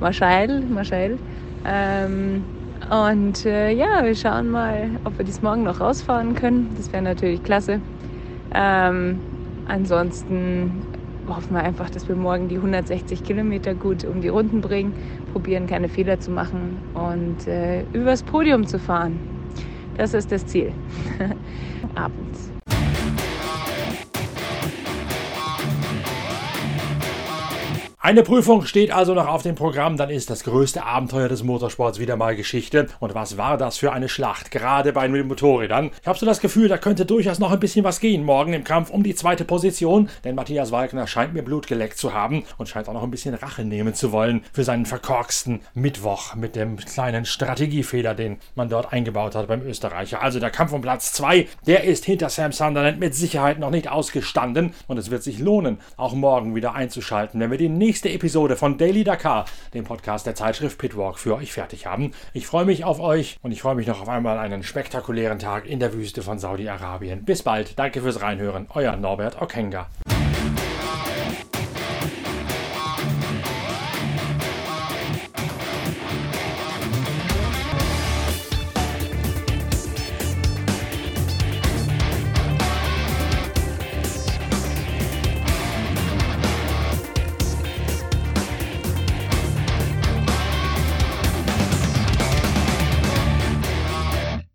Maschael, 0.00 0.62
Maschael. 0.62 1.18
Ähm, 1.66 2.44
und 2.90 3.44
äh, 3.44 3.72
ja, 3.72 4.02
wir 4.02 4.14
schauen 4.14 4.50
mal, 4.50 4.90
ob 5.04 5.18
wir 5.18 5.24
dies 5.24 5.42
morgen 5.42 5.64
noch 5.64 5.80
rausfahren 5.80 6.34
können. 6.34 6.70
Das 6.76 6.92
wäre 6.92 7.02
natürlich 7.02 7.42
klasse. 7.42 7.80
Ähm, 8.54 9.20
ansonsten 9.68 10.93
hoffen 11.28 11.54
wir 11.54 11.62
einfach, 11.62 11.90
dass 11.90 12.08
wir 12.08 12.16
morgen 12.16 12.48
die 12.48 12.56
160 12.56 13.24
Kilometer 13.24 13.74
gut 13.74 14.04
um 14.04 14.20
die 14.20 14.28
Runden 14.28 14.60
bringen, 14.60 14.92
probieren 15.32 15.66
keine 15.66 15.88
Fehler 15.88 16.20
zu 16.20 16.30
machen 16.30 16.78
und 16.94 17.46
äh, 17.46 17.82
übers 17.92 18.22
Podium 18.22 18.66
zu 18.66 18.78
fahren. 18.78 19.18
Das 19.96 20.14
ist 20.14 20.32
das 20.32 20.46
Ziel. 20.46 20.72
Abends. 21.94 22.53
Eine 28.04 28.22
Prüfung 28.22 28.66
steht 28.66 28.90
also 28.90 29.14
noch 29.14 29.28
auf 29.28 29.40
dem 29.40 29.54
Programm, 29.54 29.96
dann 29.96 30.10
ist 30.10 30.28
das 30.28 30.44
größte 30.44 30.84
Abenteuer 30.84 31.30
des 31.30 31.42
Motorsports 31.42 31.98
wieder 31.98 32.16
mal 32.16 32.36
Geschichte. 32.36 32.88
Und 33.00 33.14
was 33.14 33.38
war 33.38 33.56
das 33.56 33.78
für 33.78 33.94
eine 33.94 34.10
Schlacht, 34.10 34.50
gerade 34.50 34.92
bei 34.92 35.08
den 35.08 35.26
Motorrädern? 35.26 35.90
Ich 36.02 36.06
habe 36.06 36.18
so 36.18 36.26
das 36.26 36.40
Gefühl, 36.40 36.68
da 36.68 36.76
könnte 36.76 37.06
durchaus 37.06 37.38
noch 37.38 37.50
ein 37.50 37.60
bisschen 37.60 37.82
was 37.82 38.00
gehen 38.00 38.22
morgen 38.22 38.52
im 38.52 38.62
Kampf 38.62 38.90
um 38.90 39.02
die 39.02 39.14
zweite 39.14 39.46
Position, 39.46 40.10
denn 40.22 40.34
Matthias 40.34 40.70
Walkner 40.70 41.06
scheint 41.06 41.32
mir 41.32 41.42
Blut 41.42 41.66
geleckt 41.66 41.96
zu 41.96 42.12
haben 42.12 42.44
und 42.58 42.68
scheint 42.68 42.90
auch 42.90 42.92
noch 42.92 43.04
ein 43.04 43.10
bisschen 43.10 43.34
Rache 43.36 43.64
nehmen 43.64 43.94
zu 43.94 44.12
wollen 44.12 44.44
für 44.52 44.64
seinen 44.64 44.84
verkorksten 44.84 45.60
Mittwoch 45.72 46.34
mit 46.34 46.56
dem 46.56 46.76
kleinen 46.76 47.24
Strategiefehler, 47.24 48.14
den 48.14 48.36
man 48.54 48.68
dort 48.68 48.92
eingebaut 48.92 49.34
hat 49.34 49.48
beim 49.48 49.62
Österreicher. 49.62 50.20
Also 50.20 50.40
der 50.40 50.50
Kampf 50.50 50.74
um 50.74 50.82
Platz 50.82 51.14
2, 51.14 51.48
der 51.66 51.84
ist 51.84 52.04
hinter 52.04 52.28
Sam 52.28 52.52
Sunderland 52.52 53.00
mit 53.00 53.14
Sicherheit 53.14 53.58
noch 53.58 53.70
nicht 53.70 53.88
ausgestanden 53.88 54.74
und 54.88 54.98
es 54.98 55.10
wird 55.10 55.22
sich 55.22 55.38
lohnen, 55.38 55.78
auch 55.96 56.12
morgen 56.12 56.54
wieder 56.54 56.74
einzuschalten, 56.74 57.40
wenn 57.40 57.50
wir 57.50 57.56
den 57.56 57.78
nächsten 57.78 57.93
nächste 57.94 58.10
Episode 58.10 58.56
von 58.56 58.76
Daily 58.76 59.04
Dakar, 59.04 59.44
dem 59.72 59.84
Podcast 59.84 60.26
der 60.26 60.34
Zeitschrift 60.34 60.78
Pitwalk, 60.78 61.16
für 61.16 61.36
euch 61.36 61.52
fertig 61.52 61.86
haben. 61.86 62.10
Ich 62.32 62.44
freue 62.44 62.64
mich 62.64 62.82
auf 62.82 62.98
euch 62.98 63.36
und 63.40 63.52
ich 63.52 63.62
freue 63.62 63.76
mich 63.76 63.86
noch 63.86 64.00
auf 64.02 64.08
einmal 64.08 64.36
einen 64.36 64.64
spektakulären 64.64 65.38
Tag 65.38 65.64
in 65.64 65.78
der 65.78 65.92
Wüste 65.92 66.20
von 66.20 66.40
Saudi-Arabien. 66.40 67.24
Bis 67.24 67.44
bald, 67.44 67.78
danke 67.78 68.02
fürs 68.02 68.20
Reinhören, 68.20 68.66
euer 68.74 68.96
Norbert 68.96 69.40
Okenga. 69.40 69.86